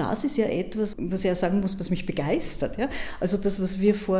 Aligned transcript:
das 0.00 0.24
ist 0.24 0.38
ja 0.38 0.46
etwas, 0.46 0.96
was 0.98 1.20
ich 1.20 1.26
ja 1.26 1.34
sagen 1.34 1.60
muss, 1.60 1.78
was 1.78 1.90
mich 1.90 2.06
begeistert. 2.06 2.78
Ja? 2.78 2.88
Also 3.20 3.36
das, 3.36 3.60
was 3.60 3.80
wir 3.80 3.94
vor 3.94 4.18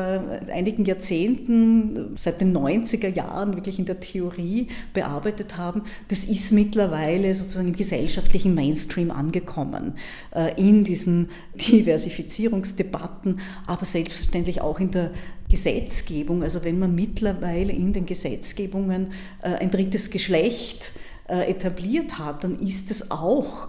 einigen 0.52 0.84
Jahrzehnten, 0.84 2.14
seit 2.18 2.42
den 2.42 2.54
90er 2.54 3.08
Jahren 3.08 3.54
wirklich 3.54 3.78
in 3.78 3.86
der 3.86 3.98
Theorie 3.98 4.68
bearbeitet 4.92 5.56
haben, 5.56 5.82
das 6.08 6.26
ist 6.26 6.52
mittlerweile 6.52 7.34
sozusagen 7.34 7.68
im 7.68 7.76
gesellschaftlichen 7.76 8.54
Mainstream 8.54 9.10
angekommen, 9.10 9.94
äh, 10.34 10.52
in 10.60 10.84
diesen 10.84 11.30
Diversifizierungsdebatten, 11.54 13.40
aber 13.66 13.86
selbstverständlich 13.86 14.60
auch 14.60 14.80
in 14.80 14.90
der 14.90 15.12
Gesetzgebung. 15.48 16.42
Also 16.42 16.62
wenn 16.62 16.78
man 16.78 16.94
mittlerweile 16.94 17.72
in 17.72 17.94
den 17.94 18.04
Gesetzgebungen 18.04 19.12
äh, 19.40 19.54
ein 19.54 19.70
drittes 19.70 20.10
Geschlecht 20.10 20.92
äh, 21.26 21.50
etabliert 21.50 22.18
hat, 22.18 22.44
dann 22.44 22.58
ist 22.60 22.90
es 22.90 23.10
auch 23.10 23.68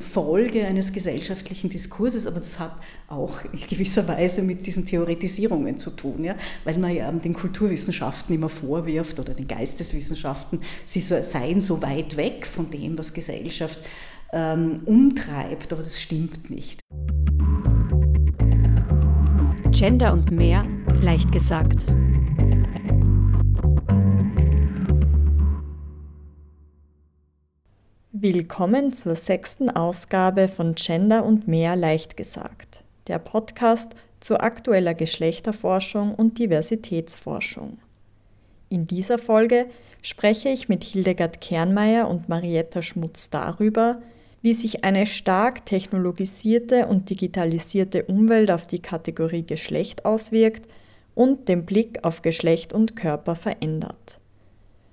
Folge 0.00 0.66
eines 0.66 0.92
gesellschaftlichen 0.92 1.70
Diskurses, 1.70 2.26
aber 2.26 2.40
das 2.40 2.58
hat 2.58 2.76
auch 3.08 3.42
in 3.44 3.58
gewisser 3.68 4.06
Weise 4.06 4.42
mit 4.42 4.66
diesen 4.66 4.84
Theoretisierungen 4.84 5.78
zu 5.78 5.90
tun, 5.90 6.24
ja? 6.24 6.36
weil 6.64 6.76
man 6.76 6.94
ja 6.94 7.10
den 7.10 7.32
Kulturwissenschaften 7.32 8.34
immer 8.34 8.50
vorwirft 8.50 9.18
oder 9.18 9.32
den 9.32 9.48
Geisteswissenschaften, 9.48 10.60
sie 10.84 11.00
seien 11.00 11.62
so 11.62 11.80
weit 11.80 12.18
weg 12.18 12.46
von 12.46 12.70
dem, 12.70 12.98
was 12.98 13.14
Gesellschaft 13.14 13.78
ähm, 14.32 14.82
umtreibt, 14.84 15.72
aber 15.72 15.82
das 15.82 15.98
stimmt 15.98 16.50
nicht. 16.50 16.80
Gender 19.70 20.12
und 20.12 20.30
mehr, 20.30 20.66
leicht 21.00 21.32
gesagt. 21.32 21.80
Willkommen 28.22 28.92
zur 28.92 29.16
sechsten 29.16 29.70
Ausgabe 29.70 30.46
von 30.46 30.74
Gender 30.74 31.24
und 31.24 31.48
mehr 31.48 31.74
leicht 31.74 32.18
gesagt, 32.18 32.84
der 33.06 33.18
Podcast 33.18 33.92
zu 34.20 34.38
aktueller 34.38 34.92
Geschlechterforschung 34.92 36.14
und 36.14 36.38
Diversitätsforschung. 36.38 37.78
In 38.68 38.86
dieser 38.86 39.16
Folge 39.16 39.68
spreche 40.02 40.50
ich 40.50 40.68
mit 40.68 40.84
Hildegard 40.84 41.40
Kernmeier 41.40 42.10
und 42.10 42.28
Marietta 42.28 42.82
Schmutz 42.82 43.30
darüber, 43.30 44.02
wie 44.42 44.52
sich 44.52 44.84
eine 44.84 45.06
stark 45.06 45.64
technologisierte 45.64 46.88
und 46.88 47.08
digitalisierte 47.08 48.04
Umwelt 48.04 48.50
auf 48.50 48.66
die 48.66 48.80
Kategorie 48.80 49.46
Geschlecht 49.46 50.04
auswirkt 50.04 50.70
und 51.14 51.48
den 51.48 51.64
Blick 51.64 52.04
auf 52.04 52.20
Geschlecht 52.20 52.74
und 52.74 52.96
Körper 52.96 53.34
verändert. 53.34 54.19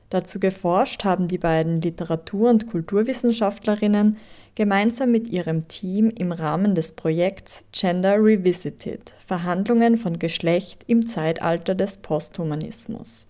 Dazu 0.09 0.39
geforscht 0.39 1.03
haben 1.03 1.27
die 1.27 1.37
beiden 1.37 1.81
Literatur- 1.81 2.49
und 2.49 2.67
Kulturwissenschaftlerinnen 2.67 4.17
gemeinsam 4.55 5.11
mit 5.11 5.27
ihrem 5.27 5.67
Team 5.67 6.09
im 6.09 6.31
Rahmen 6.31 6.75
des 6.75 6.93
Projekts 6.93 7.65
Gender 7.73 8.15
Revisited 8.15 9.13
Verhandlungen 9.25 9.97
von 9.97 10.17
Geschlecht 10.17 10.85
im 10.87 11.07
Zeitalter 11.07 11.75
des 11.75 11.97
Posthumanismus. 11.97 13.25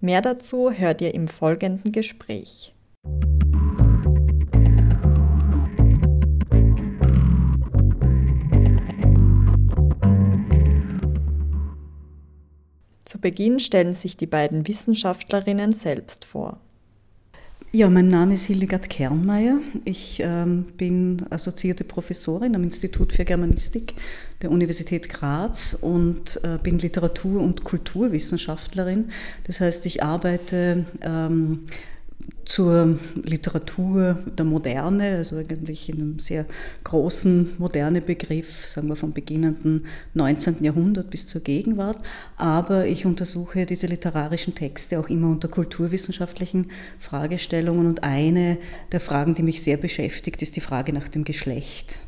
Mehr 0.00 0.22
dazu 0.22 0.70
hört 0.70 1.00
ihr 1.00 1.12
im 1.12 1.26
folgenden 1.26 1.90
Gespräch. 1.90 2.72
Zu 13.06 13.20
Beginn 13.20 13.60
stellen 13.60 13.94
sich 13.94 14.16
die 14.16 14.26
beiden 14.26 14.66
Wissenschaftlerinnen 14.66 15.72
selbst 15.72 16.24
vor. 16.24 16.58
Ja, 17.70 17.88
mein 17.88 18.08
Name 18.08 18.34
ist 18.34 18.46
Hildegard 18.46 18.90
Kernmeier. 18.90 19.60
Ich 19.84 20.20
ähm, 20.24 20.64
bin 20.76 21.24
assoziierte 21.30 21.84
Professorin 21.84 22.56
am 22.56 22.64
Institut 22.64 23.12
für 23.12 23.24
Germanistik 23.24 23.94
der 24.42 24.50
Universität 24.50 25.08
Graz 25.08 25.78
und 25.80 26.40
äh, 26.42 26.58
bin 26.60 26.80
Literatur- 26.80 27.42
und 27.42 27.62
Kulturwissenschaftlerin. 27.62 29.10
Das 29.44 29.60
heißt, 29.60 29.86
ich 29.86 30.02
arbeite 30.02 30.84
ähm, 31.00 31.66
zur 32.44 32.98
Literatur 33.16 34.18
der 34.38 34.44
Moderne, 34.44 35.16
also 35.16 35.36
eigentlich 35.36 35.88
in 35.88 35.96
einem 35.96 36.18
sehr 36.18 36.46
großen 36.84 37.56
moderne 37.58 38.00
Begriff, 38.00 38.68
sagen 38.68 38.88
wir 38.88 38.96
vom 38.96 39.12
beginnenden 39.12 39.86
19. 40.14 40.62
Jahrhundert 40.62 41.10
bis 41.10 41.26
zur 41.26 41.42
Gegenwart. 41.42 41.98
Aber 42.36 42.86
ich 42.86 43.04
untersuche 43.04 43.66
diese 43.66 43.88
literarischen 43.88 44.54
Texte 44.54 44.98
auch 44.98 45.08
immer 45.08 45.28
unter 45.28 45.48
kulturwissenschaftlichen 45.48 46.70
Fragestellungen 47.00 47.86
und 47.86 48.04
eine 48.04 48.58
der 48.92 49.00
Fragen, 49.00 49.34
die 49.34 49.42
mich 49.42 49.62
sehr 49.62 49.76
beschäftigt, 49.76 50.40
ist 50.40 50.56
die 50.56 50.60
Frage 50.60 50.92
nach 50.92 51.08
dem 51.08 51.24
Geschlecht. 51.24 51.98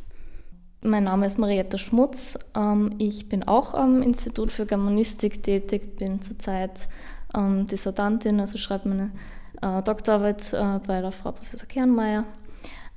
Mein 0.81 1.05
Name 1.05 1.27
ist 1.27 1.39
Marietta 1.39 1.77
Schmutz. 1.77 2.39
Ähm, 2.55 2.95
ich 2.99 3.29
bin 3.29 3.43
auch 3.43 3.75
am 3.75 4.01
Institut 4.01 4.53
für 4.53 4.65
Germanistik 4.65 5.43
tätig, 5.43 5.97
bin 5.97 6.23
zurzeit 6.23 6.89
ähm, 7.35 7.67
Dissertantin, 7.67 8.39
also 8.39 8.59
schreibe 8.59 8.89
meine 8.89 9.11
äh, 9.63 9.83
Doktorarbeit 9.83 10.53
äh, 10.53 10.79
bei 10.87 11.01
der 11.01 11.13
Frau 11.13 11.33
Professor 11.33 11.67
Kernmeier. 11.69 12.25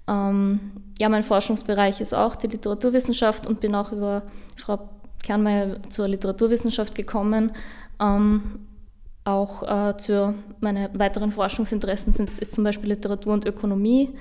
Ähm, 0.08 0.72
ja, 1.00 1.10
mein 1.10 1.24
Forschungsbereich 1.24 2.02
ist 2.02 2.14
auch 2.14 2.36
die 2.36 2.48
Literaturwissenschaft 2.48 3.48
und 3.48 3.60
bin 3.60 3.76
auch 3.76 3.92
über 3.92 4.24
Frau 4.58 4.90
Kernmeier 5.24 5.82
zur 5.90 6.08
Literaturwissenschaft 6.08 6.96
gekommen. 6.96 7.52
Ähm, 8.00 8.68
auch 9.24 9.64
äh, 9.64 9.98
zu 9.98 10.34
meine 10.60 10.90
weiteren 10.94 11.32
Forschungsinteressen 11.32 12.12
sind 12.12 12.30
ist 12.30 12.54
zum 12.54 12.64
Beispiel 12.64 12.90
Literatur 12.90 13.34
und 13.34 13.46
Ökonomie, 13.46 14.16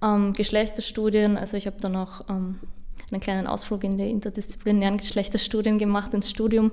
ähm, 0.00 0.32
Geschlechterstudien. 0.32 1.36
Also 1.36 1.56
ich 1.56 1.66
habe 1.66 1.76
dann 1.80 1.96
auch 1.96 2.28
ähm, 2.28 2.60
einen 3.10 3.20
kleinen 3.20 3.46
Ausflug 3.46 3.82
in 3.84 3.98
die 3.98 4.08
interdisziplinären 4.08 4.98
Geschlechterstudien 4.98 5.78
gemacht 5.78 6.14
ins 6.14 6.30
Studium. 6.30 6.70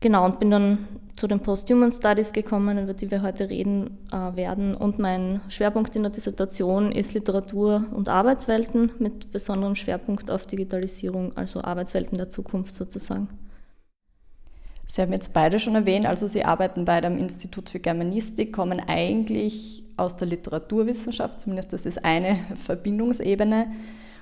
Genau, 0.00 0.24
und 0.24 0.38
bin 0.38 0.50
dann 0.50 0.86
zu 1.16 1.26
den 1.26 1.40
Post-Human 1.40 1.90
Studies 1.90 2.32
gekommen, 2.32 2.78
über 2.78 2.94
die 2.94 3.10
wir 3.10 3.22
heute 3.22 3.50
reden 3.50 3.98
äh, 4.12 4.36
werden. 4.36 4.76
Und 4.76 5.00
mein 5.00 5.40
Schwerpunkt 5.48 5.96
in 5.96 6.02
der 6.02 6.12
Dissertation 6.12 6.92
ist 6.92 7.14
Literatur 7.14 7.86
und 7.92 8.08
Arbeitswelten 8.08 8.92
mit 9.00 9.32
besonderem 9.32 9.74
Schwerpunkt 9.74 10.30
auf 10.30 10.46
Digitalisierung, 10.46 11.36
also 11.36 11.62
Arbeitswelten 11.62 12.16
der 12.16 12.28
Zukunft 12.28 12.72
sozusagen. 12.72 13.28
Sie 14.86 15.02
haben 15.02 15.12
jetzt 15.12 15.34
beide 15.34 15.58
schon 15.58 15.74
erwähnt, 15.74 16.06
also 16.06 16.26
Sie 16.26 16.44
arbeiten 16.44 16.84
beide 16.84 17.08
am 17.08 17.18
Institut 17.18 17.68
für 17.68 17.78
Germanistik, 17.78 18.54
kommen 18.54 18.80
eigentlich 18.80 19.82
aus 19.98 20.16
der 20.16 20.28
Literaturwissenschaft, 20.28 21.40
zumindest 21.40 21.72
das 21.72 21.84
ist 21.84 22.04
eine 22.04 22.36
Verbindungsebene 22.54 23.66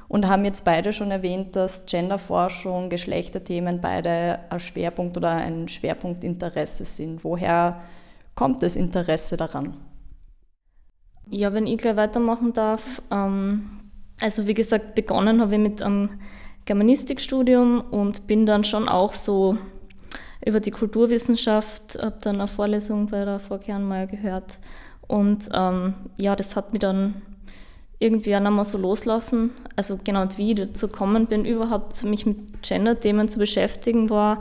und 0.08 0.28
haben 0.28 0.44
jetzt 0.44 0.64
beide 0.64 0.92
schon 0.92 1.10
erwähnt, 1.10 1.56
dass 1.56 1.86
Genderforschung, 1.86 2.90
Geschlechterthemen 2.90 3.80
beide 3.80 4.40
ein 4.50 4.60
Schwerpunkt 4.60 5.16
oder 5.16 5.30
ein 5.30 5.68
Schwerpunktinteresse 5.68 6.84
sind. 6.84 7.24
Woher 7.24 7.80
kommt 8.34 8.62
das 8.62 8.76
Interesse 8.76 9.36
daran? 9.36 9.76
Ja, 11.28 11.52
wenn 11.52 11.66
ich 11.66 11.78
gleich 11.78 11.96
weitermachen 11.96 12.52
darf. 12.52 13.02
Ähm, 13.10 13.90
also 14.20 14.46
wie 14.46 14.54
gesagt, 14.54 14.94
begonnen 14.94 15.40
habe 15.40 15.54
ich 15.54 15.60
mit 15.60 15.82
einem 15.82 16.10
Germanistikstudium 16.64 17.80
und 17.90 18.26
bin 18.26 18.46
dann 18.46 18.64
schon 18.64 18.88
auch 18.88 19.12
so 19.12 19.56
über 20.44 20.60
die 20.60 20.70
Kulturwissenschaft, 20.70 21.98
habe 22.00 22.18
dann 22.20 22.36
eine 22.36 22.48
Vorlesung 22.48 23.06
bei 23.06 23.24
der 23.24 23.40
Frau 23.40 23.58
Kernmeier 23.58 24.06
gehört 24.06 24.60
und 25.08 25.48
ähm, 25.52 25.94
ja, 26.16 26.36
das 26.36 26.56
hat 26.56 26.72
mich 26.72 26.80
dann 26.80 27.22
irgendwie 27.98 28.36
auch 28.36 28.40
nochmal 28.40 28.64
so 28.64 28.78
loslassen. 28.78 29.50
Also 29.74 29.98
genau, 30.02 30.22
und 30.22 30.38
wie 30.38 30.52
ich 30.52 30.58
dazu 30.58 30.88
gekommen 30.88 31.26
bin, 31.26 31.44
überhaupt 31.44 32.02
mich 32.04 32.26
mit 32.26 32.62
Gender-Themen 32.62 33.28
zu 33.28 33.38
beschäftigen, 33.38 34.10
war, 34.10 34.38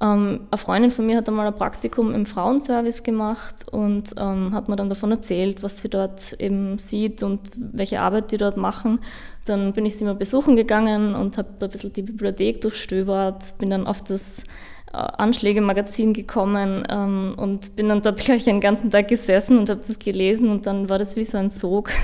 ähm, 0.00 0.46
eine 0.50 0.58
Freundin 0.58 0.90
von 0.90 1.06
mir 1.06 1.16
hat 1.16 1.28
einmal 1.28 1.46
ein 1.46 1.54
Praktikum 1.54 2.14
im 2.14 2.26
Frauenservice 2.26 3.02
gemacht 3.02 3.66
und 3.70 4.14
ähm, 4.18 4.52
hat 4.52 4.68
mir 4.68 4.76
dann 4.76 4.90
davon 4.90 5.10
erzählt, 5.10 5.62
was 5.62 5.80
sie 5.80 5.88
dort 5.88 6.34
eben 6.34 6.78
sieht 6.78 7.22
und 7.22 7.40
welche 7.56 8.02
Arbeit 8.02 8.30
die 8.32 8.36
dort 8.36 8.58
machen. 8.58 9.00
Dann 9.46 9.72
bin 9.72 9.86
ich 9.86 9.96
sie 9.96 10.04
mal 10.04 10.14
besuchen 10.14 10.54
gegangen 10.56 11.14
und 11.14 11.38
habe 11.38 11.48
da 11.58 11.66
ein 11.66 11.72
bisschen 11.72 11.94
die 11.94 12.02
Bibliothek 12.02 12.60
durchstöbert, 12.60 13.56
bin 13.58 13.70
dann 13.70 13.86
auf 13.86 14.02
das 14.02 14.44
äh, 14.92 14.96
Anschläge-Magazin 14.96 16.12
gekommen 16.12 16.84
ähm, 16.90 17.34
und 17.38 17.74
bin 17.76 17.88
dann 17.88 18.02
dort 18.02 18.18
gleich 18.24 18.44
den 18.44 18.60
ganzen 18.60 18.90
Tag 18.90 19.08
gesessen 19.08 19.56
und 19.56 19.70
habe 19.70 19.80
das 19.86 19.98
gelesen 19.98 20.50
und 20.50 20.66
dann 20.66 20.90
war 20.90 20.98
das 20.98 21.16
wie 21.16 21.24
so 21.24 21.38
ein 21.38 21.48
Sog. 21.48 21.90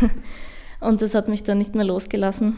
Und 0.83 1.01
das 1.01 1.15
hat 1.15 1.29
mich 1.29 1.45
dann 1.45 1.59
nicht 1.59 1.75
mehr 1.75 1.85
losgelassen. 1.85 2.57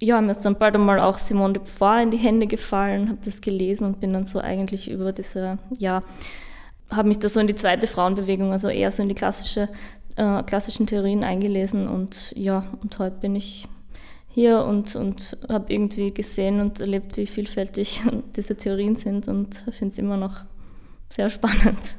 Ja, 0.00 0.20
mir 0.20 0.30
ist 0.30 0.44
dann 0.44 0.58
bald 0.58 0.74
einmal 0.74 1.00
auch 1.00 1.18
Simone 1.18 1.54
de 1.54 1.62
Beauvoir 1.62 2.02
in 2.02 2.10
die 2.10 2.18
Hände 2.18 2.46
gefallen, 2.46 3.08
habe 3.08 3.18
das 3.24 3.40
gelesen 3.40 3.84
und 3.84 4.00
bin 4.00 4.12
dann 4.12 4.26
so 4.26 4.38
eigentlich 4.38 4.88
über 4.90 5.12
diese, 5.12 5.58
ja, 5.76 6.02
habe 6.90 7.08
mich 7.08 7.18
da 7.18 7.28
so 7.28 7.40
in 7.40 7.46
die 7.46 7.54
zweite 7.54 7.86
Frauenbewegung, 7.86 8.52
also 8.52 8.68
eher 8.68 8.92
so 8.92 9.02
in 9.02 9.08
die 9.08 9.14
klassische, 9.14 9.68
äh, 10.16 10.42
klassischen 10.44 10.86
Theorien 10.86 11.24
eingelesen 11.24 11.88
und 11.88 12.32
ja, 12.36 12.64
und 12.80 12.96
heute 12.98 13.16
bin 13.16 13.34
ich 13.34 13.66
hier 14.28 14.62
und, 14.64 14.94
und 14.94 15.36
habe 15.48 15.72
irgendwie 15.72 16.12
gesehen 16.14 16.60
und 16.60 16.80
erlebt, 16.80 17.16
wie 17.16 17.26
vielfältig 17.26 18.02
diese 18.36 18.56
Theorien 18.56 18.94
sind 18.94 19.26
und 19.26 19.64
finde 19.70 19.92
es 19.92 19.98
immer 19.98 20.16
noch 20.16 20.44
sehr 21.08 21.28
spannend. 21.28 21.98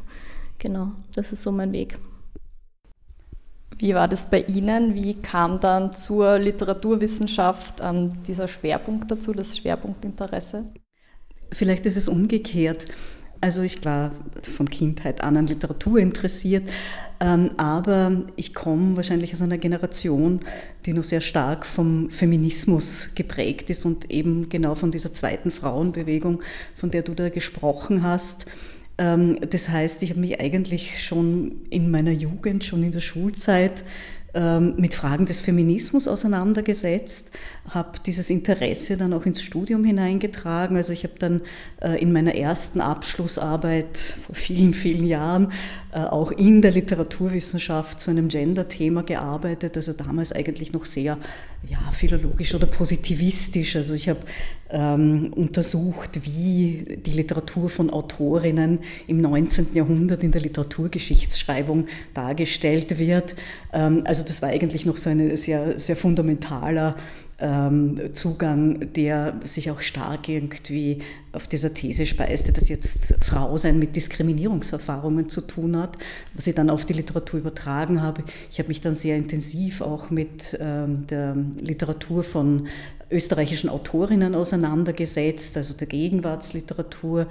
Genau, 0.60 0.92
das 1.16 1.34
ist 1.34 1.44
so 1.44 1.52
mein 1.52 1.72
Weg. 1.74 2.00
Wie 3.80 3.96
war 3.96 4.10
das 4.10 4.30
bei 4.30 4.42
Ihnen? 4.42 4.94
Wie 4.94 5.14
kam 5.14 5.60
dann 5.60 5.94
zur 5.94 6.38
Literaturwissenschaft 6.38 7.76
ähm, 7.82 8.12
dieser 8.24 8.50
Schwerpunkt 8.50 9.10
dazu, 9.10 9.32
das 9.34 9.58
Schwerpunktinteresse? 9.58 10.66
Vielleicht 11.52 11.86
ist 11.86 11.96
es 11.96 12.10
umgekehrt. 12.10 12.86
Also 13.42 13.62
ich 13.62 13.86
war 13.86 14.12
von 14.54 14.70
Kindheit 14.70 15.24
an 15.24 15.38
an 15.38 15.48
Literatur 15.48 16.00
interessiert, 16.00 16.68
ähm, 17.22 17.52
aber 17.56 18.24
ich 18.36 18.54
komme 18.54 18.98
wahrscheinlich 18.98 19.34
aus 19.34 19.42
einer 19.42 19.58
Generation, 19.58 20.42
die 20.86 20.92
noch 20.92 21.06
sehr 21.06 21.22
stark 21.22 21.66
vom 21.66 22.10
Feminismus 22.10 23.12
geprägt 23.16 23.70
ist 23.70 23.86
und 23.86 24.12
eben 24.12 24.50
genau 24.50 24.76
von 24.76 24.92
dieser 24.92 25.14
zweiten 25.14 25.52
Frauenbewegung, 25.52 26.44
von 26.76 26.92
der 26.92 27.04
du 27.04 27.14
da 27.14 27.30
gesprochen 27.30 28.04
hast. 28.04 28.46
Ähm, 29.00 29.38
das 29.50 29.70
heißt, 29.70 30.04
ich 30.04 30.12
habe 30.12 30.20
mich 30.20 30.40
eigentlich 30.40 31.04
schon 31.04 31.62
in 31.70 31.90
meiner 31.90 32.12
Jugend, 32.12 32.64
schon 32.66 32.84
in 32.84 32.92
der 32.92 33.00
Schulzeit 33.00 33.84
ähm, 34.36 34.76
mit 34.78 34.94
Fragen 34.94 35.26
des 35.26 35.40
Feminismus 35.40 36.08
auseinandergesetzt, 36.08 37.32
habe 37.68 37.98
dieses 38.06 38.30
Interesse 38.30 38.96
dann 38.96 39.14
auch 39.14 39.26
ins 39.26 39.42
Studium 39.42 39.84
hineingetragen. 39.84 40.78
Also 40.78 40.94
ich 40.94 41.04
habe 41.04 41.16
dann 41.18 41.42
äh, 41.82 42.00
in 42.00 42.14
meiner 42.14 42.36
ersten 42.36 42.80
Abschlussarbeit 42.80 43.98
vor 43.98 44.36
vielen, 44.36 44.76
vielen 44.76 45.08
Jahren 45.08 45.52
äh, 45.94 46.02
auch 46.02 46.32
in 46.32 46.62
der 46.62 46.72
Literaturwissenschaft 46.72 48.00
zu 48.00 48.12
einem 48.12 48.28
Gender-Thema 48.28 49.02
gearbeitet. 49.02 49.78
Also 49.78 49.94
damals 49.94 50.32
eigentlich 50.32 50.74
noch 50.74 50.86
sehr 50.86 51.18
ja, 51.68 51.80
philologisch 51.92 52.56
oder 52.56 52.68
positivistisch. 52.68 53.76
Also 53.76 53.94
ich 53.94 54.08
habe 54.08 54.22
ähm, 54.70 55.34
untersucht, 55.36 56.22
wie 56.24 56.98
die 57.06 57.12
Literatur 57.12 57.70
von 57.70 57.90
Autorinnen 57.90 58.80
im 59.08 59.22
19. 59.22 59.74
Jahrhundert 59.74 60.24
in 60.24 60.32
der 60.32 60.42
Literaturgeschichtsschreibung 60.42 61.88
dargestellt 62.14 62.98
wird. 62.98 63.36
Ähm, 63.74 64.04
also 64.06 64.24
das 64.24 64.42
war 64.42 64.50
eigentlich 64.50 64.86
noch 64.86 64.98
so 64.98 65.10
ein 65.10 65.36
sehr, 65.36 65.80
sehr 65.80 65.96
fundamentaler 65.96 66.96
ähm, 67.42 68.14
Zugang, 68.14 68.92
der 68.94 69.40
sich 69.44 69.72
auch 69.72 69.82
stark 69.82 70.28
irgendwie 70.28 71.00
auf 71.32 71.48
dieser 71.48 71.74
These 71.74 72.06
speiste, 72.06 72.52
dass 72.52 72.70
jetzt 72.70 73.16
Frau 73.22 73.56
sein 73.58 73.80
mit 73.80 73.96
Diskriminierungserfahrungen 73.96 75.30
zu 75.30 75.42
tun 75.42 75.78
hat, 75.78 75.98
was 76.34 76.48
ich 76.48 76.56
dann 76.56 76.70
auf 76.70 76.86
die 76.86 76.94
Literatur 76.94 77.40
übertragen 77.40 78.02
habe. 78.02 78.24
Ich 78.52 78.60
habe 78.60 78.70
mich 78.70 78.82
dann 78.82 78.96
sehr 78.96 79.16
intensiv 79.16 79.82
auch 79.82 80.10
mit 80.10 80.58
ähm, 80.60 81.08
der 81.08 81.36
Literatur 81.60 82.24
von 82.24 82.68
österreichischen 83.12 83.70
Autorinnen 83.70 84.36
auseinandergesetzt, 84.36 85.56
also 85.58 85.74
der 85.76 85.88
Gegenwartsliteratur. 85.88 87.28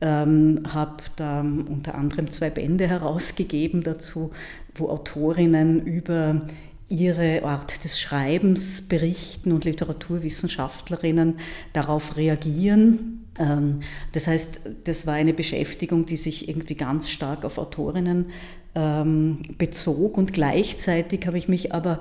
Ähm, 0.00 0.60
habe 0.72 1.02
da 1.16 1.40
unter 1.40 1.96
anderem 1.96 2.30
zwei 2.30 2.50
Bände 2.50 2.86
herausgegeben 2.86 3.82
dazu, 3.82 4.30
wo 4.76 4.90
Autorinnen 4.90 5.84
über 5.84 6.42
ihre 6.88 7.44
Art 7.44 7.84
des 7.84 8.00
Schreibens 8.00 8.82
berichten 8.82 9.52
und 9.52 9.64
Literaturwissenschaftlerinnen 9.64 11.38
darauf 11.72 12.16
reagieren. 12.16 13.26
Ähm, 13.38 13.80
das 14.12 14.26
heißt, 14.26 14.60
das 14.84 15.06
war 15.06 15.14
eine 15.14 15.34
Beschäftigung, 15.34 16.06
die 16.06 16.16
sich 16.16 16.48
irgendwie 16.48 16.74
ganz 16.74 17.10
stark 17.10 17.44
auf 17.44 17.58
Autorinnen 17.58 18.30
ähm, 18.74 19.40
bezog 19.58 20.16
und 20.16 20.32
gleichzeitig 20.32 21.26
habe 21.26 21.38
ich 21.38 21.48
mich 21.48 21.74
aber 21.74 22.00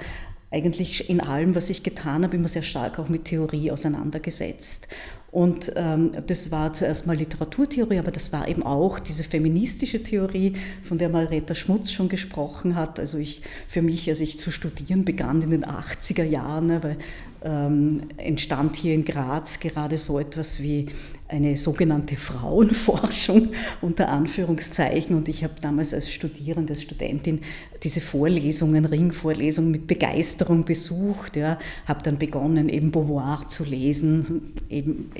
eigentlich 0.50 1.10
in 1.10 1.20
allem, 1.20 1.56
was 1.56 1.70
ich 1.70 1.84
getan 1.84 2.24
habe, 2.24 2.38
immer 2.38 2.48
sehr 2.48 2.62
stark 2.62 3.00
auch 3.00 3.10
mit 3.10 3.26
Theorie 3.26 3.72
auseinandergesetzt. 3.72 4.88
Und 5.30 5.74
ähm, 5.76 6.12
das 6.26 6.52
war 6.52 6.74
zuerst 6.74 7.06
mal 7.06 7.16
Literaturtheorie, 7.16 8.00
aber 8.00 8.12
das 8.12 8.32
war 8.32 8.48
eben 8.48 8.64
auch 8.64 8.98
diese 8.98 9.26
feministische 9.26 10.02
Theorie, 10.02 10.54
von 10.84 10.98
der 10.98 11.10
Margareta 11.10 11.54
Schmutz 11.54 11.92
schon 11.92 12.08
gesprochen 12.08 12.76
hat. 12.76 13.00
Also 13.00 13.18
ich 13.18 13.42
für 13.68 13.82
mich, 13.82 14.08
als 14.08 14.22
ich 14.22 14.40
zu 14.40 14.52
studieren 14.52 15.04
begann 15.04 15.42
in 15.42 15.52
den 15.52 15.66
80er 15.66 16.24
Jahren, 16.24 16.82
weil 16.82 16.98
ähm, 17.44 18.04
entstand 18.18 18.78
hier 18.78 18.94
in 18.94 19.04
Graz 19.04 19.60
gerade 19.60 19.98
so 19.98 20.18
etwas 20.18 20.62
wie 20.62 20.88
eine 21.30 21.58
sogenannte 21.58 22.16
Frauenforschung 22.16 23.50
unter 23.82 24.10
Anführungszeichen. 24.10 25.16
Und 25.16 25.28
ich 25.28 25.44
habe 25.44 25.56
damals 25.62 25.94
als 25.94 26.12
Studierende, 26.12 26.74
als 26.74 26.84
Studentin 26.84 27.42
diese 27.84 28.02
Vorlesungen, 28.02 28.86
Ringvorlesungen 28.86 29.72
mit 29.72 29.88
Begeisterung 29.88 30.64
besucht. 30.64 31.36
Ja, 31.36 31.60
habe 31.86 32.04
dann 32.04 32.18
begonnen, 32.18 32.70
eben 32.70 32.92
Beauvoir 32.92 33.48
zu 33.50 33.64
lesen, 33.66 34.54
eben 34.70 35.12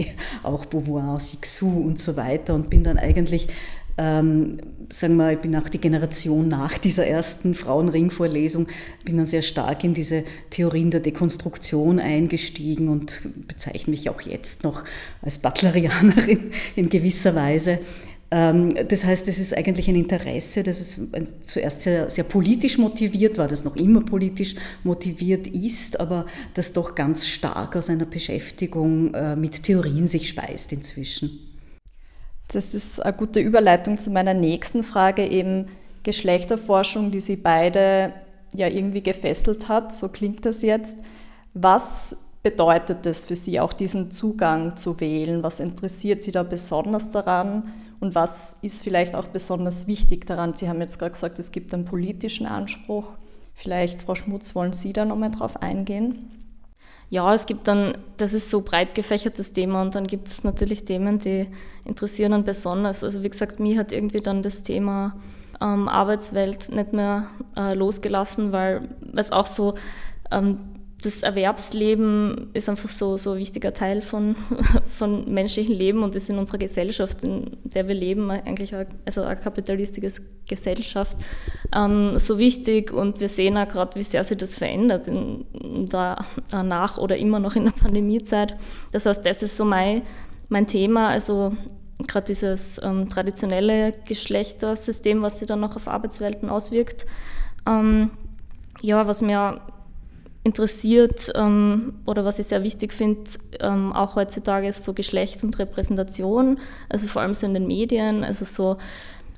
auch 0.44 0.66
Beauvoir, 0.66 1.20
Sixou 1.20 1.82
und 1.82 2.00
so 2.00 2.16
weiter 2.16 2.56
und 2.56 2.70
bin 2.70 2.84
dann 2.84 2.98
eigentlich 2.98 3.50
ähm, 3.98 4.58
sagen 4.90 5.18
wir, 5.18 5.34
ich 5.34 5.40
bin 5.40 5.56
auch 5.56 5.70
die 5.70 5.80
Generation 5.80 6.48
nach 6.48 6.78
dieser 6.78 7.06
ersten 7.06 7.56
Frauenring-Vorlesung, 7.56 8.68
bin 9.04 9.18
dann 9.18 9.26
sehr 9.26 9.42
stark 9.42 9.84
in 9.84 9.94
diese 9.94 10.24
Theorien 10.50 10.92
der 10.92 11.00
Dekonstruktion 11.00 12.00
eingestiegen 12.00 12.90
und 12.90 13.22
bezeichne 13.48 13.92
mich 13.92 14.10
auch 14.10 14.22
jetzt 14.22 14.64
noch 14.64 14.84
als 15.22 15.40
Butlerianerin 15.40 16.52
in 16.76 16.90
gewisser 16.90 17.36
Weise. 17.36 17.80
Ähm, 18.30 18.76
das 18.88 19.06
heißt, 19.06 19.28
es 19.28 19.40
ist 19.40 19.56
eigentlich 19.56 19.88
ein 19.88 19.96
Interesse, 19.96 20.62
das 20.62 20.82
ist 20.82 21.00
zuerst 21.44 21.82
sehr, 21.82 22.10
sehr 22.10 22.26
politisch 22.26 22.78
motiviert 22.78 23.38
war, 23.38 23.48
das 23.48 23.64
noch 23.64 23.78
immer 23.78 24.02
politisch 24.02 24.56
motiviert 24.84 25.48
ist, 25.48 26.00
aber 26.00 26.26
das 26.54 26.74
doch 26.74 26.94
ganz 26.94 27.26
stark 27.26 27.76
aus 27.76 27.90
einer 27.90 28.06
Beschäftigung 28.06 29.14
äh, 29.14 29.36
mit 29.36 29.64
Theorien 29.64 30.08
sich 30.08 30.28
speist 30.28 30.74
inzwischen. 30.74 31.47
Das 32.48 32.74
ist 32.74 33.04
eine 33.04 33.14
gute 33.16 33.40
Überleitung 33.40 33.98
zu 33.98 34.10
meiner 34.10 34.34
nächsten 34.34 34.84
Frage, 34.84 35.28
eben 35.28 35.68
Geschlechterforschung, 36.04 37.12
die 37.12 37.20
Sie 37.20 37.36
beide 37.36 38.14
ja 38.54 38.68
irgendwie 38.68 39.04
gefesselt 39.04 39.68
hat, 39.68 39.94
so 39.94 40.08
klingt 40.08 40.46
das 40.46 40.62
jetzt. 40.62 40.96
Was 41.54 42.16
bedeutet 42.44 43.06
es 43.06 43.26
für 43.26 43.36
Sie, 43.36 43.60
auch 43.60 43.74
diesen 43.74 44.12
Zugang 44.12 44.78
zu 44.78 45.02
wählen? 45.02 45.44
Was 45.44 45.60
interessiert 45.60 46.24
Sie 46.24 46.32
da 46.32 46.44
besonders 46.44 47.10
daran? 47.10 47.74
Und 48.00 48.16
was 48.16 48.56
ist 48.62 48.84
vielleicht 48.84 49.16
auch 49.16 49.26
besonders 49.26 49.88
wichtig 49.88 50.26
daran? 50.28 50.56
Sie 50.56 50.70
haben 50.70 50.80
jetzt 50.80 51.00
gerade 51.00 51.12
gesagt, 51.12 51.40
es 51.40 51.52
gibt 51.52 51.74
einen 51.74 51.84
politischen 51.84 52.46
Anspruch. 52.46 53.18
Vielleicht, 53.54 54.04
Frau 54.04 54.16
Schmutz, 54.16 54.56
wollen 54.56 54.72
Sie 54.72 54.94
da 54.94 55.04
nochmal 55.04 55.32
drauf 55.32 55.62
eingehen? 55.62 56.37
Ja, 57.10 57.34
es 57.34 57.46
gibt 57.46 57.68
dann, 57.68 57.98
das 58.18 58.34
ist 58.34 58.50
so 58.50 58.62
breit 58.62 58.94
gefächertes 58.94 59.54
Thema 59.54 59.82
und 59.82 59.96
dann 59.96 60.08
gibt 60.08 60.28
es 60.28 60.44
natürlich 60.44 60.84
Themen, 60.84 61.20
die 61.20 61.48
interessieren 61.86 62.32
dann 62.32 62.44
besonders. 62.44 63.04
Also 63.04 63.24
wie 63.24 63.30
gesagt, 63.30 63.60
mir 63.60 63.80
hat 63.80 63.94
irgendwie 63.94 64.20
dann 64.20 64.44
das 64.44 64.64
Thema 64.64 65.16
ähm, 65.62 65.88
Arbeitswelt 65.88 66.70
nicht 66.70 66.94
mehr 66.94 67.28
äh, 67.56 67.74
losgelassen, 67.74 68.52
weil 68.52 68.90
es 69.16 69.32
auch 69.32 69.46
so 69.46 69.76
ähm, 70.32 70.77
das 71.02 71.22
Erwerbsleben 71.22 72.50
ist 72.54 72.70
einfach 72.70 72.90
so, 72.90 73.18
so 73.18 73.34
ein 73.34 73.38
wichtiger 73.38 73.72
Teil 73.72 74.02
von, 74.02 74.36
von 74.88 75.32
menschlichem 75.32 75.76
Leben 75.76 76.02
und 76.02 76.16
ist 76.16 76.30
in 76.30 76.40
unserer 76.40 76.58
Gesellschaft, 76.58 77.24
in 77.24 77.58
der 77.64 77.88
wir 77.88 77.94
leben, 77.94 78.32
eigentlich 78.32 78.74
eine, 78.74 78.88
also 79.06 79.22
eine 79.22 79.40
kapitalistische 79.40 80.24
Gesellschaft, 80.50 81.18
ähm, 81.76 82.18
so 82.18 82.40
wichtig 82.40 82.92
und 82.92 83.20
wir 83.20 83.30
sehen 83.30 83.58
auch 83.58 83.68
gerade, 83.68 84.00
wie 84.00 84.04
sehr 84.04 84.24
sich 84.24 84.38
das 84.38 84.56
verändert 84.56 85.08
in, 85.08 85.46
in 85.54 85.90
der 85.90 86.26
nach 86.52 86.98
oder 86.98 87.16
immer 87.18 87.40
noch 87.40 87.56
in 87.56 87.66
der 87.66 87.72
Pandemiezeit. 87.72 88.58
Das 88.92 89.06
heißt, 89.06 89.24
das 89.24 89.44
ist 89.44 89.56
so 89.56 89.66
mein, 89.66 90.02
mein 90.50 90.66
Thema, 90.66 91.10
also 91.10 91.56
gerade 92.08 92.26
dieses 92.26 92.82
ähm, 92.84 93.08
traditionelle 93.08 93.92
Geschlechtersystem, 94.08 95.22
was 95.22 95.40
sich 95.40 95.48
dann 95.48 95.60
noch 95.60 95.76
auf 95.76 95.88
Arbeitswelten 95.88 96.50
auswirkt. 96.50 97.06
Ähm, 97.68 98.12
ja, 98.82 99.08
was 99.08 99.22
mir 99.22 99.62
interessiert 100.48 101.30
ähm, 101.36 101.94
oder 102.06 102.24
was 102.24 102.40
ich 102.40 102.48
sehr 102.48 102.64
wichtig 102.64 102.94
finde, 102.94 103.30
ähm, 103.60 103.92
auch 103.92 104.16
heutzutage 104.16 104.68
ist 104.68 104.84
so 104.86 104.94
Geschlechts- 104.94 105.44
und 105.44 105.60
Repräsentation, 105.60 106.60
also 106.88 107.06
vor 107.08 107.22
allem 107.22 107.34
so 107.34 107.46
in 107.46 107.54
den 107.54 107.68
Medien, 107.68 108.24
also 108.24 108.46
so, 108.46 108.78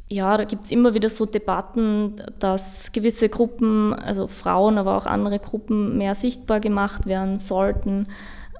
ja, 0.07 0.37
da 0.37 0.43
gibt 0.43 0.65
es 0.65 0.71
immer 0.71 0.93
wieder 0.93 1.09
so 1.09 1.25
Debatten, 1.25 2.15
dass 2.37 2.91
gewisse 2.91 3.27
Gruppen, 3.27 3.93
also 3.93 4.27
Frauen, 4.27 4.77
aber 4.77 4.97
auch 4.97 5.07
andere 5.07 5.39
Gruppen 5.39 5.97
mehr 5.97 6.13
sichtbar 6.13 6.59
gemacht 6.59 7.07
werden 7.07 7.39
sollten. 7.39 8.07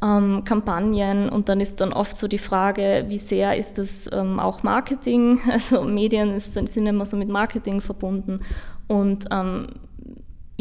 Ähm, 0.01 0.43
Kampagnen 0.45 1.27
und 1.29 1.49
dann 1.49 1.59
ist 1.59 1.81
dann 1.81 1.91
oft 1.91 2.17
so 2.17 2.27
die 2.27 2.37
Frage, 2.37 3.05
wie 3.09 3.17
sehr 3.17 3.57
ist 3.57 3.77
das 3.77 4.09
ähm, 4.11 4.39
auch 4.39 4.63
Marketing? 4.63 5.39
Also 5.51 5.83
Medien 5.83 6.31
ist, 6.31 6.53
sind 6.53 6.87
immer 6.87 7.05
so 7.05 7.17
mit 7.17 7.29
Marketing 7.29 7.81
verbunden 7.81 8.39
und 8.87 9.25
ähm, 9.29 9.67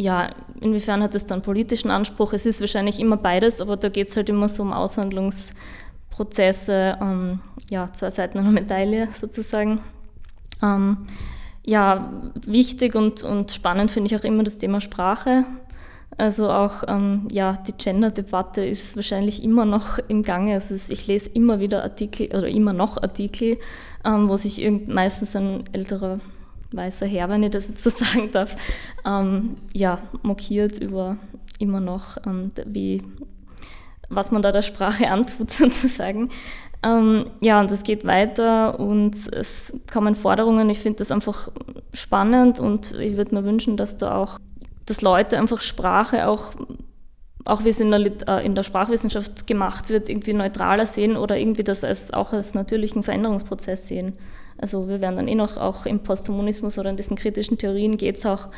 ja, 0.00 0.30
inwiefern 0.60 1.02
hat 1.02 1.16
es 1.16 1.26
dann 1.26 1.42
politischen 1.42 1.90
Anspruch? 1.90 2.32
Es 2.32 2.46
ist 2.46 2.60
wahrscheinlich 2.60 3.00
immer 3.00 3.16
beides, 3.16 3.60
aber 3.60 3.76
da 3.76 3.88
geht 3.88 4.10
es 4.10 4.16
halt 4.16 4.28
immer 4.28 4.46
so 4.46 4.62
um 4.62 4.72
Aushandlungsprozesse, 4.72 6.96
ähm, 7.02 7.40
ja, 7.68 7.92
zwei 7.92 8.10
Seiten 8.10 8.38
einer 8.38 8.52
Medaille 8.52 9.08
sozusagen. 9.12 9.80
Ähm, 10.62 10.98
ja, 11.64 12.12
wichtig 12.46 12.94
und, 12.94 13.24
und 13.24 13.50
spannend 13.50 13.90
finde 13.90 14.06
ich 14.06 14.14
auch 14.16 14.22
immer 14.24 14.44
das 14.44 14.58
Thema 14.58 14.80
Sprache. 14.80 15.44
Also 16.16 16.48
auch 16.48 16.84
ähm, 16.86 17.26
ja, 17.30 17.58
die 17.66 17.72
Gender-Debatte 17.72 18.64
ist 18.64 18.94
wahrscheinlich 18.94 19.42
immer 19.42 19.64
noch 19.64 19.98
im 20.06 20.22
Gange. 20.22 20.54
Also 20.54 20.76
ich 20.92 21.08
lese 21.08 21.30
immer 21.30 21.58
wieder 21.58 21.82
Artikel 21.82 22.28
oder 22.28 22.46
immer 22.46 22.72
noch 22.72 23.02
Artikel, 23.02 23.58
ähm, 24.04 24.28
wo 24.28 24.36
sich 24.36 24.64
meistens 24.86 25.34
ein 25.34 25.64
älterer 25.72 26.20
weißer 26.72 27.06
Herr, 27.06 27.28
wenn 27.28 27.42
ich 27.42 27.50
das 27.50 27.68
jetzt 27.68 27.82
so 27.82 27.90
sagen 28.04 28.30
darf, 28.32 28.56
ähm, 29.06 29.54
ja, 29.72 30.00
mokiert 30.22 30.78
über 30.78 31.16
immer 31.58 31.80
noch, 31.80 32.18
ähm, 32.26 32.52
wie, 32.66 33.02
was 34.08 34.30
man 34.30 34.42
da 34.42 34.52
der 34.52 34.62
Sprache 34.62 35.08
antut 35.10 35.50
sozusagen. 35.50 36.30
Ähm, 36.82 37.26
ja, 37.40 37.60
und 37.60 37.70
es 37.72 37.82
geht 37.82 38.04
weiter 38.04 38.78
und 38.78 39.16
es 39.32 39.72
kommen 39.92 40.14
Forderungen. 40.14 40.70
Ich 40.70 40.78
finde 40.78 40.98
das 40.98 41.10
einfach 41.10 41.50
spannend 41.92 42.60
und 42.60 42.92
ich 42.92 43.16
würde 43.16 43.34
mir 43.34 43.44
wünschen, 43.44 43.76
dass 43.76 43.96
da 43.96 44.16
auch, 44.16 44.38
dass 44.86 45.00
Leute 45.00 45.38
einfach 45.38 45.60
Sprache 45.60 46.28
auch, 46.28 46.52
auch 47.44 47.64
wie 47.64 47.70
es 47.70 47.80
in 47.80 47.90
der, 47.90 48.28
äh, 48.28 48.46
in 48.46 48.54
der 48.54 48.62
Sprachwissenschaft 48.62 49.48
gemacht 49.48 49.90
wird, 49.90 50.08
irgendwie 50.08 50.34
neutraler 50.34 50.86
sehen 50.86 51.16
oder 51.16 51.36
irgendwie 51.36 51.64
das 51.64 51.82
als, 51.82 52.12
auch 52.12 52.32
als 52.32 52.54
natürlichen 52.54 53.02
Veränderungsprozess 53.02 53.88
sehen. 53.88 54.16
Also 54.58 54.88
wir 54.88 55.00
werden 55.00 55.16
dann 55.16 55.28
eh 55.28 55.34
noch 55.34 55.56
auch 55.56 55.86
im 55.86 56.00
Posthumanismus 56.00 56.78
oder 56.78 56.90
in 56.90 56.96
diesen 56.96 57.16
kritischen 57.16 57.58
Theorien 57.58 57.96
geht 57.96 58.18
es 58.18 58.26
auch 58.26 58.48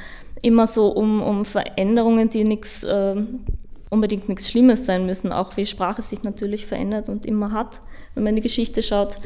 immer 0.42 0.66
so 0.66 0.88
um, 0.88 1.23
um 1.23 1.45
Veränderungen, 1.45 2.30
die 2.30 2.45
nichts 2.45 2.83
äh, 2.83 3.16
unbedingt 3.90 4.28
nichts 4.28 4.49
Schlimmes 4.49 4.87
sein 4.87 5.04
müssen, 5.04 5.33
auch 5.33 5.57
wie 5.57 5.66
Sprache 5.66 6.00
sich 6.00 6.23
natürlich 6.23 6.66
verändert 6.66 7.09
und 7.09 7.26
immer 7.26 7.52
hat, 7.52 7.83
wenn 8.14 8.23
man 8.23 8.30
in 8.30 8.37
die 8.37 8.42
Geschichte 8.42 8.83
schaut. 8.83 9.16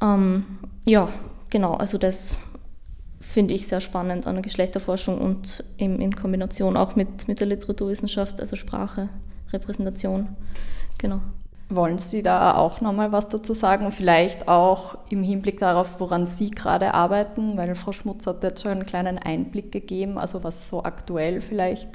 Ähm, 0.00 0.44
ja, 0.84 1.08
genau, 1.50 1.74
also 1.74 1.98
das 1.98 2.38
finde 3.20 3.54
ich 3.54 3.66
sehr 3.66 3.80
spannend 3.80 4.26
an 4.26 4.36
der 4.36 4.42
Geschlechterforschung 4.42 5.20
und 5.20 5.64
in, 5.76 6.00
in 6.00 6.14
Kombination 6.14 6.76
auch 6.76 6.94
mit, 6.94 7.26
mit 7.28 7.40
der 7.40 7.48
Literaturwissenschaft, 7.48 8.40
also 8.40 8.56
Sprache, 8.56 9.08
Repräsentation. 9.52 10.28
Genau. 10.98 11.20
Wollen 11.68 11.98
Sie 11.98 12.22
da 12.22 12.54
auch 12.54 12.80
nochmal 12.80 13.10
was 13.10 13.28
dazu 13.28 13.52
sagen 13.52 13.90
vielleicht 13.90 14.46
auch 14.46 14.96
im 15.10 15.24
Hinblick 15.24 15.58
darauf, 15.58 15.98
woran 15.98 16.26
Sie 16.28 16.50
gerade 16.50 16.94
arbeiten? 16.94 17.56
Weil 17.56 17.74
Frau 17.74 17.90
Schmutz 17.90 18.26
hat 18.28 18.44
jetzt 18.44 18.62
schon 18.62 18.70
einen 18.70 18.86
kleinen 18.86 19.18
Einblick 19.18 19.72
gegeben, 19.72 20.16
also 20.16 20.44
was 20.44 20.68
so 20.68 20.84
aktuell 20.84 21.40
vielleicht, 21.40 21.90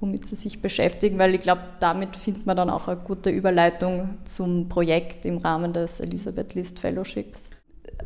womit 0.00 0.24
Sie 0.24 0.36
sich 0.36 0.62
beschäftigen, 0.62 1.18
weil 1.18 1.34
ich 1.34 1.40
glaube, 1.40 1.60
damit 1.80 2.16
findet 2.16 2.46
man 2.46 2.56
dann 2.56 2.70
auch 2.70 2.88
eine 2.88 2.98
gute 2.98 3.28
Überleitung 3.28 4.16
zum 4.24 4.70
Projekt 4.70 5.26
im 5.26 5.36
Rahmen 5.36 5.74
des 5.74 6.00
Elisabeth 6.00 6.54
List 6.54 6.78
Fellowships. 6.78 7.50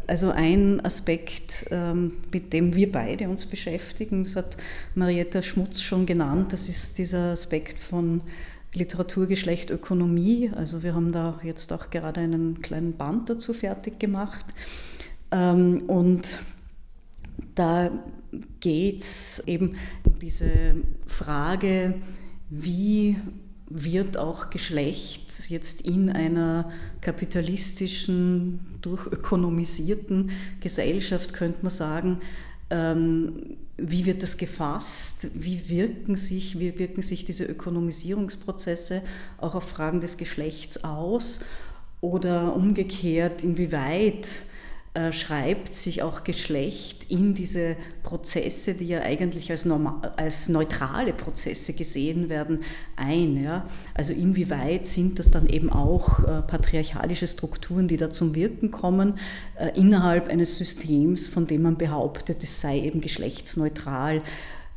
Also 0.08 0.30
ein 0.30 0.84
Aspekt, 0.84 1.66
ähm, 1.70 2.14
mit 2.32 2.52
dem 2.52 2.74
wir 2.74 2.90
beide 2.90 3.28
uns 3.28 3.46
beschäftigen, 3.46 4.24
das 4.24 4.34
hat 4.34 4.56
Marietta 4.96 5.42
Schmutz 5.42 5.80
schon 5.80 6.06
genannt, 6.06 6.52
das 6.52 6.68
ist 6.68 6.98
dieser 6.98 7.30
Aspekt 7.30 7.78
von 7.78 8.22
Literatur, 8.74 9.26
Geschlecht, 9.26 9.70
Ökonomie. 9.70 10.50
Also 10.54 10.82
wir 10.82 10.94
haben 10.94 11.12
da 11.12 11.40
jetzt 11.42 11.72
auch 11.72 11.90
gerade 11.90 12.20
einen 12.20 12.60
kleinen 12.60 12.96
Band 12.96 13.30
dazu 13.30 13.54
fertig 13.54 13.98
gemacht. 13.98 14.44
Ähm, 15.30 15.84
und 15.86 16.40
da 17.54 17.90
geht 18.60 19.00
es 19.02 19.42
eben 19.46 19.76
um 20.04 20.18
diese 20.18 20.74
Frage, 21.06 21.94
wie 22.50 23.16
wird 23.68 24.16
auch 24.16 24.50
Geschlecht 24.50 25.48
jetzt 25.48 25.80
in 25.80 26.10
einer 26.10 26.70
kapitalistischen, 27.00 28.60
durchökonomisierten 28.82 30.30
Gesellschaft, 30.60 31.32
könnte 31.32 31.60
man 31.62 31.70
sagen, 31.70 32.20
ähm, 32.70 33.56
wie 33.76 34.06
wird 34.06 34.22
das 34.22 34.36
gefasst? 34.36 35.28
Wie 35.34 35.68
wirken 35.68 36.16
sich, 36.16 36.58
wie 36.58 36.78
wirken 36.78 37.02
sich 37.02 37.24
diese 37.24 37.44
Ökonomisierungsprozesse 37.44 39.02
auch 39.38 39.54
auf 39.54 39.64
Fragen 39.64 40.00
des 40.00 40.16
Geschlechts 40.16 40.84
aus? 40.84 41.40
Oder 42.00 42.54
umgekehrt, 42.54 43.42
inwieweit 43.42 44.28
schreibt 45.12 45.74
sich 45.74 46.02
auch 46.02 46.22
Geschlecht 46.22 47.06
in 47.08 47.34
diese 47.34 47.76
Prozesse, 48.04 48.74
die 48.74 48.86
ja 48.86 49.00
eigentlich 49.00 49.50
als, 49.50 49.64
normal, 49.64 50.12
als 50.16 50.48
neutrale 50.48 51.12
Prozesse 51.12 51.72
gesehen 51.72 52.28
werden, 52.28 52.60
ein. 52.94 53.42
Ja? 53.42 53.68
Also 53.94 54.12
inwieweit 54.12 54.86
sind 54.86 55.18
das 55.18 55.32
dann 55.32 55.48
eben 55.48 55.70
auch 55.70 56.20
äh, 56.20 56.42
patriarchalische 56.42 57.26
Strukturen, 57.26 57.88
die 57.88 57.96
da 57.96 58.08
zum 58.08 58.36
Wirken 58.36 58.70
kommen, 58.70 59.18
äh, 59.58 59.76
innerhalb 59.78 60.28
eines 60.28 60.56
Systems, 60.56 61.26
von 61.26 61.48
dem 61.48 61.62
man 61.62 61.76
behauptet, 61.76 62.42
es 62.42 62.60
sei 62.60 62.78
eben 62.80 63.00
geschlechtsneutral. 63.00 64.22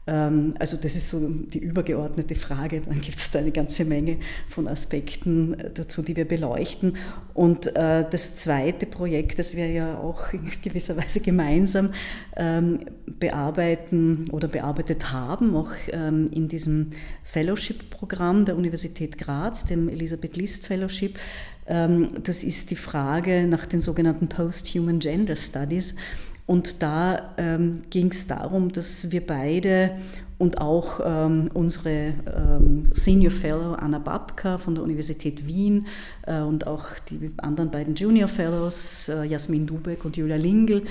Ähm, 0.07 0.53
also 0.57 0.77
das 0.77 0.95
ist 0.95 1.09
so 1.09 1.19
die 1.29 1.59
übergeordnete 1.59 2.35
Frage. 2.35 2.81
Dann 2.81 3.01
gibt 3.01 3.17
es 3.17 3.29
da 3.31 3.39
eine 3.39 3.51
ganze 3.51 3.85
Menge 3.85 4.17
von 4.49 4.67
Aspekten 4.67 5.59
äh, 5.59 5.69
dazu, 5.73 6.01
die 6.01 6.15
wir 6.15 6.25
beleuchten. 6.25 6.97
Und 7.33 7.75
äh, 7.75 8.05
das 8.09 8.35
zweite 8.35 8.85
Projekt, 8.85 9.37
das 9.39 9.55
wir 9.55 9.67
ja 9.67 9.97
auch 9.97 10.33
in 10.33 10.49
gewisser 10.63 10.97
Weise 10.97 11.19
gemeinsam 11.19 11.91
ähm, 12.35 12.85
bearbeiten 13.19 14.25
oder 14.31 14.47
bearbeitet 14.47 15.11
haben, 15.11 15.55
auch 15.55 15.71
ähm, 15.91 16.29
in 16.31 16.47
diesem 16.47 16.91
Fellowship-Programm 17.23 18.45
der 18.45 18.55
Universität 18.55 19.17
Graz, 19.17 19.65
dem 19.65 19.89
Elisabeth 19.89 20.37
List 20.37 20.65
Fellowship, 20.65 21.19
das 21.69 22.45
ist 22.45 22.71
die 22.71 22.77
Frage 22.77 23.45
nach 23.45 23.65
den 23.65 23.81
sogenannten 23.81 24.29
Post-Human 24.29 24.99
Gender 24.99 25.35
Studies. 25.35 25.95
Und 26.47 26.81
da 26.81 27.33
ähm, 27.37 27.83
ging 27.89 28.09
es 28.09 28.25
darum, 28.25 28.71
dass 28.71 29.11
wir 29.11 29.25
beide 29.25 29.91
und 30.37 30.61
auch 30.61 31.01
ähm, 31.03 31.49
unsere 31.53 32.13
ähm, 32.25 32.83
Senior 32.93 33.31
Fellow 33.31 33.73
Anna 33.73 33.99
Babka 33.99 34.57
von 34.57 34.73
der 34.73 34.83
Universität 34.83 35.45
Wien 35.45 35.87
äh, 36.25 36.39
und 36.39 36.65
auch 36.65 36.85
die 37.09 37.31
anderen 37.37 37.69
beiden 37.69 37.95
Junior 37.95 38.29
Fellows, 38.29 39.09
äh, 39.09 39.25
Jasmin 39.25 39.67
Dubeck 39.67 40.05
und 40.05 40.15
Julia 40.15 40.37
Lingel 40.37 40.83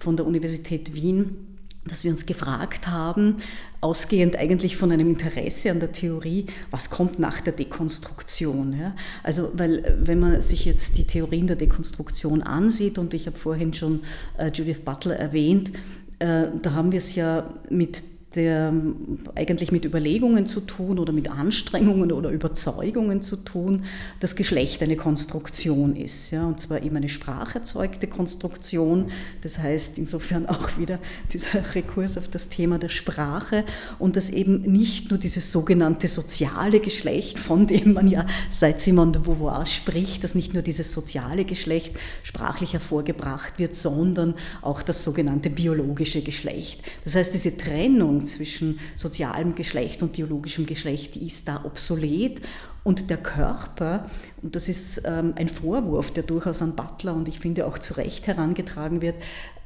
von 0.00 0.16
der 0.16 0.26
Universität 0.26 0.94
Wien, 0.94 1.53
dass 1.86 2.04
wir 2.04 2.10
uns 2.10 2.26
gefragt 2.26 2.88
haben, 2.88 3.36
ausgehend 3.80 4.36
eigentlich 4.36 4.76
von 4.76 4.90
einem 4.90 5.10
Interesse 5.10 5.70
an 5.70 5.80
der 5.80 5.92
Theorie, 5.92 6.46
was 6.70 6.88
kommt 6.88 7.18
nach 7.18 7.40
der 7.40 7.52
Dekonstruktion. 7.52 8.78
Ja? 8.78 8.94
Also, 9.22 9.50
weil 9.54 9.96
wenn 10.00 10.20
man 10.20 10.40
sich 10.40 10.64
jetzt 10.64 10.96
die 10.96 11.06
Theorien 11.06 11.46
der 11.46 11.56
Dekonstruktion 11.56 12.42
ansieht, 12.42 12.98
und 12.98 13.12
ich 13.12 13.26
habe 13.26 13.38
vorhin 13.38 13.74
schon 13.74 14.00
äh, 14.38 14.50
Judith 14.50 14.80
Butler 14.84 15.16
erwähnt, 15.16 15.72
äh, 16.18 16.46
da 16.62 16.72
haben 16.72 16.92
wir 16.92 16.98
es 16.98 17.14
ja 17.14 17.50
mit 17.68 18.02
der 18.34 18.72
eigentlich 19.34 19.72
mit 19.72 19.84
Überlegungen 19.84 20.46
zu 20.46 20.60
tun 20.60 20.98
oder 20.98 21.12
mit 21.12 21.30
Anstrengungen 21.30 22.12
oder 22.12 22.30
Überzeugungen 22.30 23.22
zu 23.22 23.36
tun, 23.36 23.84
dass 24.20 24.36
Geschlecht 24.36 24.82
eine 24.82 24.96
Konstruktion 24.96 25.96
ist. 25.96 26.30
Ja, 26.30 26.46
und 26.46 26.60
zwar 26.60 26.82
eben 26.82 26.96
eine 26.96 27.08
spracherzeugte 27.08 28.06
Konstruktion. 28.06 29.10
Das 29.42 29.58
heißt 29.58 29.98
insofern 29.98 30.46
auch 30.46 30.78
wieder 30.78 30.98
dieser 31.32 31.74
Rekurs 31.74 32.18
auf 32.18 32.28
das 32.28 32.48
Thema 32.48 32.78
der 32.78 32.88
Sprache 32.88 33.64
und 33.98 34.16
dass 34.16 34.30
eben 34.30 34.62
nicht 34.62 35.10
nur 35.10 35.18
dieses 35.18 35.52
sogenannte 35.52 36.08
soziale 36.08 36.80
Geschlecht, 36.80 37.38
von 37.38 37.66
dem 37.66 37.94
man 37.94 38.08
ja 38.08 38.26
seit 38.50 38.80
Simone 38.80 39.12
de 39.12 39.22
Beauvoir 39.22 39.66
spricht, 39.66 40.24
dass 40.24 40.34
nicht 40.34 40.54
nur 40.54 40.62
dieses 40.62 40.92
soziale 40.92 41.44
Geschlecht 41.44 41.94
sprachlich 42.22 42.72
hervorgebracht 42.72 43.58
wird, 43.58 43.74
sondern 43.74 44.34
auch 44.62 44.82
das 44.82 45.04
sogenannte 45.04 45.50
biologische 45.50 46.22
Geschlecht. 46.22 46.82
Das 47.04 47.14
heißt, 47.16 47.34
diese 47.34 47.56
Trennung 47.56 48.23
zwischen 48.26 48.78
sozialem 48.96 49.54
Geschlecht 49.54 50.02
und 50.02 50.12
biologischem 50.12 50.66
Geschlecht, 50.66 51.16
ist 51.16 51.48
da 51.48 51.64
obsolet. 51.64 52.40
Und 52.82 53.08
der 53.08 53.16
Körper, 53.16 54.10
und 54.42 54.56
das 54.56 54.68
ist 54.68 55.02
ähm, 55.06 55.32
ein 55.36 55.48
Vorwurf, 55.48 56.10
der 56.10 56.22
durchaus 56.22 56.60
an 56.60 56.76
Butler 56.76 57.14
und 57.14 57.28
ich 57.28 57.40
finde 57.40 57.66
auch 57.66 57.78
zu 57.78 57.94
Recht 57.94 58.26
herangetragen 58.26 59.00
wird, 59.00 59.16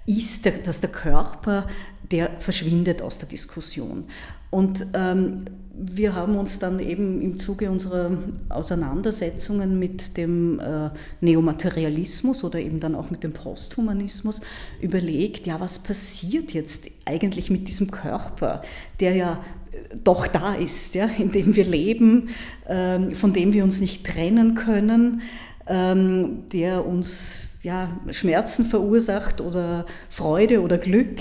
ist, 0.06 0.46
dass 0.64 0.80
der 0.80 0.90
Körper, 0.90 1.66
der 2.10 2.30
verschwindet 2.40 3.02
aus 3.02 3.18
der 3.18 3.28
Diskussion. 3.28 4.04
Und 4.50 4.86
ähm, 4.94 5.44
wir 5.80 6.14
haben 6.14 6.36
uns 6.36 6.58
dann 6.58 6.80
eben 6.80 7.22
im 7.22 7.38
Zuge 7.38 7.70
unserer 7.70 8.10
Auseinandersetzungen 8.48 9.78
mit 9.78 10.16
dem 10.16 10.58
äh, 10.58 10.90
Neomaterialismus 11.20 12.42
oder 12.42 12.58
eben 12.58 12.80
dann 12.80 12.96
auch 12.96 13.10
mit 13.10 13.22
dem 13.22 13.32
Posthumanismus 13.32 14.40
überlegt, 14.80 15.46
ja, 15.46 15.60
was 15.60 15.78
passiert 15.78 16.52
jetzt 16.52 16.90
eigentlich 17.04 17.50
mit 17.50 17.68
diesem 17.68 17.92
Körper, 17.92 18.62
der 18.98 19.14
ja 19.14 19.44
äh, 19.70 19.96
doch 20.02 20.26
da 20.26 20.54
ist, 20.54 20.96
ja, 20.96 21.06
in 21.06 21.30
dem 21.30 21.54
wir 21.54 21.64
leben, 21.64 22.30
äh, 22.66 23.14
von 23.14 23.32
dem 23.32 23.52
wir 23.52 23.62
uns 23.62 23.80
nicht 23.80 24.04
trennen 24.04 24.56
können, 24.56 25.22
ähm, 25.68 26.48
der 26.52 26.86
uns 26.86 27.42
ja, 27.68 27.90
Schmerzen 28.12 28.64
verursacht 28.64 29.42
oder 29.42 29.84
Freude 30.08 30.62
oder 30.62 30.78
Glück, 30.78 31.18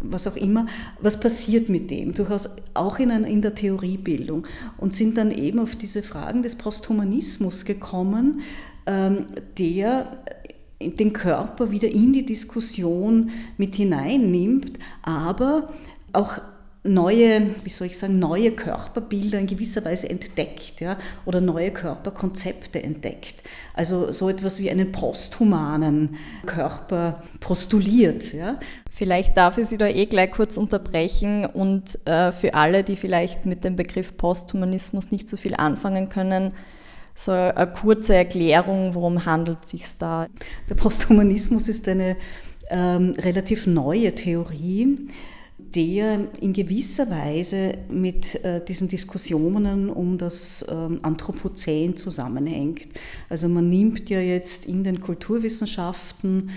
was 0.00 0.28
auch 0.28 0.36
immer, 0.36 0.66
was 1.00 1.18
passiert 1.18 1.68
mit 1.68 1.90
dem? 1.90 2.14
Durchaus 2.14 2.58
auch 2.74 3.00
in, 3.00 3.10
einer, 3.10 3.26
in 3.26 3.42
der 3.42 3.56
Theoriebildung 3.56 4.46
und 4.78 4.94
sind 4.94 5.18
dann 5.18 5.32
eben 5.32 5.58
auf 5.58 5.74
diese 5.74 6.04
Fragen 6.04 6.44
des 6.44 6.54
Posthumanismus 6.54 7.64
gekommen, 7.64 8.42
ähm, 8.86 9.26
der 9.58 10.22
den 10.80 11.12
Körper 11.12 11.72
wieder 11.72 11.88
in 11.88 12.12
die 12.12 12.24
Diskussion 12.24 13.30
mit 13.58 13.74
hineinnimmt, 13.74 14.78
aber 15.02 15.72
auch 16.12 16.38
neue, 16.82 17.54
wie 17.62 17.70
soll 17.70 17.88
ich 17.88 17.98
sagen, 17.98 18.18
neue 18.18 18.52
Körperbilder 18.52 19.38
in 19.38 19.46
gewisser 19.46 19.84
Weise 19.84 20.08
entdeckt 20.08 20.80
ja, 20.80 20.96
oder 21.26 21.40
neue 21.40 21.70
Körperkonzepte 21.72 22.82
entdeckt. 22.82 23.42
Also 23.74 24.10
so 24.12 24.30
etwas 24.30 24.60
wie 24.60 24.70
einen 24.70 24.90
posthumanen 24.90 26.16
Körper 26.46 27.22
postuliert. 27.38 28.32
Ja. 28.32 28.58
Vielleicht 28.90 29.36
darf 29.36 29.58
ich 29.58 29.66
Sie 29.66 29.76
da 29.76 29.88
eh 29.88 30.06
gleich 30.06 30.30
kurz 30.30 30.56
unterbrechen 30.56 31.44
und 31.44 31.98
äh, 32.06 32.32
für 32.32 32.54
alle, 32.54 32.82
die 32.82 32.96
vielleicht 32.96 33.44
mit 33.44 33.62
dem 33.64 33.76
Begriff 33.76 34.16
Posthumanismus 34.16 35.10
nicht 35.10 35.28
so 35.28 35.36
viel 35.36 35.54
anfangen 35.54 36.08
können, 36.08 36.52
so 37.14 37.32
eine 37.32 37.70
kurze 37.70 38.14
Erklärung, 38.14 38.94
worum 38.94 39.26
handelt 39.26 39.64
es 39.64 39.70
sich 39.70 39.84
da? 39.98 40.28
Der 40.70 40.74
Posthumanismus 40.74 41.68
ist 41.68 41.86
eine 41.88 42.16
ähm, 42.70 43.14
relativ 43.18 43.66
neue 43.66 44.14
Theorie, 44.14 45.08
der 45.74 46.28
in 46.40 46.52
gewisser 46.52 47.08
Weise 47.10 47.74
mit 47.88 48.44
äh, 48.44 48.64
diesen 48.64 48.88
Diskussionen 48.88 49.88
um 49.88 50.18
das 50.18 50.64
ähm, 50.68 50.98
Anthropozän 51.02 51.96
zusammenhängt. 51.96 52.88
Also 53.28 53.48
man 53.48 53.68
nimmt 53.68 54.10
ja 54.10 54.20
jetzt 54.20 54.66
in 54.66 54.82
den 54.82 55.00
Kulturwissenschaften, 55.00 56.50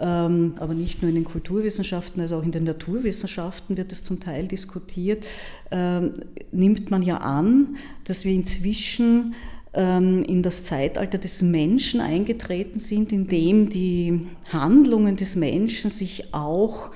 ähm, 0.00 0.54
aber 0.58 0.74
nicht 0.74 1.00
nur 1.02 1.08
in 1.08 1.14
den 1.14 1.24
Kulturwissenschaften, 1.24 2.20
also 2.20 2.36
auch 2.36 2.44
in 2.44 2.52
den 2.52 2.64
Naturwissenschaften 2.64 3.76
wird 3.76 3.90
es 3.90 4.04
zum 4.04 4.20
Teil 4.20 4.46
diskutiert, 4.46 5.26
ähm, 5.70 6.12
nimmt 6.52 6.90
man 6.90 7.02
ja 7.02 7.18
an, 7.18 7.76
dass 8.04 8.24
wir 8.24 8.32
inzwischen 8.32 9.34
ähm, 9.74 10.24
in 10.24 10.42
das 10.42 10.64
Zeitalter 10.64 11.18
des 11.18 11.42
Menschen 11.42 12.00
eingetreten 12.00 12.78
sind, 12.78 13.12
in 13.12 13.28
dem 13.28 13.68
die 13.68 14.26
Handlungen 14.52 15.16
des 15.16 15.36
Menschen 15.36 15.90
sich 15.90 16.34
auch 16.34 16.90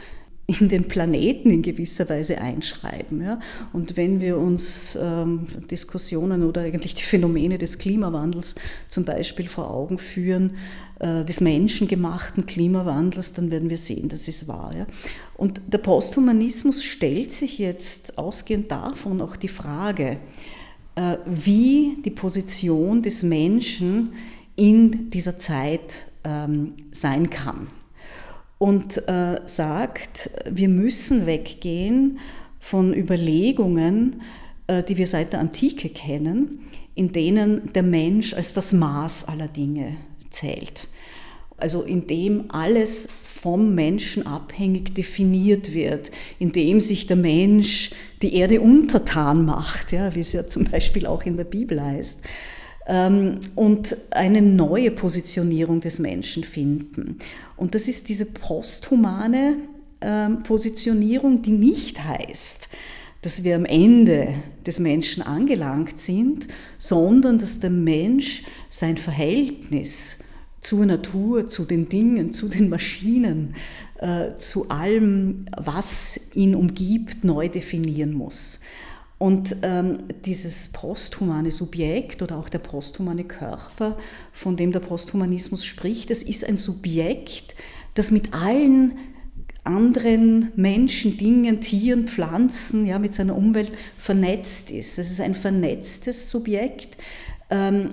in 0.60 0.68
den 0.68 0.88
Planeten 0.88 1.50
in 1.50 1.62
gewisser 1.62 2.08
Weise 2.08 2.40
einschreiben. 2.40 3.22
Ja? 3.22 3.40
Und 3.72 3.96
wenn 3.96 4.20
wir 4.20 4.38
uns 4.38 4.98
ähm, 5.00 5.46
Diskussionen 5.70 6.44
oder 6.44 6.62
eigentlich 6.62 6.94
die 6.94 7.02
Phänomene 7.02 7.58
des 7.58 7.78
Klimawandels 7.78 8.56
zum 8.88 9.04
Beispiel 9.04 9.48
vor 9.48 9.70
Augen 9.70 9.98
führen, 9.98 10.56
äh, 11.00 11.24
des 11.24 11.40
menschengemachten 11.40 12.46
Klimawandels, 12.46 13.32
dann 13.32 13.50
werden 13.50 13.70
wir 13.70 13.76
sehen, 13.76 14.08
das 14.08 14.28
ist 14.28 14.46
wahr. 14.48 14.72
Ja? 14.76 14.86
Und 15.36 15.60
der 15.66 15.78
Posthumanismus 15.78 16.84
stellt 16.84 17.32
sich 17.32 17.58
jetzt 17.58 18.18
ausgehend 18.18 18.70
davon 18.70 19.20
auch 19.20 19.36
die 19.36 19.48
Frage, 19.48 20.18
äh, 20.94 21.16
wie 21.26 21.96
die 22.04 22.10
Position 22.10 23.02
des 23.02 23.22
Menschen 23.22 24.12
in 24.54 25.10
dieser 25.10 25.38
Zeit 25.38 26.06
ähm, 26.24 26.74
sein 26.90 27.30
kann. 27.30 27.66
Und 28.62 29.08
äh, 29.08 29.40
sagt, 29.44 30.30
wir 30.48 30.68
müssen 30.68 31.26
weggehen 31.26 32.20
von 32.60 32.94
Überlegungen, 32.94 34.22
äh, 34.68 34.84
die 34.84 34.96
wir 34.98 35.08
seit 35.08 35.32
der 35.32 35.40
Antike 35.40 35.88
kennen, 35.88 36.60
in 36.94 37.10
denen 37.10 37.72
der 37.72 37.82
Mensch 37.82 38.34
als 38.34 38.54
das 38.54 38.72
Maß 38.72 39.26
aller 39.26 39.48
Dinge 39.48 39.96
zählt. 40.30 40.86
Also 41.56 41.82
in 41.82 42.06
dem 42.06 42.52
alles 42.52 43.08
vom 43.24 43.74
Menschen 43.74 44.28
abhängig 44.28 44.94
definiert 44.94 45.74
wird, 45.74 46.12
indem 46.38 46.80
sich 46.80 47.08
der 47.08 47.16
Mensch 47.16 47.90
die 48.22 48.36
Erde 48.36 48.60
untertan 48.60 49.44
macht, 49.44 49.90
ja, 49.90 50.14
wie 50.14 50.20
es 50.20 50.32
ja 50.32 50.46
zum 50.46 50.66
Beispiel 50.70 51.06
auch 51.06 51.24
in 51.24 51.36
der 51.36 51.42
Bibel 51.42 51.82
heißt, 51.82 52.22
und 52.84 53.96
eine 54.10 54.42
neue 54.42 54.90
Positionierung 54.90 55.80
des 55.80 56.00
Menschen 56.00 56.42
finden. 56.42 57.18
Und 57.56 57.74
das 57.74 57.86
ist 57.86 58.08
diese 58.08 58.26
posthumane 58.26 59.56
ähm, 60.00 60.42
Positionierung, 60.42 61.42
die 61.42 61.52
nicht 61.52 62.02
heißt, 62.02 62.68
dass 63.20 63.44
wir 63.44 63.54
am 63.54 63.64
Ende 63.64 64.34
des 64.66 64.80
Menschen 64.80 65.22
angelangt 65.22 66.00
sind, 66.00 66.48
sondern 66.76 67.38
dass 67.38 67.60
der 67.60 67.70
Mensch 67.70 68.42
sein 68.68 68.96
Verhältnis 68.96 70.18
zur 70.60 70.86
Natur, 70.86 71.46
zu 71.46 71.64
den 71.64 71.88
Dingen, 71.88 72.32
zu 72.32 72.48
den 72.48 72.68
Maschinen, 72.68 73.54
äh, 73.98 74.36
zu 74.38 74.68
allem, 74.70 75.46
was 75.56 76.18
ihn 76.34 76.56
umgibt, 76.56 77.22
neu 77.22 77.48
definieren 77.48 78.12
muss. 78.12 78.60
Und 79.22 79.54
ähm, 79.62 79.98
dieses 80.24 80.72
posthumane 80.72 81.52
Subjekt 81.52 82.22
oder 82.22 82.36
auch 82.38 82.48
der 82.48 82.58
posthumane 82.58 83.22
Körper, 83.22 83.96
von 84.32 84.56
dem 84.56 84.72
der 84.72 84.80
Posthumanismus 84.80 85.64
spricht, 85.64 86.10
das 86.10 86.24
ist 86.24 86.44
ein 86.44 86.56
Subjekt, 86.56 87.54
das 87.94 88.10
mit 88.10 88.34
allen 88.34 88.98
anderen 89.62 90.50
Menschen, 90.56 91.18
Dingen, 91.18 91.60
Tieren, 91.60 92.08
Pflanzen, 92.08 92.84
ja, 92.84 92.98
mit 92.98 93.14
seiner 93.14 93.36
Umwelt 93.36 93.70
vernetzt 93.96 94.72
ist. 94.72 94.98
Es 94.98 95.12
ist 95.12 95.20
ein 95.20 95.36
vernetztes 95.36 96.28
Subjekt. 96.28 96.96
Ähm, 97.48 97.90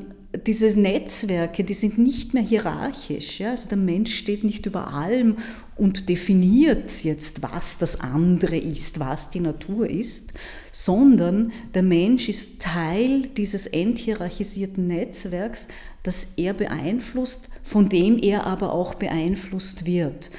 diese 0.48 0.80
Netzwerke, 0.80 1.64
die 1.64 1.76
sind 1.76 2.00
nicht 2.00 2.34
mehr 2.34 2.42
hierarchisch. 2.42 3.40
Ja? 3.40 3.52
Also 3.52 3.70
der 3.70 3.78
Mensch 3.78 4.16
steht 4.16 4.44
nicht 4.44 4.66
über 4.66 4.96
allem 4.96 5.38
und 5.80 6.10
definiert 6.10 7.04
jetzt, 7.04 7.42
was 7.42 7.78
das 7.78 8.00
andere 8.02 8.58
ist, 8.58 9.00
was 9.00 9.30
die 9.30 9.40
Natur 9.40 9.90
ist, 9.90 10.34
sondern 10.72 11.52
der 11.74 11.84
Mensch 11.84 12.28
ist 12.28 12.62
Teil 12.62 13.30
dieses 13.38 13.66
enthierarchisierten 13.66 14.88
Netzwerks, 14.88 15.70
das 16.04 16.34
er 16.38 16.54
beeinflusst, 16.54 17.50
von 17.64 17.90
dem 17.90 18.18
er 18.18 18.46
aber 18.46 18.74
auch 18.74 18.96
beeinflusst 18.96 19.86
wird. 19.86 20.32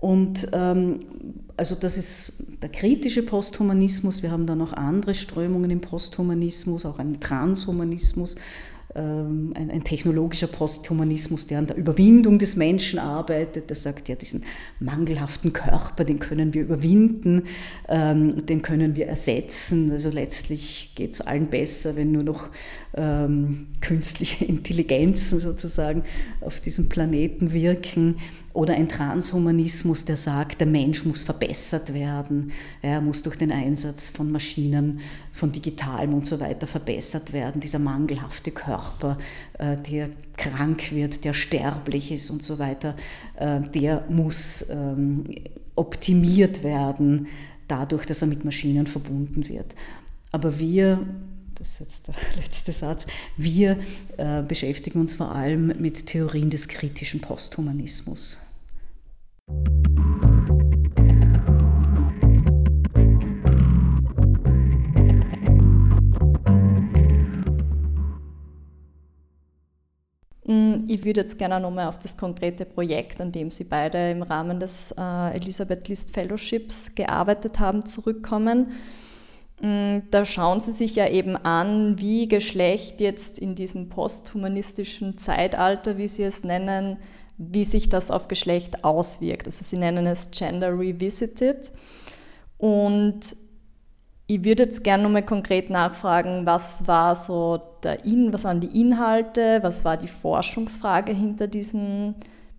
Und 0.00 0.48
ähm, 0.52 1.00
also 1.56 1.74
das 1.74 1.96
ist 1.96 2.44
der 2.62 2.68
kritische 2.68 3.22
Posthumanismus. 3.22 4.22
Wir 4.22 4.30
haben 4.30 4.46
da 4.46 4.54
noch 4.54 4.74
andere 4.74 5.14
Strömungen 5.14 5.70
im 5.70 5.80
Posthumanismus, 5.80 6.84
auch 6.84 6.98
einen 6.98 7.20
Transhumanismus, 7.20 8.36
ähm, 8.96 9.52
ein, 9.56 9.70
ein, 9.70 9.82
technologischer 9.84 10.46
Posthumanismus, 10.46 11.46
der 11.46 11.58
an 11.58 11.66
der 11.66 11.76
Überwindung 11.76 12.38
des 12.38 12.56
Menschen 12.56 12.98
arbeitet. 12.98 13.68
Der 13.68 13.76
sagt 13.76 14.08
ja, 14.08 14.14
diesen 14.14 14.44
mangelhaften 14.80 15.52
Körper, 15.52 16.04
den 16.04 16.18
können 16.18 16.54
wir 16.54 16.62
überwinden, 16.62 17.42
ähm, 17.88 18.46
den 18.46 18.62
können 18.62 18.96
wir 18.96 19.06
ersetzen. 19.06 19.90
Also 19.90 20.10
letztlich 20.10 20.92
geht 20.94 21.12
es 21.12 21.20
allen 21.20 21.46
besser, 21.46 21.96
wenn 21.96 22.12
nur 22.12 22.22
noch 22.22 22.50
ähm, 22.96 23.66
künstliche 23.80 24.44
Intelligenzen 24.46 25.40
sozusagen 25.40 26.04
auf 26.40 26.60
diesem 26.60 26.88
Planeten 26.88 27.52
wirken 27.52 28.16
oder 28.52 28.74
ein 28.74 28.88
Transhumanismus, 28.88 30.04
der 30.04 30.16
sagt, 30.16 30.60
der 30.60 30.68
Mensch 30.68 31.04
muss 31.04 31.22
verbessert 31.22 31.92
werden, 31.92 32.52
er 32.82 33.00
muss 33.00 33.22
durch 33.22 33.36
den 33.36 33.50
Einsatz 33.50 34.10
von 34.10 34.30
Maschinen, 34.30 35.00
von 35.32 35.50
Digitalem 35.50 36.14
und 36.14 36.26
so 36.26 36.38
weiter 36.38 36.68
verbessert 36.68 37.32
werden. 37.32 37.60
Dieser 37.60 37.80
mangelhafte 37.80 38.52
Körper, 38.52 39.18
äh, 39.58 39.76
der 39.76 40.10
krank 40.36 40.92
wird, 40.92 41.24
der 41.24 41.34
sterblich 41.34 42.12
ist 42.12 42.30
und 42.30 42.44
so 42.44 42.58
weiter, 42.60 42.94
äh, 43.36 43.60
der 43.60 44.04
muss 44.08 44.66
ähm, 44.70 45.24
optimiert 45.74 46.62
werden 46.62 47.26
dadurch, 47.66 48.06
dass 48.06 48.22
er 48.22 48.28
mit 48.28 48.44
Maschinen 48.44 48.86
verbunden 48.86 49.48
wird. 49.48 49.74
Aber 50.30 50.58
wir 50.58 51.00
das 51.54 51.72
ist 51.72 51.80
jetzt 51.80 52.08
der 52.08 52.14
letzte 52.36 52.72
Satz, 52.72 53.06
wir 53.36 53.78
äh, 54.16 54.42
beschäftigen 54.42 55.00
uns 55.00 55.14
vor 55.14 55.32
allem 55.32 55.68
mit 55.78 56.06
Theorien 56.06 56.50
des 56.50 56.68
kritischen 56.68 57.20
Posthumanismus. 57.20 58.38
Mm, 70.46 70.84
ich 70.88 71.04
würde 71.04 71.22
jetzt 71.22 71.38
gerne 71.38 71.60
nochmal 71.60 71.86
auf 71.86 71.98
das 71.98 72.16
konkrete 72.16 72.64
Projekt, 72.64 73.20
an 73.20 73.32
dem 73.32 73.50
Sie 73.50 73.64
beide 73.64 74.10
im 74.10 74.22
Rahmen 74.22 74.60
des 74.60 74.92
äh, 74.98 75.36
Elisabeth 75.36 75.88
List 75.88 76.12
Fellowships 76.12 76.94
gearbeitet 76.94 77.60
haben, 77.60 77.86
zurückkommen. 77.86 78.72
Mm, 79.60 79.98
da 80.10 80.24
schauen 80.24 80.60
Sie 80.60 80.72
sich 80.72 80.96
ja 80.96 81.08
eben 81.08 81.36
an, 81.36 82.00
wie 82.00 82.28
Geschlecht 82.28 83.00
jetzt 83.00 83.38
in 83.38 83.54
diesem 83.54 83.88
posthumanistischen 83.88 85.18
Zeitalter, 85.18 85.96
wie 85.96 86.08
Sie 86.08 86.24
es 86.24 86.44
nennen, 86.44 86.98
wie 87.38 87.64
sich 87.64 87.88
das 87.88 88.10
auf 88.10 88.28
Geschlecht 88.28 88.84
auswirkt. 88.84 89.46
Also 89.46 89.64
Sie 89.64 89.76
nennen 89.76 90.06
es 90.06 90.30
Gender 90.30 90.78
Revisited. 90.78 91.72
Und 92.58 93.36
ich 94.26 94.44
würde 94.44 94.64
jetzt 94.64 94.82
gerne 94.82 95.02
nochmal 95.02 95.24
konkret 95.24 95.70
nachfragen, 95.70 96.46
was 96.46 96.86
war 96.86 97.14
so 97.14 97.60
der 97.82 98.04
In, 98.04 98.32
was 98.32 98.44
waren 98.44 98.60
die 98.60 98.80
Inhalte, 98.80 99.58
was 99.62 99.84
war 99.84 99.96
die 99.96 100.08
Forschungsfrage 100.08 101.12
hinter 101.12 101.46
diesem 101.46 102.14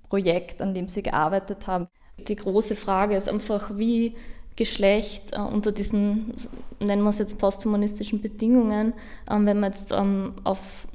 Projekt, 0.09 0.61
an 0.61 0.73
dem 0.73 0.87
Sie 0.87 1.01
gearbeitet 1.01 1.65
haben? 1.65 1.87
Die 2.27 2.35
große 2.35 2.75
Frage 2.75 3.15
ist 3.15 3.27
einfach, 3.27 3.77
wie 3.77 4.15
Geschlecht 4.55 5.33
äh, 5.33 5.39
unter 5.39 5.71
diesen, 5.71 6.33
nennen 6.79 7.03
wir 7.03 7.09
es 7.09 7.19
jetzt 7.19 7.37
posthumanistischen 7.37 8.21
Bedingungen, 8.21 8.93
ähm, 9.29 9.45
wenn 9.45 9.59
man 9.59 9.71
jetzt 9.71 9.91
ähm, 9.91 10.33
auf 10.43 10.87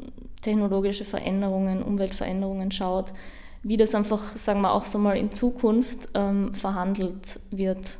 technologische 0.42 1.04
Veränderungen, 1.04 1.82
Umweltveränderungen 1.82 2.70
schaut, 2.70 3.12
wie 3.62 3.76
das 3.76 3.94
einfach, 3.94 4.36
sagen 4.36 4.62
wir 4.62 4.72
auch 4.72 4.86
so 4.86 4.98
mal 4.98 5.16
in 5.16 5.30
Zukunft 5.32 6.08
ähm, 6.14 6.54
verhandelt 6.54 7.40
wird. 7.50 7.98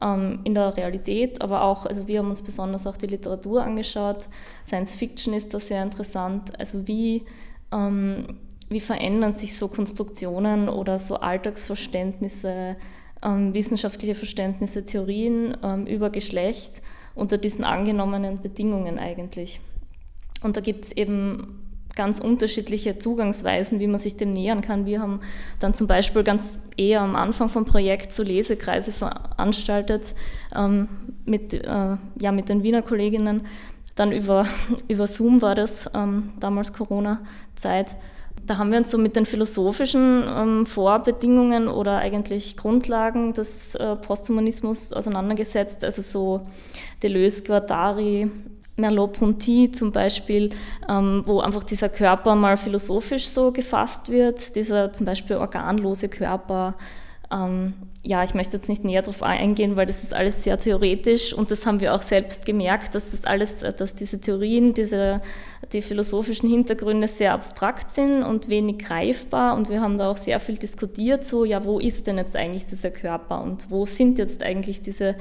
ähm, 0.00 0.40
in 0.44 0.54
der 0.54 0.76
Realität, 0.76 1.40
aber 1.42 1.62
auch, 1.64 1.86
also 1.86 2.06
wir 2.06 2.20
haben 2.20 2.28
uns 2.28 2.42
besonders 2.42 2.86
auch 2.86 2.96
die 2.96 3.06
Literatur 3.06 3.62
angeschaut. 3.62 4.28
Science 4.66 4.92
Fiction 4.92 5.34
ist 5.34 5.52
da 5.52 5.60
sehr 5.60 5.82
interessant. 5.82 6.58
Also 6.58 6.86
wie, 6.86 7.24
ähm, 7.72 8.38
wie 8.68 8.80
verändern 8.80 9.34
sich 9.34 9.56
so 9.56 9.68
Konstruktionen 9.68 10.68
oder 10.68 10.98
so 10.98 11.16
Alltagsverständnisse, 11.16 12.76
ähm, 13.22 13.54
wissenschaftliche 13.54 14.14
Verständnisse, 14.14 14.84
Theorien 14.84 15.56
ähm, 15.62 15.86
über 15.86 16.10
Geschlecht 16.10 16.82
unter 17.14 17.38
diesen 17.38 17.64
angenommenen 17.64 18.40
Bedingungen 18.40 18.98
eigentlich. 18.98 19.60
Und 20.42 20.56
da 20.56 20.60
gibt 20.60 20.86
es 20.86 20.92
eben 20.92 21.68
ganz 21.98 22.20
unterschiedliche 22.20 22.98
Zugangsweisen, 22.98 23.80
wie 23.80 23.88
man 23.88 23.98
sich 23.98 24.16
dem 24.16 24.32
nähern 24.32 24.60
kann. 24.60 24.86
Wir 24.86 25.00
haben 25.00 25.20
dann 25.58 25.74
zum 25.74 25.88
Beispiel 25.88 26.22
ganz 26.22 26.56
eher 26.76 27.00
am 27.00 27.16
Anfang 27.16 27.48
vom 27.48 27.64
Projekt 27.64 28.12
so 28.12 28.22
Lesekreise 28.22 28.92
veranstaltet 28.92 30.14
ähm, 30.54 30.88
mit, 31.24 31.54
äh, 31.54 31.96
ja, 32.20 32.32
mit 32.32 32.48
den 32.48 32.62
Wiener 32.62 32.82
Kolleginnen. 32.82 33.42
Dann 33.96 34.12
über, 34.12 34.46
über 34.88 35.08
Zoom 35.08 35.42
war 35.42 35.56
das, 35.56 35.90
ähm, 35.92 36.34
damals 36.38 36.72
Corona-Zeit. 36.72 37.96
Da 38.48 38.56
haben 38.56 38.70
wir 38.70 38.78
uns 38.78 38.90
so 38.90 38.96
mit 38.96 39.14
den 39.14 39.26
philosophischen 39.26 40.24
ähm, 40.26 40.66
Vorbedingungen 40.66 41.68
oder 41.68 41.98
eigentlich 41.98 42.56
Grundlagen 42.56 43.34
des 43.34 43.74
äh, 43.74 43.94
Posthumanismus 43.96 44.94
auseinandergesetzt, 44.94 45.84
also 45.84 46.00
so 46.00 46.46
Deleuze, 47.02 47.42
Guattari, 47.42 48.30
Merleau-Ponty 48.76 49.70
zum 49.72 49.92
Beispiel, 49.92 50.50
ähm, 50.88 51.22
wo 51.26 51.40
einfach 51.40 51.62
dieser 51.62 51.90
Körper 51.90 52.34
mal 52.36 52.56
philosophisch 52.56 53.28
so 53.28 53.52
gefasst 53.52 54.08
wird, 54.08 54.56
dieser 54.56 54.94
zum 54.94 55.04
Beispiel 55.04 55.36
organlose 55.36 56.08
Körper. 56.08 56.74
Ähm, 57.30 57.74
ja, 58.04 58.22
ich 58.22 58.32
möchte 58.32 58.56
jetzt 58.56 58.68
nicht 58.68 58.84
näher 58.84 59.02
darauf 59.02 59.22
eingehen, 59.22 59.76
weil 59.76 59.86
das 59.86 60.02
ist 60.02 60.14
alles 60.14 60.44
sehr 60.44 60.58
theoretisch 60.58 61.32
und 61.32 61.50
das 61.50 61.66
haben 61.66 61.80
wir 61.80 61.94
auch 61.94 62.02
selbst 62.02 62.46
gemerkt, 62.46 62.94
dass 62.94 63.10
das 63.10 63.24
alles, 63.24 63.58
dass 63.58 63.94
diese 63.94 64.20
Theorien, 64.20 64.72
diese, 64.72 65.20
die 65.72 65.82
philosophischen 65.82 66.48
Hintergründe 66.48 67.08
sehr 67.08 67.34
abstrakt 67.34 67.90
sind 67.90 68.22
und 68.22 68.48
wenig 68.48 68.78
greifbar 68.78 69.56
und 69.56 69.68
wir 69.68 69.80
haben 69.80 69.98
da 69.98 70.10
auch 70.10 70.16
sehr 70.16 70.38
viel 70.38 70.56
diskutiert, 70.56 71.24
so, 71.24 71.44
ja, 71.44 71.64
wo 71.64 71.80
ist 71.80 72.06
denn 72.06 72.18
jetzt 72.18 72.36
eigentlich 72.36 72.66
dieser 72.66 72.90
Körper 72.90 73.42
und 73.42 73.70
wo 73.70 73.84
sind 73.84 74.18
jetzt 74.18 74.42
eigentlich 74.42 74.80
diese 74.80 75.16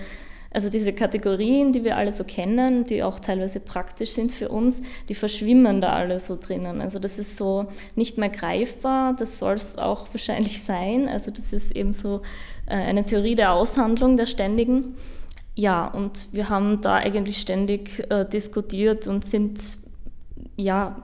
also 0.50 0.70
diese 0.70 0.94
Kategorien, 0.94 1.72
die 1.74 1.84
wir 1.84 1.98
alle 1.98 2.14
so 2.14 2.24
kennen, 2.24 2.86
die 2.86 3.04
auch 3.04 3.20
teilweise 3.20 3.60
praktisch 3.60 4.12
sind 4.12 4.32
für 4.32 4.50
uns, 4.50 4.82
die 5.10 5.14
verschwimmen 5.14 5.82
da 5.82 5.94
alle 5.94 6.20
so 6.20 6.36
drinnen. 6.36 6.82
Also 6.82 7.00
das 7.00 7.20
ist 7.20 7.38
so 7.38 7.68
nicht 7.96 8.18
mehr 8.18 8.30
greifbar, 8.30 9.14
das 9.14 9.40
soll 9.40 9.54
es 9.54 9.78
auch 9.78 10.08
wahrscheinlich 10.14 10.64
sein. 10.66 11.10
Also 11.10 11.32
das 11.32 11.54
ist 11.54 11.76
eben 11.76 11.94
so 11.94 12.18
äh, 12.18 12.22
eine 12.74 13.06
Theorie 13.06 13.36
der 13.36 13.54
Aushandlung 13.54 14.18
der 14.18 14.26
Ständigen. 14.26 14.96
Ja, 15.56 15.88
und 15.88 16.28
wir 16.32 16.50
haben 16.50 16.82
da 16.82 16.96
eigentlich 16.96 17.40
ständig 17.40 18.12
äh, 18.12 18.26
diskutiert 18.26 19.08
und 19.08 19.26
sind 19.26 19.60
ja 20.56 20.96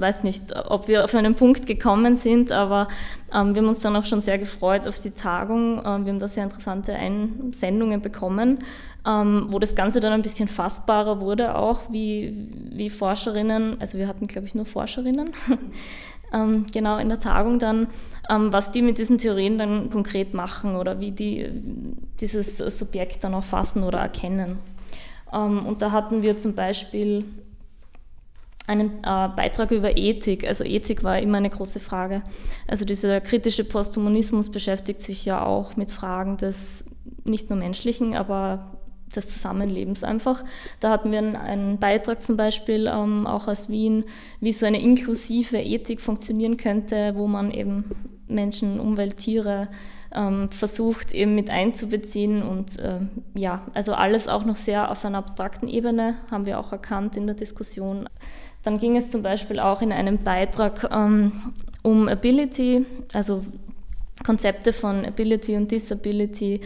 weiß 0.00 0.22
nicht, 0.22 0.56
ob 0.68 0.88
wir 0.88 1.04
auf 1.04 1.14
einen 1.14 1.34
Punkt 1.34 1.66
gekommen 1.66 2.16
sind, 2.16 2.52
aber 2.52 2.86
ähm, 3.34 3.54
wir 3.54 3.62
haben 3.62 3.68
uns 3.68 3.80
dann 3.80 3.96
auch 3.96 4.04
schon 4.04 4.20
sehr 4.20 4.38
gefreut 4.38 4.86
auf 4.86 4.98
die 5.00 5.10
Tagung. 5.10 5.78
Ähm, 5.84 6.04
wir 6.04 6.12
haben 6.12 6.18
da 6.18 6.28
sehr 6.28 6.44
interessante 6.44 6.94
Einsendungen 6.94 8.00
bekommen, 8.00 8.58
ähm, 9.06 9.46
wo 9.50 9.58
das 9.58 9.74
Ganze 9.74 10.00
dann 10.00 10.12
ein 10.12 10.22
bisschen 10.22 10.48
fassbarer 10.48 11.20
wurde, 11.20 11.54
auch 11.54 11.82
wie, 11.90 12.48
wie 12.70 12.90
Forscherinnen, 12.90 13.80
also 13.80 13.98
wir 13.98 14.08
hatten, 14.08 14.26
glaube 14.26 14.46
ich, 14.46 14.54
nur 14.54 14.66
Forscherinnen, 14.66 15.30
ähm, 16.32 16.66
genau 16.72 16.98
in 16.98 17.08
der 17.08 17.20
Tagung 17.20 17.58
dann, 17.58 17.88
ähm, 18.28 18.52
was 18.52 18.72
die 18.72 18.82
mit 18.82 18.98
diesen 18.98 19.18
Theorien 19.18 19.58
dann 19.58 19.90
konkret 19.90 20.34
machen 20.34 20.76
oder 20.76 21.00
wie 21.00 21.10
die 21.10 21.48
dieses 22.20 22.58
Subjekt 22.58 23.24
dann 23.24 23.34
auch 23.34 23.44
fassen 23.44 23.82
oder 23.82 23.98
erkennen. 23.98 24.58
Ähm, 25.32 25.64
und 25.66 25.82
da 25.82 25.92
hatten 25.92 26.22
wir 26.22 26.38
zum 26.38 26.54
Beispiel 26.54 27.24
einen 28.66 28.98
äh, 29.02 29.28
Beitrag 29.34 29.72
über 29.72 29.96
Ethik. 29.96 30.46
Also 30.46 30.64
Ethik 30.64 31.02
war 31.02 31.18
immer 31.18 31.38
eine 31.38 31.50
große 31.50 31.80
Frage. 31.80 32.22
Also 32.68 32.84
dieser 32.84 33.20
kritische 33.20 33.64
Posthumanismus 33.64 34.50
beschäftigt 34.50 35.00
sich 35.00 35.24
ja 35.24 35.44
auch 35.44 35.76
mit 35.76 35.90
Fragen 35.90 36.36
des 36.36 36.84
nicht 37.24 37.50
nur 37.50 37.58
menschlichen, 37.58 38.14
aber 38.14 38.79
des 39.16 39.30
Zusammenlebens 39.30 40.04
einfach. 40.04 40.44
Da 40.80 40.90
hatten 40.90 41.12
wir 41.12 41.18
einen, 41.18 41.78
Beitrag 41.78 42.22
zum 42.22 42.36
Beispiel 42.36 42.90
ähm, 42.92 43.26
auch 43.26 43.48
aus 43.48 43.68
Wien, 43.68 44.04
wie 44.40 44.52
so 44.52 44.66
eine 44.66 44.80
inklusive 44.80 45.58
Ethik 45.58 46.00
funktionieren 46.00 46.56
könnte, 46.56 47.14
wo 47.16 47.26
man 47.26 47.50
eben 47.50 47.84
Menschen, 48.28 48.80
Umwelt, 48.80 49.16
Tiere 49.16 49.68
ähm, 50.14 50.50
versucht 50.50 51.12
eben 51.12 51.34
mit 51.34 51.50
einzubeziehen 51.50 52.42
und 52.42 52.78
äh, 52.78 53.00
ja, 53.34 53.62
also 53.74 53.94
alles 53.94 54.28
auch 54.28 54.44
noch 54.44 54.56
sehr 54.56 54.90
auf 54.90 55.04
einer 55.04 55.18
abstrakten 55.18 55.68
Ebene, 55.68 56.16
haben 56.30 56.46
wir 56.46 56.58
auch 56.58 56.72
erkannt 56.72 57.16
in 57.16 57.26
der 57.26 57.36
Diskussion. 57.36 58.08
Dann 58.62 58.78
ging 58.78 58.96
es 58.96 59.10
zum 59.10 59.22
Beispiel 59.22 59.58
auch 59.58 59.82
in 59.82 59.92
einem 59.92 60.18
Beitrag 60.18 60.88
ähm, 60.92 61.54
um 61.82 62.08
Ability, 62.08 62.84
also 63.12 63.44
Konzepte 64.24 64.72
von 64.72 65.04
Ability 65.04 65.56
und 65.56 65.70
Disability. 65.70 66.60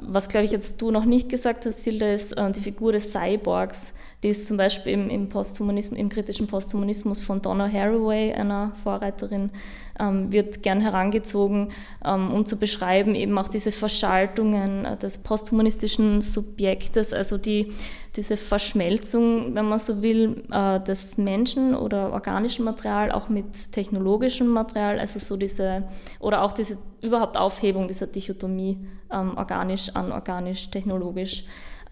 Was, 0.00 0.28
glaube 0.28 0.44
ich, 0.44 0.52
jetzt 0.52 0.80
du 0.80 0.90
noch 0.90 1.04
nicht 1.04 1.28
gesagt 1.28 1.66
hast, 1.66 1.84
Silda, 1.84 2.12
ist 2.12 2.32
äh, 2.32 2.50
die 2.52 2.60
Figur 2.60 2.92
des 2.92 3.12
Cyborgs. 3.12 3.92
Die 4.22 4.28
ist 4.28 4.46
zum 4.46 4.56
Beispiel 4.56 4.92
im, 4.92 5.10
im, 5.10 5.28
Posthumanismus, 5.28 5.98
im 5.98 6.08
kritischen 6.08 6.46
Posthumanismus 6.46 7.20
von 7.20 7.42
Donna 7.42 7.68
Haraway, 7.68 8.32
einer 8.32 8.72
Vorreiterin, 8.84 9.50
ähm, 9.98 10.32
wird 10.32 10.62
gern 10.62 10.80
herangezogen, 10.80 11.70
ähm, 12.04 12.30
um 12.30 12.46
zu 12.46 12.56
beschreiben 12.56 13.16
eben 13.16 13.36
auch 13.36 13.48
diese 13.48 13.72
Verschaltungen 13.72 14.84
äh, 14.84 14.96
des 14.96 15.18
posthumanistischen 15.18 16.20
Subjektes, 16.20 17.12
also 17.12 17.36
die, 17.36 17.72
diese 18.14 18.36
Verschmelzung, 18.36 19.56
wenn 19.56 19.68
man 19.68 19.78
so 19.78 20.02
will, 20.02 20.44
äh, 20.52 20.78
des 20.78 21.18
Menschen 21.18 21.74
oder 21.74 22.12
organischen 22.12 22.64
Material 22.64 23.10
auch 23.10 23.28
mit 23.28 23.72
technologischem 23.72 24.46
Material, 24.46 25.00
also 25.00 25.18
so 25.18 25.36
diese, 25.36 25.82
oder 26.20 26.42
auch 26.42 26.52
diese 26.52 26.78
überhaupt 27.00 27.36
Aufhebung 27.36 27.88
dieser 27.88 28.06
Dichotomie 28.06 28.78
ähm, 29.12 29.36
organisch, 29.36 29.90
anorganisch, 29.96 30.70
technologisch. 30.70 31.44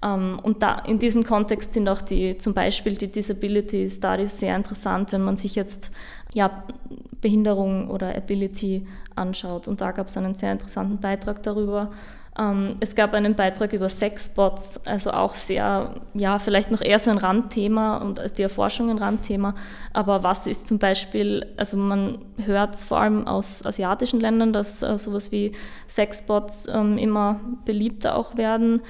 Ähm, 0.03 0.39
und 0.43 0.63
da, 0.63 0.79
in 0.79 0.99
diesem 0.99 1.25
Kontext 1.25 1.75
sind 1.75 1.89
auch 1.89 2.01
die, 2.01 2.37
zum 2.39 2.55
Beispiel 2.55 2.97
die 2.97 3.11
Disability 3.11 3.91
Studies 3.91 4.39
sehr 4.39 4.57
interessant, 4.57 5.13
wenn 5.13 5.23
man 5.23 5.37
sich 5.37 5.55
jetzt 5.55 5.91
ja, 6.35 6.65
Behinderung 7.21 7.91
oder 7.91 8.17
Ability 8.17 8.87
anschaut. 9.15 9.69
Und 9.69 9.81
da 9.81 9.93
gab 9.93 10.07
es 10.07 10.17
einen 10.17 10.35
sehr 10.35 10.53
interessanten 10.53 10.99
Beitrag 10.99 11.43
darüber. 11.43 11.91
Ähm, 12.39 12.77
es 12.81 12.95
gab 12.95 13.13
einen 13.13 13.35
Beitrag 13.35 13.73
über 13.73 13.89
Sexbots, 13.89 14.81
also 14.87 15.11
auch 15.11 15.35
sehr, 15.35 15.97
ja, 16.15 16.39
vielleicht 16.39 16.71
noch 16.71 16.81
eher 16.81 16.99
so 16.99 17.11
ein 17.11 17.19
Randthema 17.19 17.99
und 17.99 18.21
als 18.21 18.33
die 18.33 18.43
Erforschung 18.43 18.89
ein 18.89 18.99
Randthema. 18.99 19.55
Aber 19.93 20.25
was 20.25 20.47
ist 20.47 20.69
zum 20.69 20.79
Beispiel, 20.79 21.47
also 21.57 21.77
man 21.77 22.19
hört 22.39 22.77
vor 22.77 23.01
allem 23.01 23.27
aus 23.27 23.67
asiatischen 23.67 24.21
Ländern, 24.21 24.53
dass 24.53 24.83
äh, 24.83 24.97
sowas 24.97 25.33
wie 25.33 25.53
Sexbots 25.89 26.67
ähm, 26.73 26.97
immer 26.97 27.41
beliebter 27.67 28.17
auch 28.17 28.37
werden 28.37 28.81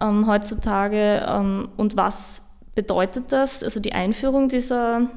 ähm, 0.00 0.26
heutzutage. 0.26 1.26
Ähm, 1.28 1.68
und 1.76 1.96
was 1.96 2.42
bedeutet 2.74 3.32
das? 3.32 3.62
Also 3.62 3.80
die 3.80 3.92
Einführung 3.92 4.48
dieser 4.48 5.08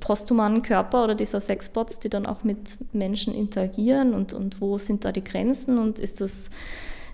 posthumanen 0.00 0.62
Körper 0.62 1.04
oder 1.04 1.14
dieser 1.14 1.40
Sexbots, 1.40 1.98
die 1.98 2.08
dann 2.08 2.26
auch 2.26 2.44
mit 2.44 2.78
Menschen 2.92 3.34
interagieren 3.34 4.14
und, 4.14 4.32
und 4.32 4.60
wo 4.60 4.78
sind 4.78 5.04
da 5.04 5.12
die 5.12 5.24
Grenzen 5.24 5.78
und 5.78 5.98
ist 5.98 6.20
das, 6.20 6.50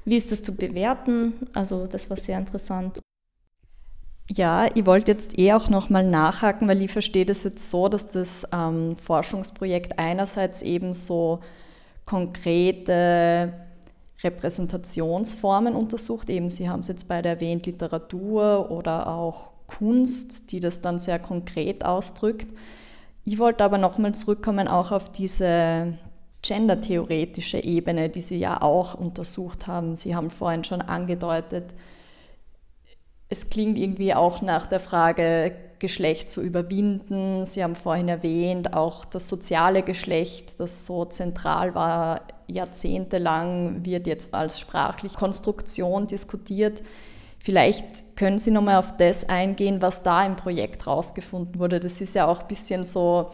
wie 0.04 0.16
ist 0.16 0.32
das 0.32 0.42
zu 0.42 0.54
bewerten? 0.54 1.34
Also 1.54 1.86
das 1.86 2.10
war 2.10 2.16
sehr 2.16 2.38
interessant. 2.38 3.00
Ja, 4.30 4.68
ich 4.74 4.86
wollte 4.86 5.12
jetzt 5.12 5.38
eh 5.38 5.52
auch 5.52 5.68
nochmal 5.68 6.06
nachhaken, 6.06 6.68
weil 6.68 6.82
ich 6.82 6.92
verstehe 6.92 7.26
das 7.26 7.42
jetzt 7.42 7.70
so, 7.70 7.88
dass 7.88 8.08
das 8.08 8.46
ähm, 8.52 8.96
Forschungsprojekt 8.96 9.98
einerseits 9.98 10.62
eben 10.62 10.94
so 10.94 11.40
konkrete 12.06 13.52
Repräsentationsformen 14.22 15.74
untersucht. 15.74 16.30
Eben, 16.30 16.50
Sie 16.50 16.68
haben 16.68 16.80
es 16.80 16.88
jetzt 16.88 17.08
beide 17.08 17.28
erwähnt, 17.28 17.66
Literatur 17.66 18.70
oder 18.70 19.08
auch 19.08 19.52
Kunst, 19.66 20.52
die 20.52 20.60
das 20.60 20.80
dann 20.80 20.98
sehr 20.98 21.18
konkret 21.18 21.84
ausdrückt. 21.84 22.48
Ich 23.24 23.38
wollte 23.38 23.64
aber 23.64 23.78
nochmal 23.78 24.14
zurückkommen 24.14 24.68
auch 24.68 24.92
auf 24.92 25.10
diese 25.10 25.98
gendertheoretische 26.42 27.62
Ebene, 27.62 28.08
die 28.08 28.20
Sie 28.20 28.38
ja 28.38 28.62
auch 28.62 28.94
untersucht 28.94 29.66
haben. 29.66 29.94
Sie 29.94 30.16
haben 30.16 30.30
vorhin 30.30 30.64
schon 30.64 30.80
angedeutet, 30.80 31.74
es 33.28 33.48
klingt 33.48 33.78
irgendwie 33.78 34.12
auch 34.12 34.42
nach 34.42 34.66
der 34.66 34.80
Frage, 34.80 35.54
Geschlecht 35.80 36.30
zu 36.30 36.42
überwinden. 36.42 37.44
Sie 37.46 37.64
haben 37.64 37.74
vorhin 37.74 38.08
erwähnt, 38.08 38.74
auch 38.74 39.04
das 39.04 39.28
soziale 39.28 39.82
Geschlecht, 39.82 40.60
das 40.60 40.86
so 40.86 41.04
zentral 41.04 41.74
war 41.74 42.20
jahrzehntelang, 42.46 43.84
wird 43.84 44.06
jetzt 44.06 44.34
als 44.34 44.60
sprachliche 44.60 45.16
Konstruktion 45.16 46.06
diskutiert. 46.06 46.82
Vielleicht 47.38 48.16
können 48.16 48.38
Sie 48.38 48.50
nochmal 48.50 48.76
auf 48.76 48.96
das 48.96 49.28
eingehen, 49.28 49.80
was 49.80 50.02
da 50.02 50.24
im 50.24 50.36
Projekt 50.36 50.86
rausgefunden 50.86 51.58
wurde. 51.58 51.80
Das 51.80 52.00
ist 52.00 52.14
ja 52.14 52.26
auch 52.26 52.42
ein 52.42 52.48
bisschen 52.48 52.84
so, 52.84 53.30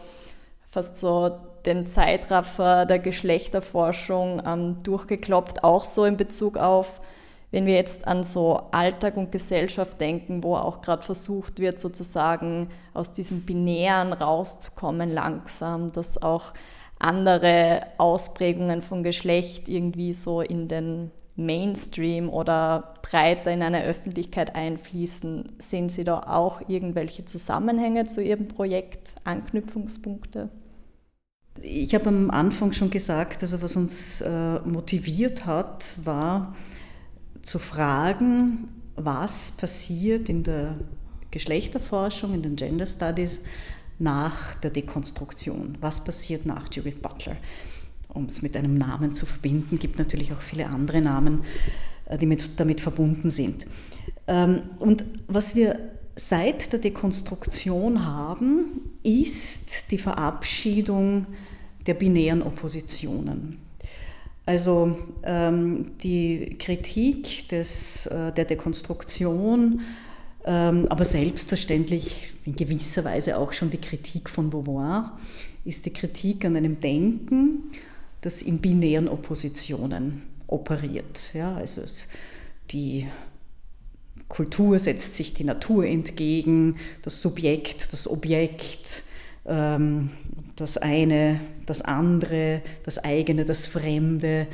fast 0.65 0.97
so 0.97 1.37
den 1.65 1.87
Zeitraffer 1.87 2.85
der 2.85 2.99
Geschlechterforschung 2.99 4.41
ähm, 4.45 4.77
durchgeklopft, 4.83 5.63
auch 5.63 5.83
so 5.83 6.05
in 6.05 6.15
Bezug 6.15 6.55
auf 6.55 7.01
Wenn 7.49 7.65
wir 7.65 7.75
jetzt 7.75 8.05
an 8.07 8.23
so 8.23 8.61
Alltag 8.71 9.15
und 9.15 9.31
Gesellschaft 9.31 10.01
denken, 10.01 10.43
wo 10.43 10.55
auch 10.55 10.81
gerade 10.81 11.03
versucht 11.03 11.59
wird, 11.59 11.79
sozusagen 11.79 12.69
aus 12.93 13.13
diesem 13.13 13.41
Binären 13.41 14.11
rauszukommen 14.11 15.13
langsam, 15.13 15.91
dass 15.91 16.21
auch 16.21 16.53
andere 16.99 17.83
Ausprägungen 17.97 18.81
von 18.81 19.03
Geschlecht 19.03 19.69
irgendwie 19.69 20.13
so 20.13 20.41
in 20.41 20.67
den 20.67 21.11
Mainstream 21.37 22.29
oder 22.29 22.95
breiter 23.03 23.51
in 23.51 23.61
eine 23.61 23.83
Öffentlichkeit 23.83 24.55
einfließen, 24.55 25.53
sehen 25.59 25.87
Sie 25.87 26.03
da 26.03 26.21
auch 26.21 26.67
irgendwelche 26.67 27.25
Zusammenhänge 27.25 28.07
zu 28.07 28.21
Ihrem 28.21 28.47
Projekt, 28.47 29.15
Anknüpfungspunkte? 29.23 30.49
Ich 31.61 31.93
habe 31.95 32.09
am 32.09 32.31
Anfang 32.31 32.73
schon 32.73 32.89
gesagt, 32.89 33.41
also 33.41 33.61
was 33.61 33.75
uns 33.75 34.21
äh, 34.21 34.59
motiviert 34.59 35.45
hat, 35.45 35.97
war 36.03 36.55
zu 37.47 37.59
fragen, 37.59 38.67
was 38.95 39.51
passiert 39.51 40.27
in 40.27 40.43
der 40.43 40.75
Geschlechterforschung, 41.31 42.33
in 42.33 42.41
den 42.41 42.55
Gender 42.57 42.85
Studies 42.85 43.41
nach 43.99 44.55
der 44.55 44.71
Dekonstruktion. 44.71 45.77
Was 45.79 46.03
passiert 46.03 46.45
nach 46.45 46.71
Judith 46.71 47.01
Butler? 47.01 47.37
Um 48.09 48.25
es 48.25 48.41
mit 48.41 48.55
einem 48.57 48.75
Namen 48.75 49.13
zu 49.13 49.25
verbinden, 49.25 49.79
gibt 49.79 49.97
natürlich 49.97 50.33
auch 50.33 50.41
viele 50.41 50.67
andere 50.67 51.01
Namen, 51.01 51.43
äh, 52.05 52.17
die 52.17 52.25
mit, 52.25 52.59
damit 52.59 52.81
verbunden 52.81 53.29
sind. 53.29 53.65
Ähm, 54.27 54.63
und 54.79 55.05
was 55.27 55.55
wir 55.55 55.79
seit 56.15 56.73
der 56.73 56.79
Dekonstruktion 56.79 58.05
haben, 58.05 58.91
ist 59.03 59.91
die 59.91 59.99
Verabschiedung 59.99 61.27
der 61.85 61.93
binären 61.93 62.41
Oppositionen. 62.41 63.59
Also 64.47 64.97
ähm, 65.23 65.91
die 66.01 66.55
Kritik 66.57 67.49
des, 67.49 68.05
äh, 68.05 68.31
der 68.31 68.45
Dekonstruktion, 68.45 69.81
ähm, 70.45 70.85
aber 70.87 71.03
selbstverständlich 71.03 72.31
in 72.45 72.55
gewisser 72.55 73.03
Weise 73.03 73.37
auch 73.37 73.51
schon 73.51 73.69
die 73.69 73.77
Kritik 73.77 74.29
von 74.29 74.49
Beauvoir, 74.49 75.19
ist 75.65 75.85
die 75.85 75.91
Kritik 75.91 76.45
an 76.45 76.55
einem 76.55 76.79
Denken, 76.79 77.71
das 78.21 78.41
in 78.41 78.59
binären 78.59 79.09
Oppositionen 79.09 80.21
operiert. 80.47 81.33
Ja, 81.33 81.55
also 81.55 81.81
die 82.71 83.05
Kultur 84.29 84.79
setzt 84.79 85.15
sich 85.15 85.33
die 85.33 85.43
Natur 85.43 85.85
entgegen, 85.85 86.77
das 87.01 87.21
Subjekt, 87.21 87.91
das 87.91 88.09
Objekt, 88.09 89.03
ähm, 89.47 90.09
das 90.55 90.77
eine, 90.77 91.39
das 91.65 91.81
andere, 91.81 92.61
das 92.83 93.03
eigene, 93.03 93.45
das 93.45 93.65
Fremde, 93.65 94.47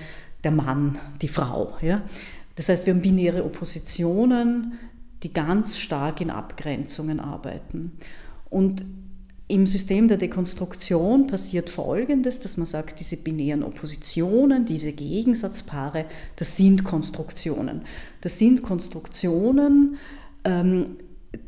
der 0.43 0.51
Mann, 0.51 0.99
die 1.21 1.27
Frau. 1.27 1.77
Ja? 1.81 2.01
Das 2.55 2.69
heißt, 2.69 2.85
wir 2.85 2.93
haben 2.93 3.01
binäre 3.01 3.43
Oppositionen, 3.43 4.73
die 5.23 5.31
ganz 5.31 5.77
stark 5.77 6.21
in 6.21 6.29
Abgrenzungen 6.29 7.19
arbeiten. 7.19 7.93
Und 8.49 8.85
im 9.47 9.67
System 9.67 10.07
der 10.07 10.17
Dekonstruktion 10.17 11.27
passiert 11.27 11.69
Folgendes, 11.69 12.39
dass 12.39 12.57
man 12.57 12.65
sagt, 12.65 12.99
diese 12.99 13.17
binären 13.17 13.63
Oppositionen, 13.63 14.65
diese 14.65 14.93
Gegensatzpaare, 14.93 16.05
das 16.35 16.57
sind 16.57 16.83
Konstruktionen. 16.83 17.81
Das 18.21 18.39
sind 18.39 18.63
Konstruktionen, 18.63 19.97
ähm, 20.45 20.97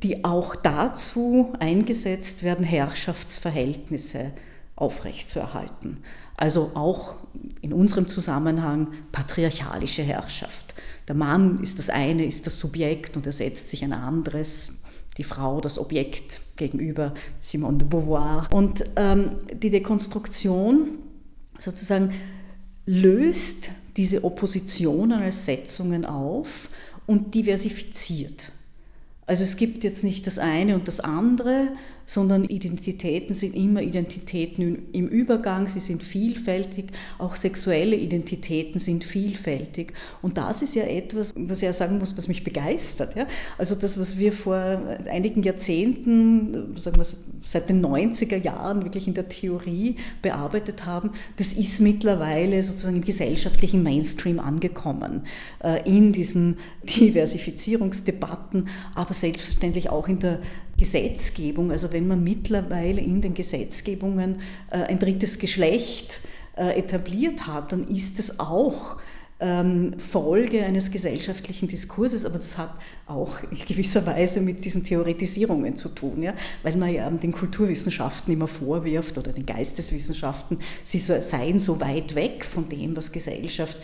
die 0.04 0.26
auch 0.26 0.56
dazu 0.56 1.54
eingesetzt 1.60 2.44
werden, 2.44 2.66
Herrschaftsverhältnisse 2.66 4.32
aufrechtzuerhalten. 4.76 6.00
Also 6.38 6.72
auch 6.74 7.16
in 7.62 7.72
unserem 7.72 8.08
Zusammenhang 8.08 8.90
patriarchalische 9.12 10.04
Herrschaft. 10.04 10.76
Der 11.08 11.16
Mann 11.16 11.58
ist 11.62 11.80
das 11.80 11.90
eine, 11.90 12.26
ist 12.26 12.46
das 12.46 12.60
Subjekt 12.60 13.16
und 13.16 13.26
er 13.26 13.32
setzt 13.32 13.70
sich 13.70 13.84
ein 13.84 13.94
anderes, 13.94 14.80
die 15.18 15.24
Frau 15.24 15.62
das 15.62 15.80
Objekt 15.80 16.42
gegenüber 16.58 17.14
Simone 17.40 17.78
de 17.78 17.88
Beauvoir. 17.88 18.50
Und 18.52 18.84
ähm, 18.98 19.38
die 19.54 19.70
Dekonstruktion 19.70 21.00
sozusagen 21.58 22.14
löst 22.86 23.72
diese 23.96 24.24
Oppositionen 24.24 25.22
als 25.22 25.46
Setzungen 25.46 26.06
auf 26.06 26.70
und 27.06 27.34
diversifiziert. 27.34 28.52
Also 29.28 29.44
es 29.44 29.58
gibt 29.58 29.84
jetzt 29.84 30.04
nicht 30.04 30.28
das 30.28 30.38
eine 30.38 30.76
und 30.76 30.88
das 30.88 31.00
andere, 31.00 31.70
sondern 32.06 32.44
Identitäten 32.46 33.34
sind 33.34 33.56
immer 33.56 33.82
Identitäten 33.82 34.90
im 34.92 35.08
Übergang, 35.08 35.68
sie 35.68 35.80
sind 35.80 36.04
vielfältig, 36.04 36.92
auch 37.18 37.36
sexuelle 37.36 37.96
Identitäten 37.96 38.80
sind 38.80 39.04
vielfältig. 39.04 39.94
Und 40.22 40.38
das 40.38 40.62
ist 40.62 40.76
ja 40.76 40.84
etwas, 40.84 41.34
was 41.36 41.60
ich 41.60 41.66
ja 41.66 41.74
sagen 41.74 41.98
muss, 41.98 42.16
was 42.18 42.28
mich 42.28 42.44
begeistert. 42.44 43.16
Ja? 43.16 43.28
Also 43.58 43.76
das, 43.76 44.00
was 44.00 44.18
wir 44.18 44.32
vor 44.32 44.56
einigen 45.10 45.44
Jahrzehnten, 45.44 46.80
sagen 46.80 46.98
wir 46.98 47.06
seit 47.46 47.70
den 47.70 47.86
90er 47.86 48.38
Jahren 48.38 48.84
wirklich 48.84 49.08
in 49.08 49.14
der 49.14 49.30
Theorie 49.30 49.96
bearbeitet 50.22 50.86
haben, 50.86 51.12
das 51.38 51.54
ist 51.54 51.80
mittlerweile 51.80 52.62
sozusagen 52.64 52.98
im 52.98 53.04
gesellschaftlichen 53.04 53.84
Mainstream 53.84 54.40
angekommen, 54.40 55.24
äh, 55.64 55.88
in 55.90 56.12
diesen 56.12 56.58
Diversifizierungsdebatten, 56.84 58.68
aber 58.94 59.14
selbstverständlich 59.14 59.90
auch 59.90 60.08
in 60.08 60.20
der 60.20 60.40
Gesetzgebung, 60.78 61.72
also 61.72 61.92
wenn 61.94 62.08
man 62.08 62.24
mittlerweile 62.24 63.02
in 63.02 63.22
den 63.22 63.34
Gesetzgebungen 63.34 64.42
äh, 64.72 64.78
ein 64.84 65.00
drittes 65.00 65.40
Geschlecht 65.40 66.20
äh, 66.58 66.78
etabliert 66.78 67.48
hat, 67.48 67.72
dann 67.72 67.88
ist 67.88 68.20
es 68.20 68.40
auch 68.40 68.98
ähm, 69.40 70.00
Folge 70.00 70.64
eines 70.64 70.92
gesellschaftlichen 70.92 71.68
Diskurses, 71.68 72.26
aber 72.26 72.38
das 72.38 72.58
hat 72.58 72.74
auch 73.06 73.44
in 73.44 73.58
gewisser 73.66 74.06
Weise 74.06 74.40
mit 74.40 74.64
diesen 74.64 74.84
Theoretisierungen 74.84 75.76
zu 75.76 75.90
tun, 75.90 76.22
ja? 76.22 76.34
weil 76.64 76.78
man 76.78 76.94
ja 76.94 77.10
den 77.10 77.34
Kulturwissenschaften 77.34 78.34
immer 78.34 78.48
vorwirft 78.48 79.18
oder 79.18 79.34
den 79.34 79.46
Geisteswissenschaften, 79.46 80.60
sie 80.84 81.00
seien 81.00 81.60
so 81.60 81.82
weit 81.82 82.16
weg 82.16 82.46
von 82.46 82.70
dem, 82.70 82.96
was 82.96 83.12
Gesellschaft 83.12 83.78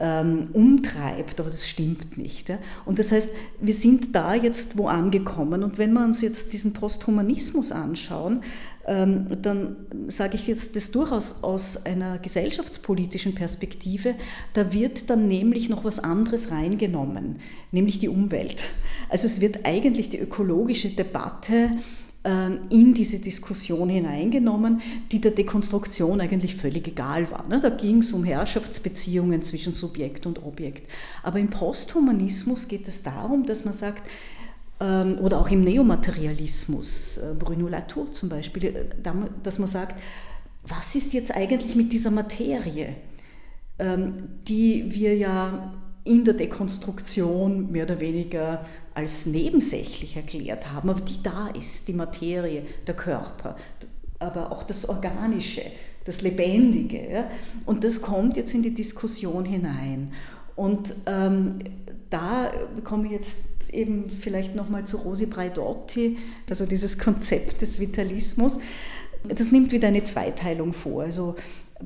ähm, 0.00 0.48
umtreibt, 0.52 1.40
aber 1.40 1.50
das 1.50 1.68
stimmt 1.68 2.18
nicht. 2.18 2.52
Und 2.84 2.98
das 2.98 3.12
heißt, 3.12 3.30
wir 3.60 3.74
sind 3.74 4.14
da 4.14 4.34
jetzt 4.34 4.76
wo 4.76 4.88
angekommen 4.88 5.62
und 5.62 5.78
wenn 5.78 5.92
wir 5.92 6.04
uns 6.04 6.20
jetzt 6.20 6.52
diesen 6.52 6.72
Posthumanismus 6.72 7.72
anschauen, 7.72 8.42
ähm, 8.86 9.26
dann 9.40 9.76
sage 10.08 10.34
ich 10.34 10.46
jetzt 10.46 10.76
das 10.76 10.90
durchaus 10.90 11.42
aus 11.42 11.86
einer 11.86 12.18
gesellschaftspolitischen 12.18 13.34
Perspektive, 13.34 14.14
da 14.52 14.72
wird 14.72 15.08
dann 15.08 15.26
nämlich 15.26 15.68
noch 15.68 15.84
was 15.84 16.00
anderes 16.00 16.50
reingenommen, 16.50 17.38
nämlich 17.72 17.98
die 17.98 18.08
Umwelt. 18.08 18.64
Also 19.08 19.26
es 19.26 19.40
wird 19.40 19.64
eigentlich 19.64 20.10
die 20.10 20.18
ökologische 20.18 20.90
Debatte 20.90 21.70
in 22.70 22.94
diese 22.94 23.18
Diskussion 23.18 23.90
hineingenommen, 23.90 24.80
die 25.12 25.20
der 25.20 25.32
Dekonstruktion 25.32 26.22
eigentlich 26.22 26.54
völlig 26.54 26.88
egal 26.88 27.30
war. 27.30 27.46
Ne? 27.48 27.60
Da 27.60 27.68
ging 27.68 27.98
es 27.98 28.14
um 28.14 28.24
Herrschaftsbeziehungen 28.24 29.42
zwischen 29.42 29.74
Subjekt 29.74 30.24
und 30.24 30.42
Objekt. 30.42 30.90
Aber 31.22 31.38
im 31.38 31.50
Posthumanismus 31.50 32.66
geht 32.66 32.88
es 32.88 33.02
darum, 33.02 33.44
dass 33.44 33.66
man 33.66 33.74
sagt, 33.74 34.08
ähm, 34.80 35.18
oder 35.20 35.40
auch 35.40 35.50
im 35.50 35.62
Neomaterialismus, 35.62 37.18
äh, 37.18 37.34
Bruno 37.38 37.68
Latour 37.68 38.10
zum 38.12 38.28
Beispiel, 38.28 38.64
äh, 38.64 38.86
dass 39.42 39.58
man 39.58 39.68
sagt, 39.68 40.00
was 40.66 40.94
ist 40.94 41.12
jetzt 41.12 41.34
eigentlich 41.34 41.76
mit 41.76 41.92
dieser 41.92 42.10
Materie, 42.10 42.96
ähm, 43.78 44.14
die 44.48 44.86
wir 44.88 45.16
ja 45.16 45.74
in 46.04 46.24
der 46.24 46.34
Dekonstruktion 46.34 47.70
mehr 47.70 47.84
oder 47.84 48.00
weniger 48.00 48.62
als 48.94 49.26
nebensächlich 49.26 50.16
erklärt 50.16 50.72
haben, 50.72 50.88
aber 50.88 51.00
die 51.00 51.22
da 51.22 51.48
ist, 51.48 51.88
die 51.88 51.92
Materie, 51.92 52.64
der 52.86 52.94
Körper, 52.94 53.56
aber 54.18 54.52
auch 54.52 54.62
das 54.62 54.88
Organische, 54.88 55.62
das 56.04 56.22
Lebendige. 56.22 57.10
Ja? 57.10 57.30
Und 57.66 57.84
das 57.84 58.00
kommt 58.00 58.36
jetzt 58.36 58.54
in 58.54 58.62
die 58.62 58.74
Diskussion 58.74 59.44
hinein. 59.44 60.12
Und 60.56 60.94
ähm, 61.06 61.58
da 62.10 62.52
komme 62.84 63.06
ich 63.06 63.12
jetzt 63.12 63.70
eben 63.72 64.08
vielleicht 64.08 64.54
nochmal 64.54 64.84
zu 64.84 64.98
Rosi 64.98 65.26
Braidotti, 65.26 66.18
also 66.48 66.64
dieses 66.64 66.98
Konzept 66.98 67.62
des 67.62 67.80
Vitalismus. 67.80 68.60
Das 69.26 69.50
nimmt 69.50 69.72
wieder 69.72 69.88
eine 69.88 70.04
Zweiteilung 70.04 70.72
vor. 70.72 71.02
Also 71.02 71.34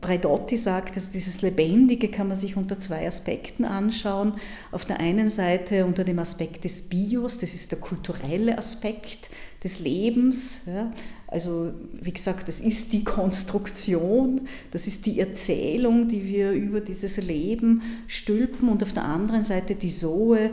Braidotti 0.00 0.56
sagt, 0.56 0.96
dass 0.96 1.10
dieses 1.10 1.42
Lebendige 1.42 2.08
kann 2.08 2.28
man 2.28 2.36
sich 2.36 2.56
unter 2.56 2.78
zwei 2.78 3.06
Aspekten 3.06 3.64
anschauen. 3.64 4.34
Auf 4.72 4.84
der 4.84 5.00
einen 5.00 5.30
Seite 5.30 5.84
unter 5.84 6.04
dem 6.04 6.18
Aspekt 6.18 6.64
des 6.64 6.82
Bios, 6.82 7.38
das 7.38 7.54
ist 7.54 7.72
der 7.72 7.80
kulturelle 7.80 8.58
Aspekt 8.58 9.30
des 9.62 9.80
Lebens. 9.80 10.60
Ja. 10.66 10.92
Also 11.26 11.72
wie 11.92 12.12
gesagt, 12.12 12.48
das 12.48 12.62
ist 12.62 12.94
die 12.94 13.04
Konstruktion, 13.04 14.48
das 14.70 14.86
ist 14.86 15.04
die 15.04 15.20
Erzählung, 15.20 16.08
die 16.08 16.24
wir 16.24 16.52
über 16.52 16.80
dieses 16.80 17.18
Leben 17.18 17.82
stülpen 18.06 18.68
und 18.70 18.82
auf 18.82 18.94
der 18.94 19.04
anderen 19.04 19.44
Seite 19.44 19.74
die 19.74 19.90
Zoe, 19.90 20.50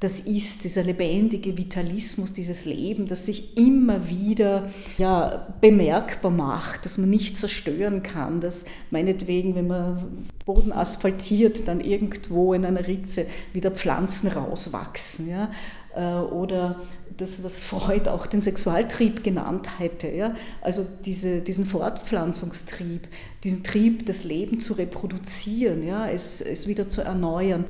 das 0.00 0.20
ist, 0.20 0.64
dieser 0.64 0.82
lebendige 0.82 1.56
Vitalismus, 1.56 2.32
dieses 2.32 2.64
Leben, 2.64 3.06
das 3.06 3.26
sich 3.26 3.56
immer 3.56 4.08
wieder 4.08 4.70
ja, 4.98 5.46
bemerkbar 5.60 6.30
macht, 6.30 6.84
dass 6.84 6.98
man 6.98 7.08
nicht 7.08 7.38
zerstören 7.38 8.02
kann, 8.02 8.40
dass 8.40 8.66
meinetwegen, 8.90 9.54
wenn 9.54 9.68
man 9.68 10.28
Boden 10.44 10.72
asphaltiert, 10.72 11.66
dann 11.66 11.80
irgendwo 11.80 12.52
in 12.52 12.64
einer 12.64 12.86
Ritze 12.86 13.26
wieder 13.52 13.70
Pflanzen 13.70 14.28
rauswachsen. 14.28 15.30
Ja? 15.30 15.50
Äh, 15.94 16.20
oder 16.20 16.80
das, 17.16 17.42
was 17.42 17.60
Freud 17.60 18.08
auch 18.10 18.26
den 18.26 18.42
Sexualtrieb 18.42 19.24
genannt 19.24 19.78
hätte. 19.78 20.08
Ja? 20.08 20.34
Also 20.60 20.86
diese, 21.06 21.40
diesen 21.40 21.64
Fortpflanzungstrieb, 21.64 23.08
diesen 23.44 23.64
Trieb, 23.64 24.04
das 24.04 24.24
Leben 24.24 24.60
zu 24.60 24.74
reproduzieren, 24.74 25.82
ja? 25.82 26.06
es, 26.08 26.42
es 26.42 26.68
wieder 26.68 26.88
zu 26.88 27.02
erneuern. 27.02 27.64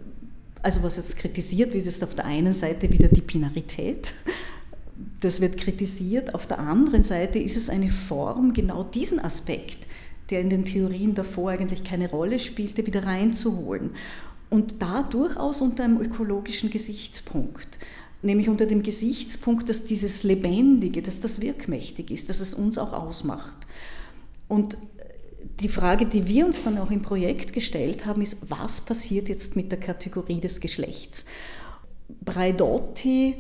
Also 0.67 0.83
was 0.83 0.97
jetzt 0.97 1.17
kritisiert 1.17 1.75
wird, 1.75 1.87
ist 1.87 2.03
auf 2.03 2.17
der 2.17 2.25
einen 2.25 2.53
Seite 2.53 2.91
wieder 2.91 3.07
die 3.07 3.21
Binarität. 3.21 4.15
Das 5.21 5.41
wird 5.41 5.59
kritisiert. 5.59 6.35
Auf 6.35 6.49
der 6.49 6.59
anderen 6.59 7.05
Seite 7.05 7.39
ist 7.39 7.57
es 7.57 7.71
eine 7.71 7.89
Form, 7.89 8.53
genau 8.53 8.83
diesen 8.83 9.21
Aspekt, 9.21 9.87
der 10.29 10.41
in 10.41 10.51
den 10.51 10.65
Theorien 10.65 11.15
davor 11.15 11.51
eigentlich 11.51 11.85
keine 11.85 12.11
Rolle 12.11 12.41
spielte, 12.41 12.85
wieder 12.85 13.05
reinzuholen. 13.05 13.91
Und 14.51 14.83
da 14.83 15.05
durchaus 15.05 15.63
unter 15.63 15.85
einem 15.85 16.01
ökologischen 16.01 16.69
Gesichtspunkt 16.69 17.79
nämlich 18.23 18.49
unter 18.49 18.67
dem 18.67 18.83
Gesichtspunkt, 18.83 19.69
dass 19.69 19.85
dieses 19.85 20.25
Lebendige, 20.25 21.01
dass 21.01 21.21
das 21.21 21.41
wirkmächtig 21.41 22.11
ist, 22.11 22.29
dass 22.29 22.41
es 22.41 22.55
uns 22.55 22.77
auch 22.77 22.93
ausmacht. 22.93 23.69
Und 24.49 24.77
die 25.61 25.69
Frage, 25.69 26.07
die 26.07 26.27
wir 26.27 26.47
uns 26.47 26.65
dann 26.65 26.79
auch 26.79 26.91
im 26.91 27.03
Projekt 27.03 27.53
gestellt 27.53 28.07
haben, 28.07 28.23
ist, 28.23 28.51
was 28.51 28.81
passiert 28.81 29.29
jetzt 29.29 29.57
mit 29.57 29.71
der 29.71 29.81
Kategorie 29.81 30.41
des 30.41 30.61
Geschlechts? 30.61 31.25
Braidotti 32.25 33.35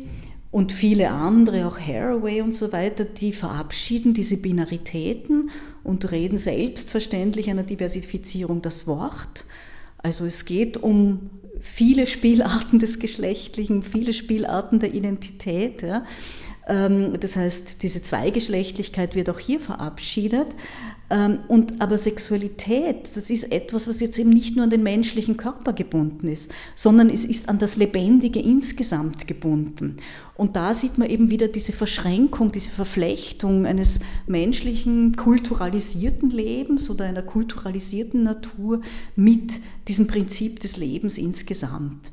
und 0.50 0.72
viele 0.72 1.10
andere, 1.10 1.66
auch 1.66 1.78
Haraway 1.78 2.40
und 2.40 2.54
so 2.54 2.72
weiter, 2.72 3.04
die 3.04 3.32
verabschieden 3.32 4.14
diese 4.14 4.38
Binaritäten 4.38 5.50
und 5.84 6.10
reden 6.10 6.38
selbstverständlich 6.38 7.50
einer 7.50 7.62
Diversifizierung 7.62 8.62
das 8.62 8.86
Wort. 8.86 9.44
Also 9.98 10.24
es 10.24 10.44
geht 10.44 10.76
um 10.76 11.30
viele 11.60 12.06
Spielarten 12.06 12.78
des 12.78 12.98
Geschlechtlichen, 12.98 13.82
viele 13.82 14.12
Spielarten 14.12 14.78
der 14.78 14.94
Identität. 14.94 15.82
Ja. 15.82 16.04
Ähm, 16.68 17.18
das 17.20 17.36
heißt, 17.36 17.82
diese 17.82 18.02
Zweigeschlechtlichkeit 18.02 19.14
wird 19.14 19.30
auch 19.30 19.38
hier 19.38 19.60
verabschiedet. 19.60 20.48
Ähm, 21.08 21.38
und, 21.46 21.80
aber 21.80 21.98
Sexualität, 21.98 23.10
das 23.14 23.30
ist 23.30 23.52
etwas, 23.52 23.86
was 23.86 24.00
jetzt 24.00 24.18
eben 24.18 24.30
nicht 24.30 24.56
nur 24.56 24.64
an 24.64 24.70
den 24.70 24.82
menschlichen 24.82 25.36
Körper 25.36 25.72
gebunden 25.72 26.26
ist, 26.26 26.50
sondern 26.74 27.10
es 27.10 27.24
ist 27.24 27.48
an 27.48 27.58
das 27.58 27.76
Lebendige 27.76 28.40
insgesamt 28.40 29.28
gebunden. 29.28 29.98
Und 30.34 30.56
da 30.56 30.74
sieht 30.74 30.98
man 30.98 31.08
eben 31.08 31.30
wieder 31.30 31.48
diese 31.48 31.72
Verschränkung, 31.72 32.50
diese 32.50 32.72
Verflechtung 32.72 33.66
eines 33.66 34.00
menschlichen, 34.26 35.16
kulturalisierten 35.16 36.30
Lebens 36.30 36.90
oder 36.90 37.04
einer 37.04 37.22
kulturalisierten 37.22 38.24
Natur 38.24 38.80
mit 39.14 39.60
diesem 39.86 40.08
Prinzip 40.08 40.58
des 40.60 40.76
Lebens 40.76 41.18
insgesamt. 41.18 42.10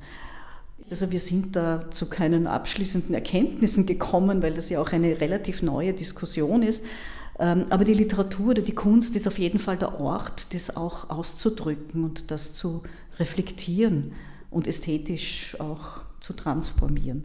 Also 0.89 1.11
wir 1.11 1.19
sind 1.19 1.55
da 1.55 1.89
zu 1.89 2.07
keinen 2.07 2.45
abschließenden 2.45 3.15
Erkenntnissen 3.15 3.87
gekommen, 3.87 4.43
weil 4.43 4.53
das 4.53 4.69
ja 4.69 4.79
auch 4.79 4.91
eine 4.91 5.19
relativ 5.19 5.63
neue 5.63 5.93
Diskussion 5.93 6.61
ist. 6.61 6.85
Ähm, 7.39 7.65
aber 7.69 7.83
die 7.83 7.93
Literatur 7.93 8.49
oder 8.49 8.61
die 8.61 8.75
Kunst 8.75 9.15
ist 9.15 9.27
auf 9.27 9.39
jeden 9.39 9.59
Fall 9.59 9.77
der 9.77 9.99
Ort, 9.99 10.53
das 10.53 10.75
auch 10.75 11.09
auszudrücken 11.09 12.03
und 12.03 12.29
das 12.31 12.53
zu 12.53 12.83
reflektieren 13.19 14.13
und 14.49 14.67
ästhetisch 14.67 15.59
auch 15.59 16.01
zu 16.19 16.33
transformieren. 16.33 17.23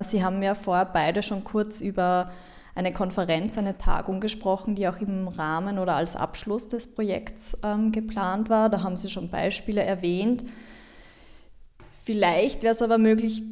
Sie 0.00 0.22
haben 0.22 0.42
ja 0.42 0.54
vorher 0.54 0.84
beide 0.84 1.22
schon 1.22 1.42
kurz 1.42 1.80
über 1.80 2.30
eine 2.74 2.92
Konferenz, 2.92 3.58
eine 3.58 3.76
Tagung 3.76 4.20
gesprochen, 4.20 4.74
die 4.74 4.88
auch 4.88 4.98
im 4.98 5.28
Rahmen 5.28 5.78
oder 5.78 5.94
als 5.94 6.16
Abschluss 6.16 6.68
des 6.68 6.94
Projekts 6.94 7.56
ähm, 7.62 7.92
geplant 7.92 8.48
war. 8.48 8.70
Da 8.70 8.82
haben 8.82 8.96
Sie 8.96 9.08
schon 9.08 9.28
Beispiele 9.28 9.82
erwähnt. 9.82 10.44
Vielleicht 12.04 12.62
wäre 12.62 12.72
es 12.72 12.82
aber 12.82 12.98
möglich, 12.98 13.42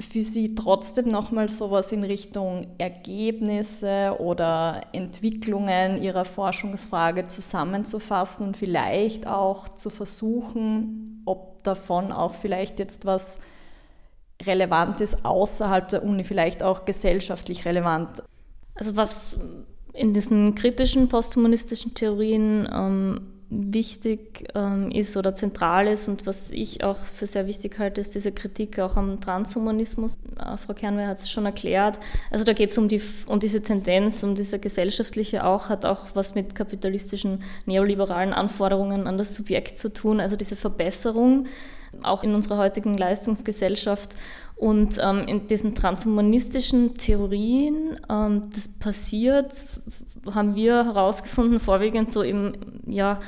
für 0.00 0.22
Sie 0.22 0.54
trotzdem 0.54 1.08
nochmal 1.08 1.48
sowas 1.48 1.92
in 1.92 2.04
Richtung 2.04 2.66
Ergebnisse 2.78 4.16
oder 4.18 4.80
Entwicklungen 4.92 6.02
Ihrer 6.02 6.24
Forschungsfrage 6.24 7.26
zusammenzufassen 7.26 8.46
und 8.46 8.56
vielleicht 8.56 9.26
auch 9.26 9.68
zu 9.68 9.90
versuchen, 9.90 11.22
ob 11.26 11.62
davon 11.64 12.12
auch 12.12 12.34
vielleicht 12.34 12.78
jetzt 12.78 13.04
was 13.04 13.40
relevant 14.42 15.02
ist 15.02 15.24
außerhalb 15.24 15.88
der 15.88 16.02
Uni, 16.02 16.24
vielleicht 16.24 16.62
auch 16.62 16.86
gesellschaftlich 16.86 17.66
relevant. 17.66 18.22
Also 18.74 18.96
was 18.96 19.36
in 19.92 20.14
diesen 20.14 20.54
kritischen 20.54 21.08
posthumanistischen 21.08 21.94
Theorien 21.94 22.68
ähm, 22.72 23.20
wichtig 23.50 24.48
ähm, 24.54 24.92
ist 24.92 25.16
oder 25.16 25.34
zentral 25.34 25.88
ist 25.88 26.08
und 26.08 26.24
was 26.26 26.52
ich 26.52 26.84
auch 26.84 26.98
für 26.98 27.26
sehr 27.26 27.48
wichtig 27.48 27.78
halte, 27.80 28.00
ist 28.00 28.14
diese 28.14 28.30
Kritik 28.30 28.78
auch 28.78 28.96
am 28.96 29.20
Transhumanismus. 29.20 30.18
Äh, 30.38 30.56
Frau 30.56 30.72
Kernwehr 30.72 31.08
hat 31.08 31.18
es 31.18 31.28
schon 31.28 31.46
erklärt. 31.46 31.98
Also 32.30 32.44
da 32.44 32.52
geht 32.52 32.70
es 32.70 32.78
um, 32.78 32.86
die, 32.86 33.02
um 33.26 33.40
diese 33.40 33.60
Tendenz, 33.60 34.22
um 34.22 34.36
diese 34.36 34.60
gesellschaftliche 34.60 35.44
auch, 35.44 35.68
hat 35.68 35.84
auch 35.84 36.06
was 36.14 36.36
mit 36.36 36.54
kapitalistischen 36.54 37.42
neoliberalen 37.66 38.32
Anforderungen 38.32 39.08
an 39.08 39.18
das 39.18 39.34
Subjekt 39.34 39.78
zu 39.78 39.92
tun. 39.92 40.20
Also 40.20 40.36
diese 40.36 40.54
Verbesserung 40.54 41.46
auch 42.02 42.22
in 42.22 42.34
unserer 42.34 42.58
heutigen 42.58 42.96
Leistungsgesellschaft. 42.96 44.16
Und 44.56 44.98
ähm, 45.02 45.24
in 45.26 45.46
diesen 45.46 45.74
transhumanistischen 45.74 46.96
Theorien, 46.96 47.98
ähm, 48.10 48.50
das 48.54 48.68
passiert, 48.68 49.64
haben 50.30 50.54
wir 50.54 50.84
herausgefunden, 50.84 51.60
vorwiegend 51.60 52.10
so 52.10 52.22
im, 52.22 52.52
ja, 52.86 53.20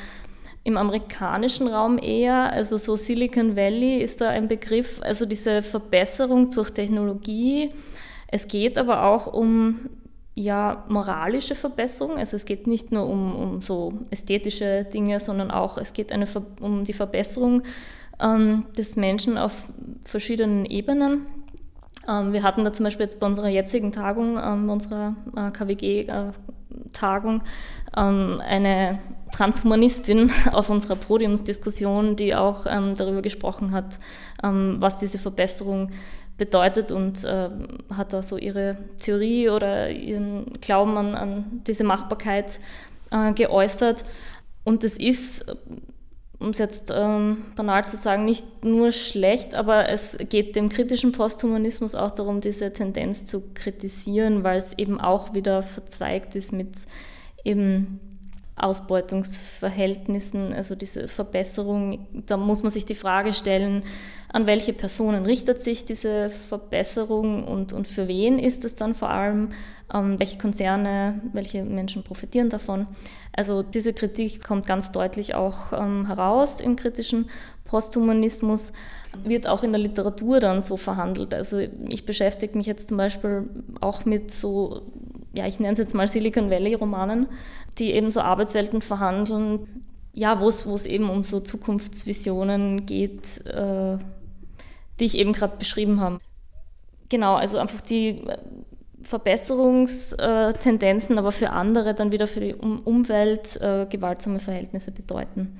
im 0.64 0.76
amerikanischen 0.76 1.68
Raum 1.68 1.98
eher, 1.98 2.52
also 2.52 2.76
so 2.76 2.94
Silicon 2.96 3.56
Valley 3.56 4.00
ist 4.00 4.20
da 4.20 4.28
ein 4.28 4.46
Begriff, 4.46 5.00
also 5.02 5.26
diese 5.26 5.62
Verbesserung 5.62 6.50
durch 6.50 6.70
Technologie. 6.70 7.70
Es 8.28 8.46
geht 8.46 8.78
aber 8.78 9.04
auch 9.04 9.26
um 9.26 9.88
ja, 10.34 10.84
moralische 10.88 11.54
Verbesserung, 11.54 12.16
also 12.16 12.36
es 12.36 12.44
geht 12.44 12.66
nicht 12.66 12.90
nur 12.90 13.06
um, 13.06 13.34
um 13.34 13.62
so 13.62 13.92
ästhetische 14.10 14.84
Dinge, 14.84 15.20
sondern 15.20 15.50
auch 15.50 15.76
es 15.76 15.92
geht 15.92 16.12
eine, 16.12 16.26
um 16.60 16.84
die 16.84 16.94
Verbesserung 16.94 17.62
ähm, 18.20 18.64
des 18.76 18.96
Menschen 18.96 19.38
auf 19.38 19.52
verschiedenen 20.04 20.64
Ebenen. 20.64 21.26
Ähm, 22.08 22.32
wir 22.32 22.42
hatten 22.42 22.64
da 22.64 22.72
zum 22.72 22.84
Beispiel 22.84 23.06
jetzt 23.06 23.20
bei 23.20 23.26
unserer 23.26 23.48
jetzigen 23.48 23.92
Tagung, 23.92 24.38
ähm, 24.42 24.68
unserer 24.68 25.14
äh, 25.36 25.50
KWG-Tagung, 25.50 27.42
ähm, 27.96 28.42
eine 28.46 28.98
Transhumanistin 29.32 30.30
auf 30.52 30.70
unserer 30.70 30.96
Podiumsdiskussion, 30.96 32.16
die 32.16 32.34
auch 32.34 32.66
ähm, 32.68 32.94
darüber 32.96 33.22
gesprochen 33.22 33.72
hat, 33.72 33.98
ähm, 34.42 34.76
was 34.78 34.98
diese 34.98 35.18
Verbesserung 35.18 35.90
bedeutet 36.38 36.90
und 36.90 37.24
äh, 37.24 37.50
hat 37.94 38.12
da 38.12 38.22
so 38.22 38.36
ihre 38.36 38.76
Theorie 38.98 39.48
oder 39.48 39.90
ihren 39.90 40.54
Glauben 40.60 40.96
an, 40.96 41.14
an 41.14 41.62
diese 41.66 41.84
Machbarkeit 41.84 42.58
äh, 43.10 43.32
geäußert. 43.32 44.04
Und 44.64 44.82
es 44.84 44.98
ist 44.98 45.44
um 46.42 46.50
es 46.50 46.58
jetzt 46.58 46.92
ähm, 46.94 47.44
banal 47.56 47.86
zu 47.86 47.96
sagen, 47.96 48.24
nicht 48.24 48.64
nur 48.64 48.92
schlecht, 48.92 49.54
aber 49.54 49.88
es 49.88 50.18
geht 50.28 50.56
dem 50.56 50.68
kritischen 50.68 51.12
Posthumanismus 51.12 51.94
auch 51.94 52.10
darum, 52.10 52.40
diese 52.40 52.72
Tendenz 52.72 53.26
zu 53.26 53.42
kritisieren, 53.54 54.44
weil 54.44 54.58
es 54.58 54.76
eben 54.76 55.00
auch 55.00 55.34
wieder 55.34 55.62
verzweigt 55.62 56.34
ist 56.34 56.52
mit 56.52 56.70
eben 57.44 58.00
Ausbeutungsverhältnissen, 58.56 60.52
also 60.52 60.74
diese 60.74 61.08
Verbesserung, 61.08 62.06
da 62.26 62.36
muss 62.36 62.62
man 62.62 62.70
sich 62.70 62.84
die 62.84 62.94
Frage 62.94 63.32
stellen, 63.32 63.82
an 64.32 64.46
welche 64.46 64.72
Personen 64.72 65.24
richtet 65.24 65.62
sich 65.62 65.84
diese 65.84 66.30
Verbesserung 66.30 67.44
und, 67.44 67.72
und 67.72 67.86
für 67.86 68.08
wen 68.08 68.38
ist 68.38 68.64
es 68.64 68.74
dann 68.74 68.94
vor 68.94 69.10
allem, 69.10 69.50
ähm, 69.92 70.18
welche 70.18 70.38
Konzerne, 70.38 71.20
welche 71.32 71.62
Menschen 71.62 72.02
profitieren 72.02 72.48
davon. 72.48 72.86
Also 73.32 73.62
diese 73.62 73.92
Kritik 73.92 74.42
kommt 74.42 74.66
ganz 74.66 74.90
deutlich 74.90 75.34
auch 75.34 75.72
ähm, 75.72 76.06
heraus 76.06 76.60
im 76.60 76.76
kritischen 76.76 77.28
Posthumanismus, 77.64 78.72
wird 79.24 79.46
auch 79.46 79.62
in 79.62 79.72
der 79.72 79.80
Literatur 79.80 80.40
dann 80.40 80.60
so 80.60 80.76
verhandelt. 80.76 81.34
Also 81.34 81.58
ich 81.88 82.06
beschäftige 82.06 82.56
mich 82.56 82.66
jetzt 82.66 82.88
zum 82.88 82.96
Beispiel 82.96 83.48
auch 83.80 84.04
mit 84.04 84.30
so 84.30 84.82
ja, 85.34 85.46
ich 85.46 85.60
nenne 85.60 85.72
es 85.72 85.78
jetzt 85.78 85.94
mal 85.94 86.06
Silicon 86.06 86.50
Valley-Romanen, 86.50 87.26
die 87.78 87.92
eben 87.92 88.10
so 88.10 88.20
Arbeitswelten 88.20 88.82
verhandeln, 88.82 89.66
ja, 90.12 90.40
wo 90.40 90.48
es 90.48 90.86
eben 90.86 91.08
um 91.08 91.24
so 91.24 91.40
Zukunftsvisionen 91.40 92.84
geht, 92.84 93.46
äh, 93.46 93.96
die 95.00 95.06
ich 95.06 95.16
eben 95.16 95.32
gerade 95.32 95.56
beschrieben 95.56 96.00
habe. 96.00 96.20
Genau, 97.08 97.34
also 97.34 97.58
einfach 97.58 97.80
die, 97.80 98.22
Verbesserungstendenzen, 99.02 101.18
aber 101.18 101.32
für 101.32 101.50
andere 101.50 101.92
dann 101.94 102.12
wieder 102.12 102.26
für 102.26 102.40
die 102.40 102.54
Umwelt 102.54 103.60
äh, 103.60 103.84
gewaltsame 103.86 104.38
Verhältnisse 104.38 104.92
bedeuten. 104.92 105.58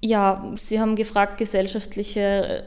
Ja, 0.00 0.52
Sie 0.56 0.80
haben 0.80 0.96
gefragt, 0.96 1.38
gesellschaftliche 1.38 2.20
äh, 2.20 2.64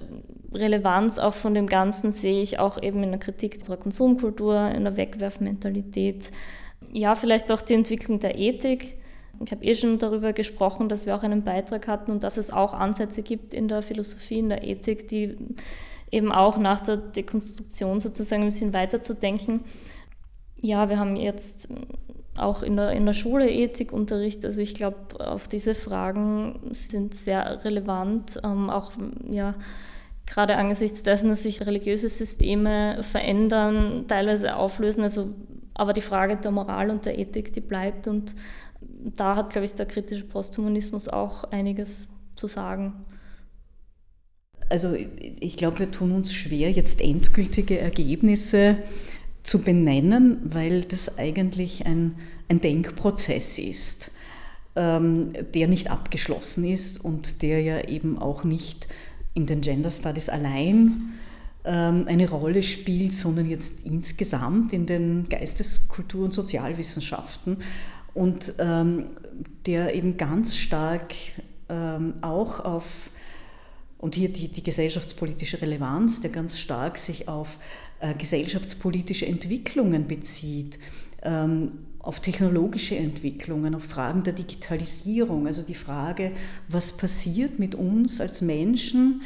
Relevanz 0.53 1.19
auch 1.19 1.33
von 1.33 1.53
dem 1.53 1.67
Ganzen 1.67 2.11
sehe 2.11 2.41
ich 2.41 2.59
auch 2.59 2.81
eben 2.81 3.03
in 3.03 3.11
der 3.11 3.19
Kritik 3.19 3.55
unserer 3.57 3.75
Konsumkultur, 3.77 4.69
in 4.69 4.85
der 4.85 4.95
Wegwerfmentalität. 4.97 6.31
Ja, 6.91 7.15
vielleicht 7.15 7.51
auch 7.51 7.61
die 7.61 7.73
Entwicklung 7.73 8.19
der 8.19 8.39
Ethik. 8.39 8.96
Ich 9.45 9.51
habe 9.51 9.63
eh 9.63 9.75
schon 9.75 9.99
darüber 9.99 10.33
gesprochen, 10.33 10.89
dass 10.89 11.05
wir 11.05 11.15
auch 11.15 11.23
einen 11.23 11.43
Beitrag 11.43 11.87
hatten 11.87 12.11
und 12.11 12.23
dass 12.23 12.37
es 12.37 12.51
auch 12.51 12.73
Ansätze 12.73 13.21
gibt 13.21 13.53
in 13.53 13.67
der 13.67 13.81
Philosophie, 13.81 14.39
in 14.39 14.49
der 14.49 14.63
Ethik, 14.63 15.07
die 15.07 15.37
eben 16.11 16.31
auch 16.31 16.57
nach 16.57 16.81
der 16.81 16.97
Dekonstruktion 16.97 17.99
sozusagen 17.99 18.43
ein 18.43 18.47
bisschen 18.47 18.73
weiterzudenken. 18.73 19.61
Ja, 20.59 20.89
wir 20.89 20.97
haben 20.97 21.15
jetzt 21.15 21.67
auch 22.37 22.61
in 22.63 22.75
der, 22.75 22.91
in 22.91 23.05
der 23.05 23.13
Schule 23.13 23.49
Ethikunterricht. 23.49 24.45
Also 24.45 24.61
ich 24.61 24.75
glaube, 24.75 24.97
auf 25.19 25.47
diese 25.47 25.75
Fragen 25.75 26.59
sind 26.71 27.13
sehr 27.13 27.63
relevant, 27.65 28.39
ähm, 28.43 28.69
auch 28.69 28.91
ja, 29.29 29.55
gerade 30.25 30.55
angesichts 30.55 31.03
dessen, 31.03 31.29
dass 31.29 31.43
sich 31.43 31.65
religiöse 31.65 32.09
Systeme 32.09 33.01
verändern, 33.01 34.05
teilweise 34.07 34.55
auflösen. 34.55 35.03
Also, 35.03 35.29
aber 35.73 35.93
die 35.93 36.01
Frage 36.01 36.37
der 36.37 36.51
Moral 36.51 36.89
und 36.89 37.05
der 37.05 37.17
Ethik, 37.17 37.53
die 37.53 37.61
bleibt 37.61 38.07
und 38.07 38.35
da 38.97 39.35
hat, 39.35 39.51
glaube 39.51 39.65
ich, 39.65 39.73
der 39.73 39.85
kritische 39.85 40.23
Posthumanismus 40.23 41.07
auch 41.07 41.45
einiges 41.45 42.07
zu 42.35 42.47
sagen. 42.47 42.93
Also 44.69 44.95
ich 45.39 45.55
glaube, 45.57 45.79
wir 45.79 45.91
tun 45.91 46.11
uns 46.11 46.33
schwer, 46.33 46.71
jetzt 46.71 46.99
endgültige 47.01 47.79
Ergebnisse 47.79 48.77
zu 49.43 49.61
benennen, 49.61 50.39
weil 50.43 50.81
das 50.81 51.17
eigentlich 51.17 51.85
ein, 51.85 52.15
ein 52.49 52.59
Denkprozess 52.59 53.59
ist, 53.59 54.11
ähm, 54.75 55.31
der 55.53 55.67
nicht 55.67 55.89
abgeschlossen 55.89 56.65
ist 56.65 57.03
und 57.03 57.41
der 57.41 57.61
ja 57.61 57.81
eben 57.87 58.17
auch 58.19 58.43
nicht 58.43 58.89
in 59.33 59.45
den 59.45 59.61
Gender 59.61 59.89
Studies 59.89 60.27
allein 60.27 61.13
ähm, 61.63 62.05
eine 62.07 62.29
Rolle 62.29 62.61
spielt, 62.61 63.15
sondern 63.15 63.49
jetzt 63.49 63.85
insgesamt 63.85 64.73
in 64.73 64.85
den 64.85 65.29
Geistes-, 65.29 65.87
Kultur- 65.87 66.25
und 66.25 66.33
Sozialwissenschaften 66.33 67.57
und 68.17 68.53
ähm, 68.57 69.11
der 69.67 69.93
eben 69.93 70.17
ganz 70.17 70.57
stark 70.57 71.13
ähm, 71.69 72.15
auch 72.21 72.59
auf, 72.59 73.11
und 73.99 74.15
hier 74.15 74.29
die, 74.29 74.49
die 74.49 74.63
gesellschaftspolitische 74.63 75.61
Relevanz, 75.61 76.21
der 76.21 76.31
ganz 76.31 76.57
stark 76.57 76.97
sich 76.97 77.27
auf 77.27 77.57
äh, 77.99 78.15
gesellschaftspolitische 78.15 79.27
Entwicklungen 79.27 80.07
bezieht, 80.07 80.79
ähm, 81.21 81.73
auf 81.99 82.19
technologische 82.19 82.95
Entwicklungen, 82.95 83.75
auf 83.75 83.83
Fragen 83.83 84.23
der 84.23 84.33
Digitalisierung, 84.33 85.45
also 85.45 85.61
die 85.61 85.75
Frage, 85.75 86.31
was 86.69 86.97
passiert 86.97 87.59
mit 87.59 87.75
uns 87.75 88.19
als 88.19 88.41
Menschen, 88.41 89.21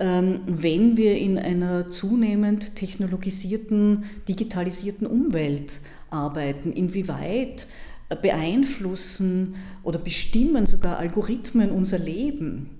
ähm, 0.00 0.40
wenn 0.44 0.98
wir 0.98 1.16
in 1.16 1.38
einer 1.38 1.88
zunehmend 1.88 2.76
technologisierten, 2.76 4.04
digitalisierten 4.28 5.06
Umwelt 5.06 5.80
arbeiten, 6.10 6.72
inwieweit 6.72 7.68
beeinflussen 8.16 9.54
oder 9.82 9.98
bestimmen 9.98 10.66
sogar 10.66 10.98
Algorithmen 10.98 11.70
unser 11.70 11.98
Leben. 11.98 12.70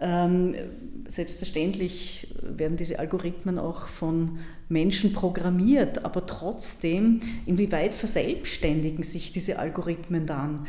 Ähm, 0.00 0.54
selbstverständlich 1.06 2.34
werden 2.42 2.76
diese 2.76 2.98
Algorithmen 2.98 3.58
auch 3.58 3.88
von 3.88 4.38
Menschen 4.68 5.12
programmiert, 5.12 6.04
aber 6.04 6.26
trotzdem, 6.26 7.20
inwieweit 7.46 7.94
verselbstständigen 7.94 9.04
sich 9.04 9.32
diese 9.32 9.58
Algorithmen 9.58 10.26
dann? 10.26 10.66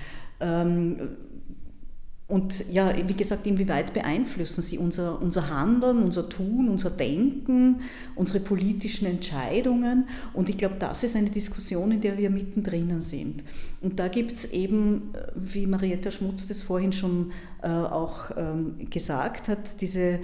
Und 2.27 2.71
ja, 2.71 2.91
wie 3.07 3.13
gesagt, 3.13 3.45
inwieweit 3.45 3.93
beeinflussen 3.93 4.63
sie 4.63 4.79
unser, 4.79 5.21
unser 5.21 5.49
Handeln, 5.49 6.01
unser 6.01 6.27
Tun, 6.27 6.69
unser 6.69 6.89
Denken, 6.89 7.81
unsere 8.15 8.39
politischen 8.39 9.05
Entscheidungen? 9.05 10.07
Und 10.33 10.49
ich 10.49 10.57
glaube, 10.57 10.77
das 10.79 11.03
ist 11.03 11.15
eine 11.15 11.29
Diskussion, 11.29 11.91
in 11.91 12.01
der 12.01 12.17
wir 12.17 12.31
mittendrin 12.31 13.01
sind. 13.01 13.43
Und 13.81 13.99
da 13.99 14.07
gibt 14.07 14.33
es 14.33 14.51
eben, 14.51 15.13
wie 15.35 15.67
Marietta 15.67 16.09
Schmutz 16.09 16.47
das 16.47 16.63
vorhin 16.63 16.93
schon 16.93 17.31
äh, 17.61 17.67
auch 17.67 18.31
ähm, 18.35 18.89
gesagt 18.89 19.47
hat, 19.47 19.79
diese 19.81 20.19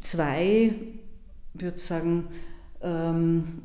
zwei, 0.00 0.74
ich 1.54 1.62
würde 1.62 1.78
sagen, 1.78 2.24
ähm, 2.82 3.62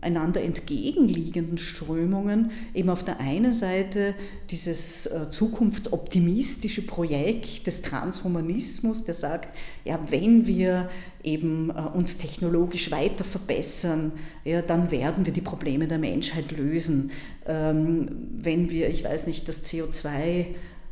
einander 0.00 0.42
entgegenliegenden 0.42 1.58
Strömungen. 1.58 2.50
Eben 2.74 2.90
auf 2.90 3.04
der 3.04 3.20
einen 3.20 3.52
Seite 3.52 4.14
dieses 4.50 5.06
äh, 5.06 5.30
zukunftsoptimistische 5.30 6.82
Projekt 6.82 7.66
des 7.66 7.82
Transhumanismus, 7.82 9.04
der 9.04 9.14
sagt, 9.14 9.56
ja, 9.84 9.98
wenn 10.08 10.46
wir 10.46 10.90
eben 11.22 11.70
äh, 11.70 11.74
uns 11.94 12.18
technologisch 12.18 12.90
weiter 12.90 13.24
verbessern, 13.24 14.12
ja, 14.44 14.62
dann 14.62 14.90
werden 14.90 15.26
wir 15.26 15.32
die 15.32 15.40
Probleme 15.40 15.86
der 15.86 15.98
Menschheit 15.98 16.52
lösen. 16.52 17.10
Ähm, 17.46 18.08
wenn 18.36 18.70
wir, 18.70 18.90
ich 18.90 19.02
weiß 19.02 19.26
nicht, 19.26 19.48
das 19.48 19.64
CO2 19.64 20.46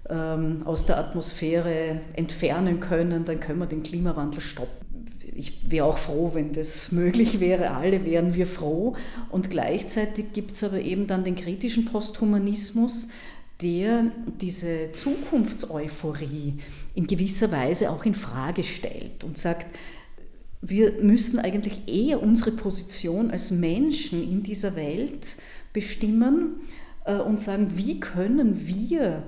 ähm, 0.08 0.62
aus 0.64 0.86
der 0.86 0.98
Atmosphäre 0.98 2.00
entfernen 2.14 2.80
können, 2.80 3.24
dann 3.24 3.40
können 3.40 3.58
wir 3.58 3.66
den 3.66 3.82
Klimawandel 3.82 4.40
stoppen 4.40 4.83
ich 5.34 5.70
wäre 5.70 5.86
auch 5.86 5.98
froh, 5.98 6.30
wenn 6.34 6.52
das 6.52 6.92
möglich 6.92 7.40
wäre. 7.40 7.70
Alle 7.70 8.04
wären 8.04 8.34
wir 8.34 8.46
froh. 8.46 8.94
Und 9.30 9.50
gleichzeitig 9.50 10.32
gibt 10.32 10.52
es 10.52 10.64
aber 10.64 10.80
eben 10.80 11.06
dann 11.06 11.24
den 11.24 11.36
kritischen 11.36 11.86
Posthumanismus, 11.86 13.08
der 13.62 14.10
diese 14.40 14.92
Zukunftseuphorie 14.92 16.54
in 16.94 17.06
gewisser 17.06 17.52
Weise 17.52 17.90
auch 17.90 18.04
in 18.04 18.14
Frage 18.14 18.64
stellt 18.64 19.24
und 19.24 19.38
sagt, 19.38 19.66
wir 20.60 20.92
müssen 21.02 21.38
eigentlich 21.38 21.82
eher 21.86 22.22
unsere 22.22 22.52
Position 22.52 23.30
als 23.30 23.50
Menschen 23.50 24.22
in 24.22 24.42
dieser 24.42 24.76
Welt 24.76 25.36
bestimmen 25.72 26.60
äh, 27.04 27.16
und 27.16 27.40
sagen, 27.40 27.72
wie 27.74 28.00
können 28.00 28.66
wir 28.66 29.24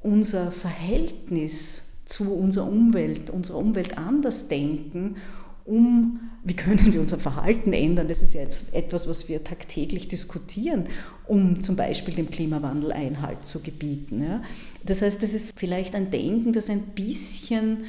unser 0.00 0.52
Verhältnis 0.52 1.88
zu 2.06 2.32
unserer 2.32 2.68
Umwelt, 2.68 3.28
unserer 3.30 3.58
Umwelt 3.58 3.98
anders 3.98 4.48
denken, 4.48 5.16
um, 5.68 6.20
wie 6.44 6.56
können 6.56 6.92
wir 6.92 7.00
unser 7.00 7.18
Verhalten 7.18 7.72
ändern? 7.72 8.08
Das 8.08 8.22
ist 8.22 8.34
ja 8.34 8.40
jetzt 8.40 8.74
etwas, 8.74 9.06
was 9.06 9.28
wir 9.28 9.44
tagtäglich 9.44 10.08
diskutieren, 10.08 10.84
um 11.26 11.60
zum 11.60 11.76
Beispiel 11.76 12.14
dem 12.14 12.30
Klimawandel 12.30 12.90
Einhalt 12.90 13.44
zu 13.44 13.60
gebieten. 13.60 14.22
Ja? 14.22 14.42
Das 14.82 15.02
heißt, 15.02 15.22
das 15.22 15.34
ist 15.34 15.52
vielleicht 15.56 15.94
ein 15.94 16.10
Denken, 16.10 16.52
das 16.52 16.70
ein 16.70 16.80
bisschen 16.94 17.84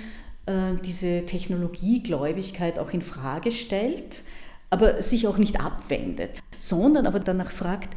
äh, 0.45 0.73
diese 0.85 1.25
Technologiegläubigkeit 1.25 2.79
auch 2.79 2.91
in 2.91 3.01
Frage 3.01 3.53
stellt, 3.53 4.23
aber 4.69 5.01
sich 5.01 5.25
auch 5.27 5.37
nicht 5.37 5.61
abwendet, 5.61 6.41
sondern 6.57 7.07
aber 7.07 7.19
danach 7.19 7.51
fragt, 7.51 7.95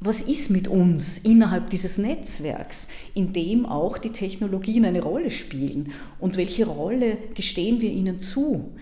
was 0.00 0.20
ist 0.20 0.50
mit 0.50 0.68
uns 0.68 1.16
innerhalb 1.18 1.70
dieses 1.70 1.96
Netzwerks, 1.96 2.88
in 3.14 3.32
dem 3.32 3.64
auch 3.64 3.96
die 3.96 4.12
Technologien 4.12 4.84
eine 4.84 5.02
Rolle 5.02 5.30
spielen 5.30 5.92
und 6.20 6.36
welche 6.36 6.66
Rolle 6.66 7.16
gestehen 7.34 7.80
wir 7.80 7.90
ihnen 7.90 8.20
zu 8.20 8.74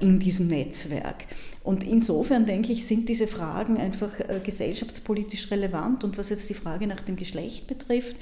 in 0.00 0.18
diesem 0.18 0.48
Netzwerk. 0.48 1.26
Und 1.64 1.84
insofern 1.84 2.44
denke 2.44 2.72
ich, 2.72 2.86
sind 2.86 3.08
diese 3.08 3.26
Fragen 3.26 3.76
einfach 3.76 4.18
äh, 4.20 4.40
gesellschaftspolitisch 4.42 5.50
relevant. 5.50 6.02
Und 6.02 6.18
was 6.18 6.30
jetzt 6.30 6.50
die 6.50 6.54
Frage 6.54 6.86
nach 6.86 7.00
dem 7.00 7.16
Geschlecht 7.16 7.66
betrifft, 7.66 8.16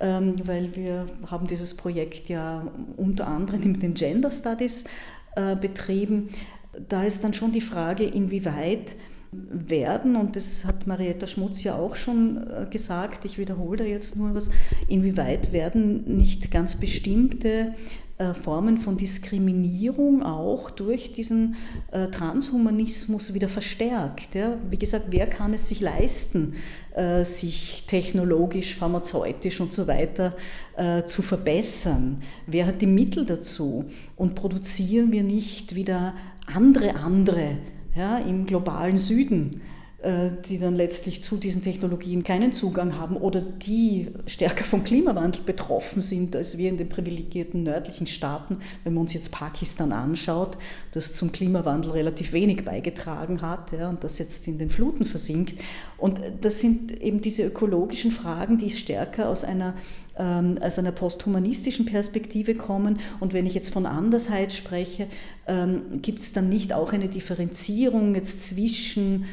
ähm, 0.00 0.36
weil 0.44 0.76
wir 0.76 1.06
haben 1.26 1.46
dieses 1.46 1.76
Projekt 1.76 2.28
ja 2.28 2.66
unter 2.96 3.26
anderem 3.26 3.72
mit 3.72 3.82
den 3.82 3.94
Gender 3.94 4.30
Studies 4.30 4.84
äh, 5.34 5.56
betrieben, 5.56 6.28
da 6.88 7.04
ist 7.04 7.24
dann 7.24 7.34
schon 7.34 7.52
die 7.52 7.60
Frage, 7.60 8.04
inwieweit 8.04 8.96
werden, 9.32 10.14
und 10.14 10.36
das 10.36 10.64
hat 10.64 10.86
Marietta 10.86 11.26
Schmutz 11.26 11.64
ja 11.64 11.76
auch 11.76 11.96
schon 11.96 12.48
äh, 12.48 12.66
gesagt, 12.70 13.24
ich 13.24 13.38
wiederhole 13.38 13.78
da 13.78 13.84
jetzt 13.84 14.16
nur 14.16 14.34
was, 14.34 14.50
inwieweit 14.86 15.52
werden 15.52 16.16
nicht 16.16 16.52
ganz 16.52 16.76
bestimmte 16.76 17.48
äh, 17.48 17.72
Formen 18.32 18.78
von 18.78 18.96
Diskriminierung 18.96 20.22
auch 20.22 20.70
durch 20.70 21.12
diesen 21.12 21.56
äh, 21.92 22.06
Transhumanismus 22.08 23.34
wieder 23.34 23.48
verstärkt. 23.48 24.38
Wie 24.70 24.78
gesagt, 24.78 25.06
wer 25.10 25.26
kann 25.26 25.52
es 25.52 25.68
sich 25.68 25.80
leisten, 25.80 26.54
sich 27.24 27.84
technologisch, 27.88 28.76
pharmazeutisch 28.76 29.60
und 29.60 29.72
so 29.72 29.88
weiter 29.88 30.36
zu 31.06 31.22
verbessern? 31.22 32.22
Wer 32.46 32.66
hat 32.66 32.80
die 32.80 32.86
Mittel 32.86 33.26
dazu? 33.26 33.86
Und 34.16 34.36
produzieren 34.36 35.10
wir 35.10 35.24
nicht 35.24 35.74
wieder 35.74 36.14
andere 36.46 36.94
andere 36.96 37.58
ja, 37.96 38.18
im 38.18 38.46
globalen 38.46 38.96
Süden 38.96 39.60
äh, 39.60 39.73
die 40.48 40.58
dann 40.58 40.74
letztlich 40.74 41.22
zu 41.22 41.36
diesen 41.36 41.62
Technologien 41.62 42.24
keinen 42.24 42.52
Zugang 42.52 42.98
haben 42.98 43.16
oder 43.16 43.40
die 43.40 44.08
stärker 44.26 44.64
vom 44.64 44.84
Klimawandel 44.84 45.42
betroffen 45.42 46.02
sind 46.02 46.36
als 46.36 46.58
wir 46.58 46.68
in 46.68 46.76
den 46.76 46.88
privilegierten 46.88 47.62
nördlichen 47.62 48.06
Staaten, 48.06 48.58
wenn 48.82 48.94
man 48.94 49.02
uns 49.02 49.14
jetzt 49.14 49.32
Pakistan 49.32 49.92
anschaut, 49.92 50.58
das 50.92 51.14
zum 51.14 51.32
Klimawandel 51.32 51.92
relativ 51.92 52.32
wenig 52.32 52.64
beigetragen 52.64 53.40
hat 53.40 53.72
ja, 53.72 53.88
und 53.88 54.04
das 54.04 54.18
jetzt 54.18 54.46
in 54.46 54.58
den 54.58 54.68
Fluten 54.68 55.06
versinkt. 55.06 55.58
Und 55.96 56.20
das 56.42 56.60
sind 56.60 57.00
eben 57.00 57.20
diese 57.22 57.44
ökologischen 57.44 58.10
Fragen, 58.10 58.58
die 58.58 58.70
stärker 58.70 59.28
aus 59.28 59.42
einer 59.42 59.74
ähm, 60.16 60.58
aus 60.60 60.78
einer 60.78 60.92
posthumanistischen 60.92 61.86
Perspektive 61.86 62.54
kommen. 62.54 62.98
Und 63.20 63.32
wenn 63.32 63.46
ich 63.46 63.54
jetzt 63.54 63.72
von 63.72 63.86
Andersheit 63.86 64.52
spreche, 64.52 65.08
ähm, 65.48 66.02
gibt 66.02 66.20
es 66.20 66.32
dann 66.32 66.48
nicht 66.48 66.72
auch 66.72 66.92
eine 66.92 67.08
Differenzierung 67.08 68.14
jetzt 68.14 68.42
zwischen 68.42 69.24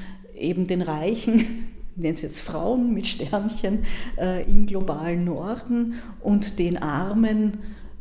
eben 0.41 0.67
den 0.67 0.81
Reichen, 0.81 1.67
nennen 1.95 2.15
es 2.15 2.21
jetzt 2.21 2.41
Frauen 2.41 2.93
mit 2.93 3.07
Sternchen, 3.07 3.85
äh, 4.17 4.43
im 4.49 4.65
globalen 4.65 5.25
Norden 5.25 5.95
und 6.21 6.59
den 6.59 6.77
Armen, 6.81 7.57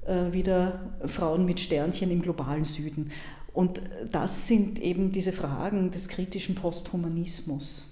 äh, 0.07 0.33
wieder 0.33 0.81
Frauen 1.07 1.45
mit 1.45 1.61
Sternchen 1.61 2.11
im 2.11 2.23
globalen 2.23 2.65
Süden. 2.65 3.11
Und 3.53 3.81
das 4.11 4.47
sind 4.47 4.79
eben 4.81 5.13
diese 5.13 5.33
Fragen 5.33 5.91
des 5.91 6.09
kritischen 6.09 6.55
Posthumanismus. 6.55 7.91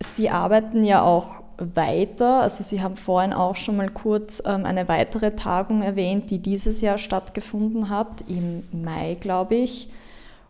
Sie 0.00 0.30
arbeiten 0.30 0.84
ja 0.84 1.02
auch 1.02 1.42
weiter. 1.58 2.42
Also 2.42 2.62
Sie 2.62 2.82
haben 2.82 2.96
vorhin 2.96 3.32
auch 3.32 3.56
schon 3.56 3.76
mal 3.76 3.90
kurz 3.90 4.40
ähm, 4.46 4.64
eine 4.64 4.88
weitere 4.88 5.34
Tagung 5.34 5.82
erwähnt, 5.82 6.30
die 6.30 6.38
dieses 6.38 6.80
Jahr 6.80 6.98
stattgefunden 6.98 7.88
hat, 7.88 8.24
im 8.28 8.64
Mai, 8.72 9.16
glaube 9.20 9.56
ich, 9.56 9.88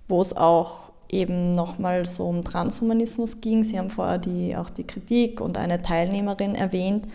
wo 0.07 0.21
es 0.21 0.37
auch 0.37 0.93
eben 1.09 1.55
nochmal 1.55 2.07
so 2.07 2.25
um 2.25 2.45
Transhumanismus 2.45 3.41
ging. 3.41 3.63
Sie 3.63 3.79
haben 3.79 3.91
vorher 3.91 4.19
die, 4.19 4.57
auch 4.57 4.71
die 4.71 4.87
Kritik 4.87 5.41
und 5.41 5.57
eine 5.57 5.83
Teilnehmerin 5.83 6.55
erwähnt. 6.55 7.07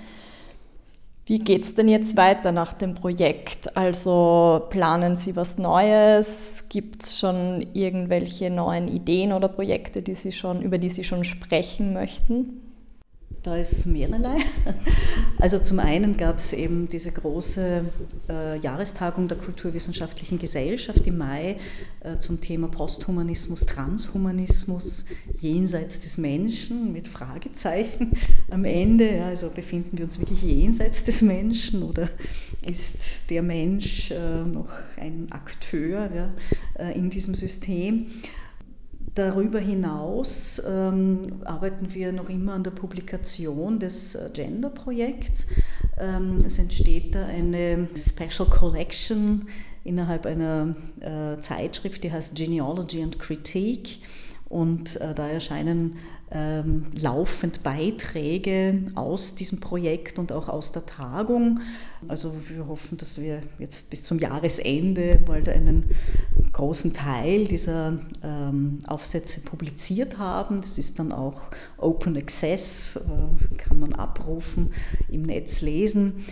Wie 1.26 1.39
geht 1.39 1.64
es 1.64 1.74
denn 1.74 1.88
jetzt 1.88 2.18
weiter 2.18 2.52
nach 2.52 2.74
dem 2.74 2.96
Projekt? 2.96 3.78
Also 3.78 4.64
planen 4.70 5.16
Sie 5.16 5.38
was 5.38 5.58
Neues? 5.58 6.66
Gibt 6.68 7.04
es 7.04 7.18
schon 7.18 7.66
irgendwelche 7.74 8.50
neuen 8.50 8.89
Ideen 8.89 9.32
oder 9.32 9.48
Projekte, 9.48 10.02
die 10.02 10.16
Sie 10.16 10.34
schon, 10.34 10.62
über 10.62 10.78
die 10.78 10.89
Sie 10.89 11.06
schon 11.06 11.24
sprechen 11.24 11.94
möchten? 11.94 12.62
Da 13.44 13.58
ist 13.58 13.86
mehrerlei. 13.86 14.38
Also 15.39 15.60
zum 15.60 15.80
einen 15.80 16.16
gab 16.16 16.38
es 16.38 16.54
eben 16.54 16.88
diese 16.88 17.12
große 17.12 17.84
äh, 18.30 18.60
Jahrestagung 18.60 19.28
der 19.28 19.38
Kulturwissenschaftlichen 19.38 20.39
Gesellschaft 20.39 21.06
im 21.06 21.18
Mai 21.18 21.58
äh, 22.00 22.18
zum 22.18 22.39
Thema 22.39 22.70
Posthumanismus, 22.70 23.66
Transhumanismus, 23.66 25.06
jenseits 25.41 26.00
des 26.00 26.18
Menschen 26.18 26.94
mit 26.94 27.10
Fragezeichen 27.10 28.14
am 28.50 28.64
Ende. 28.64 29.18
Ja, 29.18 29.26
also 29.26 29.50
befinden 29.50 29.98
wir 29.98 30.06
uns 30.06 30.18
wirklich 30.18 30.44
jenseits 30.44 31.04
des 31.04 31.22
Menschen 31.22 31.84
oder 31.84 32.08
ist 32.66 33.30
der 33.30 33.41
Mensch 33.41 34.12
äh, 34.12 34.46
noch 34.46 34.70
ein 34.96 35.28
Akteur 35.32 36.10
ja, 36.16 36.34
äh, 36.76 36.98
in 36.98 37.10
diesem 37.10 37.36
System? 37.36 38.08
Darüber 39.16 39.59
hinaus 39.59 40.61
ähm, 40.68 41.22
arbeiten 41.45 41.93
wir 41.93 42.11
noch 42.11 42.30
immer 42.30 42.53
an 42.53 42.64
der 42.64 42.72
Publikation 42.72 43.78
des 43.78 44.16
äh, 44.16 44.30
Gender-Projekts. 44.34 45.47
Ähm, 45.99 46.39
es 46.43 46.57
entsteht 46.57 47.14
da 47.14 47.28
eine 47.28 47.89
Special 47.95 48.49
Collection 48.49 49.47
innerhalb 49.84 50.26
einer 50.26 50.76
äh, 50.99 51.39
Zeitschrift, 51.41 52.03
die 52.03 52.11
heißt 52.11 52.34
Genealogy 52.34 53.03
and 53.03 53.20
Critique. 53.20 53.99
Und 54.49 54.99
äh, 54.99 55.14
da 55.14 55.28
erscheinen 55.28 55.97
ähm, 56.32 56.88
laufend 56.99 57.61
Beiträge 57.61 58.86
aus 58.95 59.36
diesem 59.36 59.59
Projekt 59.59 60.18
und 60.18 60.32
auch 60.32 60.49
aus 60.49 60.72
der 60.72 60.88
Tagung. 60.88 61.59
Also 62.08 62.34
wir 62.49 62.68
hoffen, 62.68 62.97
dass 62.97 63.20
wir 63.20 63.41
jetzt 63.60 63.89
bis 63.89 64.04
zum 64.04 64.20
Jahresende 64.20 65.20
mal 65.28 65.47
einen 65.49 65.86
großen 66.51 66.93
Teil 66.93 67.45
dieser 67.45 67.99
ähm, 68.24 68.80
Aufsätze 68.88 69.41
publiziert 69.41 70.18
haben. 70.18 70.62
Das 70.62 70.78
ist 70.78 70.99
dann 70.99 71.12
auch 71.12 71.41
Open 71.78 72.16
Access, 72.18 72.97
äh, 72.97 73.58
kann 73.58 73.80
man 73.80 73.93
abrufen, 73.93 74.72
im 75.10 75.24
Netz 75.24 75.62
lesen. 75.62 76.26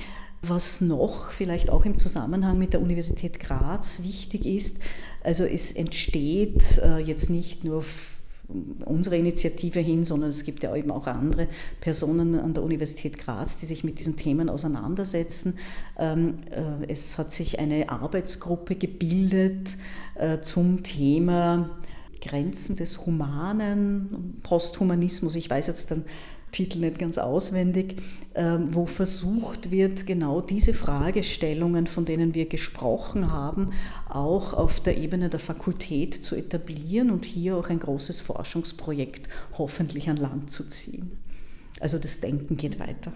Was 0.43 0.81
noch 0.81 1.31
vielleicht 1.31 1.69
auch 1.69 1.85
im 1.85 1.97
Zusammenhang 1.97 2.57
mit 2.57 2.73
der 2.73 2.81
Universität 2.81 3.39
Graz 3.39 4.01
wichtig 4.01 4.45
ist, 4.45 4.79
also 5.23 5.43
es 5.43 5.71
entsteht 5.71 6.79
äh, 6.79 6.97
jetzt 6.97 7.29
nicht 7.29 7.63
nur 7.63 7.83
unsere 8.85 9.17
Initiative 9.17 9.79
hin, 9.79 10.03
sondern 10.03 10.29
es 10.29 10.43
gibt 10.43 10.63
ja 10.63 10.75
eben 10.75 10.91
auch 10.91 11.07
andere 11.07 11.47
Personen 11.79 12.39
an 12.39 12.53
der 12.53 12.63
Universität 12.63 13.17
Graz, 13.17 13.57
die 13.57 13.65
sich 13.65 13.83
mit 13.83 13.99
diesen 13.99 14.17
Themen 14.17 14.49
auseinandersetzen. 14.49 15.57
Ähm, 15.97 16.37
äh, 16.49 16.91
es 16.91 17.17
hat 17.17 17.31
sich 17.31 17.59
eine 17.59 17.89
Arbeitsgruppe 17.89 18.75
gebildet 18.75 19.77
äh, 20.15 20.39
zum 20.41 20.83
Thema 20.83 21.69
Grenzen 22.21 22.75
des 22.75 23.05
Humanen, 23.05 24.39
Posthumanismus. 24.43 25.35
Ich 25.35 25.49
weiß 25.49 25.67
jetzt 25.67 25.91
dann 25.91 26.05
Titel 26.51 26.79
nicht 26.79 26.99
ganz 26.99 27.17
auswendig, 27.17 27.95
ähm, 28.35 28.73
wo 28.73 28.85
versucht 28.85 29.71
wird, 29.71 30.05
genau 30.05 30.41
diese 30.41 30.73
Fragestellungen, 30.73 31.87
von 31.87 32.05
denen 32.05 32.33
wir 32.33 32.47
gesprochen 32.47 33.31
haben, 33.31 33.71
auch 34.09 34.53
auf 34.53 34.79
der 34.79 34.97
Ebene 34.97 35.29
der 35.29 35.39
Fakultät 35.39 36.13
zu 36.13 36.35
etablieren 36.35 37.11
und 37.11 37.25
hier 37.25 37.57
auch 37.57 37.69
ein 37.69 37.79
großes 37.79 38.21
Forschungsprojekt 38.21 39.29
hoffentlich 39.57 40.09
an 40.09 40.17
Land 40.17 40.51
zu 40.51 40.67
ziehen. 40.67 41.17
Also 41.79 41.97
das 41.97 42.19
Denken 42.19 42.57
geht 42.57 42.79
weiter. 42.79 43.13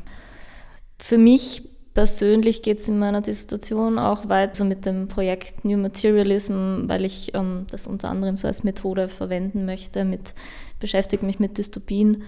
Für 0.97 1.17
mich 1.17 1.69
persönlich 1.93 2.61
geht 2.61 2.79
es 2.79 2.89
in 2.89 2.99
meiner 2.99 3.21
Dissertation 3.21 3.97
auch 3.97 4.27
weiter 4.27 4.65
mit 4.65 4.85
dem 4.85 5.07
Projekt 5.07 5.65
New 5.65 5.77
Materialism, 5.77 6.87
weil 6.87 7.05
ich 7.05 7.33
ähm, 7.33 7.65
das 7.71 7.87
unter 7.87 8.09
anderem 8.09 8.37
so 8.37 8.47
als 8.47 8.63
Methode 8.63 9.07
verwenden 9.07 9.65
möchte. 9.65 10.03
Mit, 10.03 10.35
beschäftige 10.79 11.25
mich 11.25 11.39
mit 11.39 11.57
Dystopien 11.57 12.23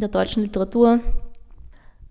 der 0.00 0.08
deutschen 0.08 0.42
Literatur. 0.42 1.00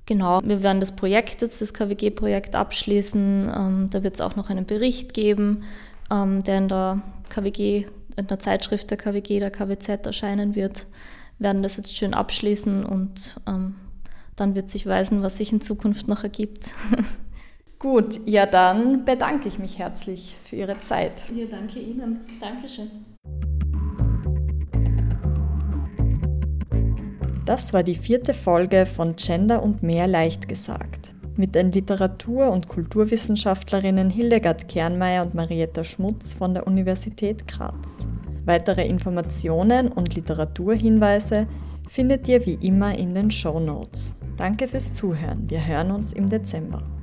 Genau, 0.05 0.41
wir 0.43 0.61
werden 0.61 0.79
das 0.79 0.95
Projekt 0.95 1.41
jetzt, 1.41 1.61
das 1.61 1.73
KWG-Projekt 1.73 2.55
abschließen. 2.55 3.51
Ähm, 3.55 3.89
da 3.91 4.03
wird 4.03 4.15
es 4.15 4.21
auch 4.21 4.35
noch 4.35 4.49
einen 4.49 4.65
Bericht 4.65 5.13
geben, 5.13 5.63
ähm, 6.11 6.43
der 6.43 6.57
in 6.59 6.67
der 6.67 7.01
KWG, 7.29 7.85
in 8.15 8.27
der 8.27 8.39
Zeitschrift 8.39 8.91
der 8.91 8.97
KWG, 8.97 9.39
der 9.39 9.49
KWZ 9.49 10.05
erscheinen 10.05 10.53
wird. 10.53 10.85
Wir 11.39 11.45
werden 11.49 11.63
das 11.63 11.77
jetzt 11.77 11.95
schön 11.95 12.13
abschließen 12.13 12.85
und 12.85 13.41
ähm, 13.47 13.75
dann 14.35 14.55
wird 14.55 14.69
sich 14.69 14.85
weisen, 14.85 15.23
was 15.23 15.37
sich 15.37 15.51
in 15.51 15.61
Zukunft 15.61 16.07
noch 16.07 16.23
ergibt. 16.23 16.73
Gut, 17.79 18.19
ja 18.25 18.45
dann 18.45 19.05
bedanke 19.05 19.47
ich 19.47 19.59
mich 19.59 19.79
herzlich 19.79 20.35
für 20.43 20.55
Ihre 20.55 20.79
Zeit. 20.81 21.23
Ja, 21.35 21.45
danke 21.49 21.79
Ihnen. 21.79 22.21
Dankeschön. 22.39 22.89
Das 27.45 27.73
war 27.73 27.83
die 27.83 27.95
vierte 27.95 28.33
Folge 28.33 28.87
von 28.87 29.15
Gender 29.15 29.61
und 29.61 29.83
mehr 29.83 30.07
leicht 30.07 30.49
gesagt. 30.49 31.13
Mit 31.37 31.53
den 31.53 31.71
Literatur- 31.71 32.49
und 32.49 32.67
Kulturwissenschaftlerinnen 32.67 34.09
Hildegard 34.09 34.67
Kernmeier 34.67 35.23
und 35.23 35.35
Marietta 35.35 35.83
Schmutz 35.83 36.33
von 36.33 36.55
der 36.55 36.65
Universität 36.65 37.47
Graz. 37.47 38.07
Weitere 38.45 38.87
Informationen 38.87 39.89
und 39.89 40.15
Literaturhinweise 40.15 41.45
findet 41.87 42.27
ihr 42.27 42.43
wie 42.47 42.57
immer 42.67 42.97
in 42.97 43.13
den 43.13 43.29
Show 43.29 43.59
Notes. 43.59 44.17
Danke 44.37 44.67
fürs 44.67 44.93
Zuhören. 44.93 45.47
Wir 45.47 45.65
hören 45.67 45.91
uns 45.91 46.13
im 46.13 46.27
Dezember. 46.27 46.94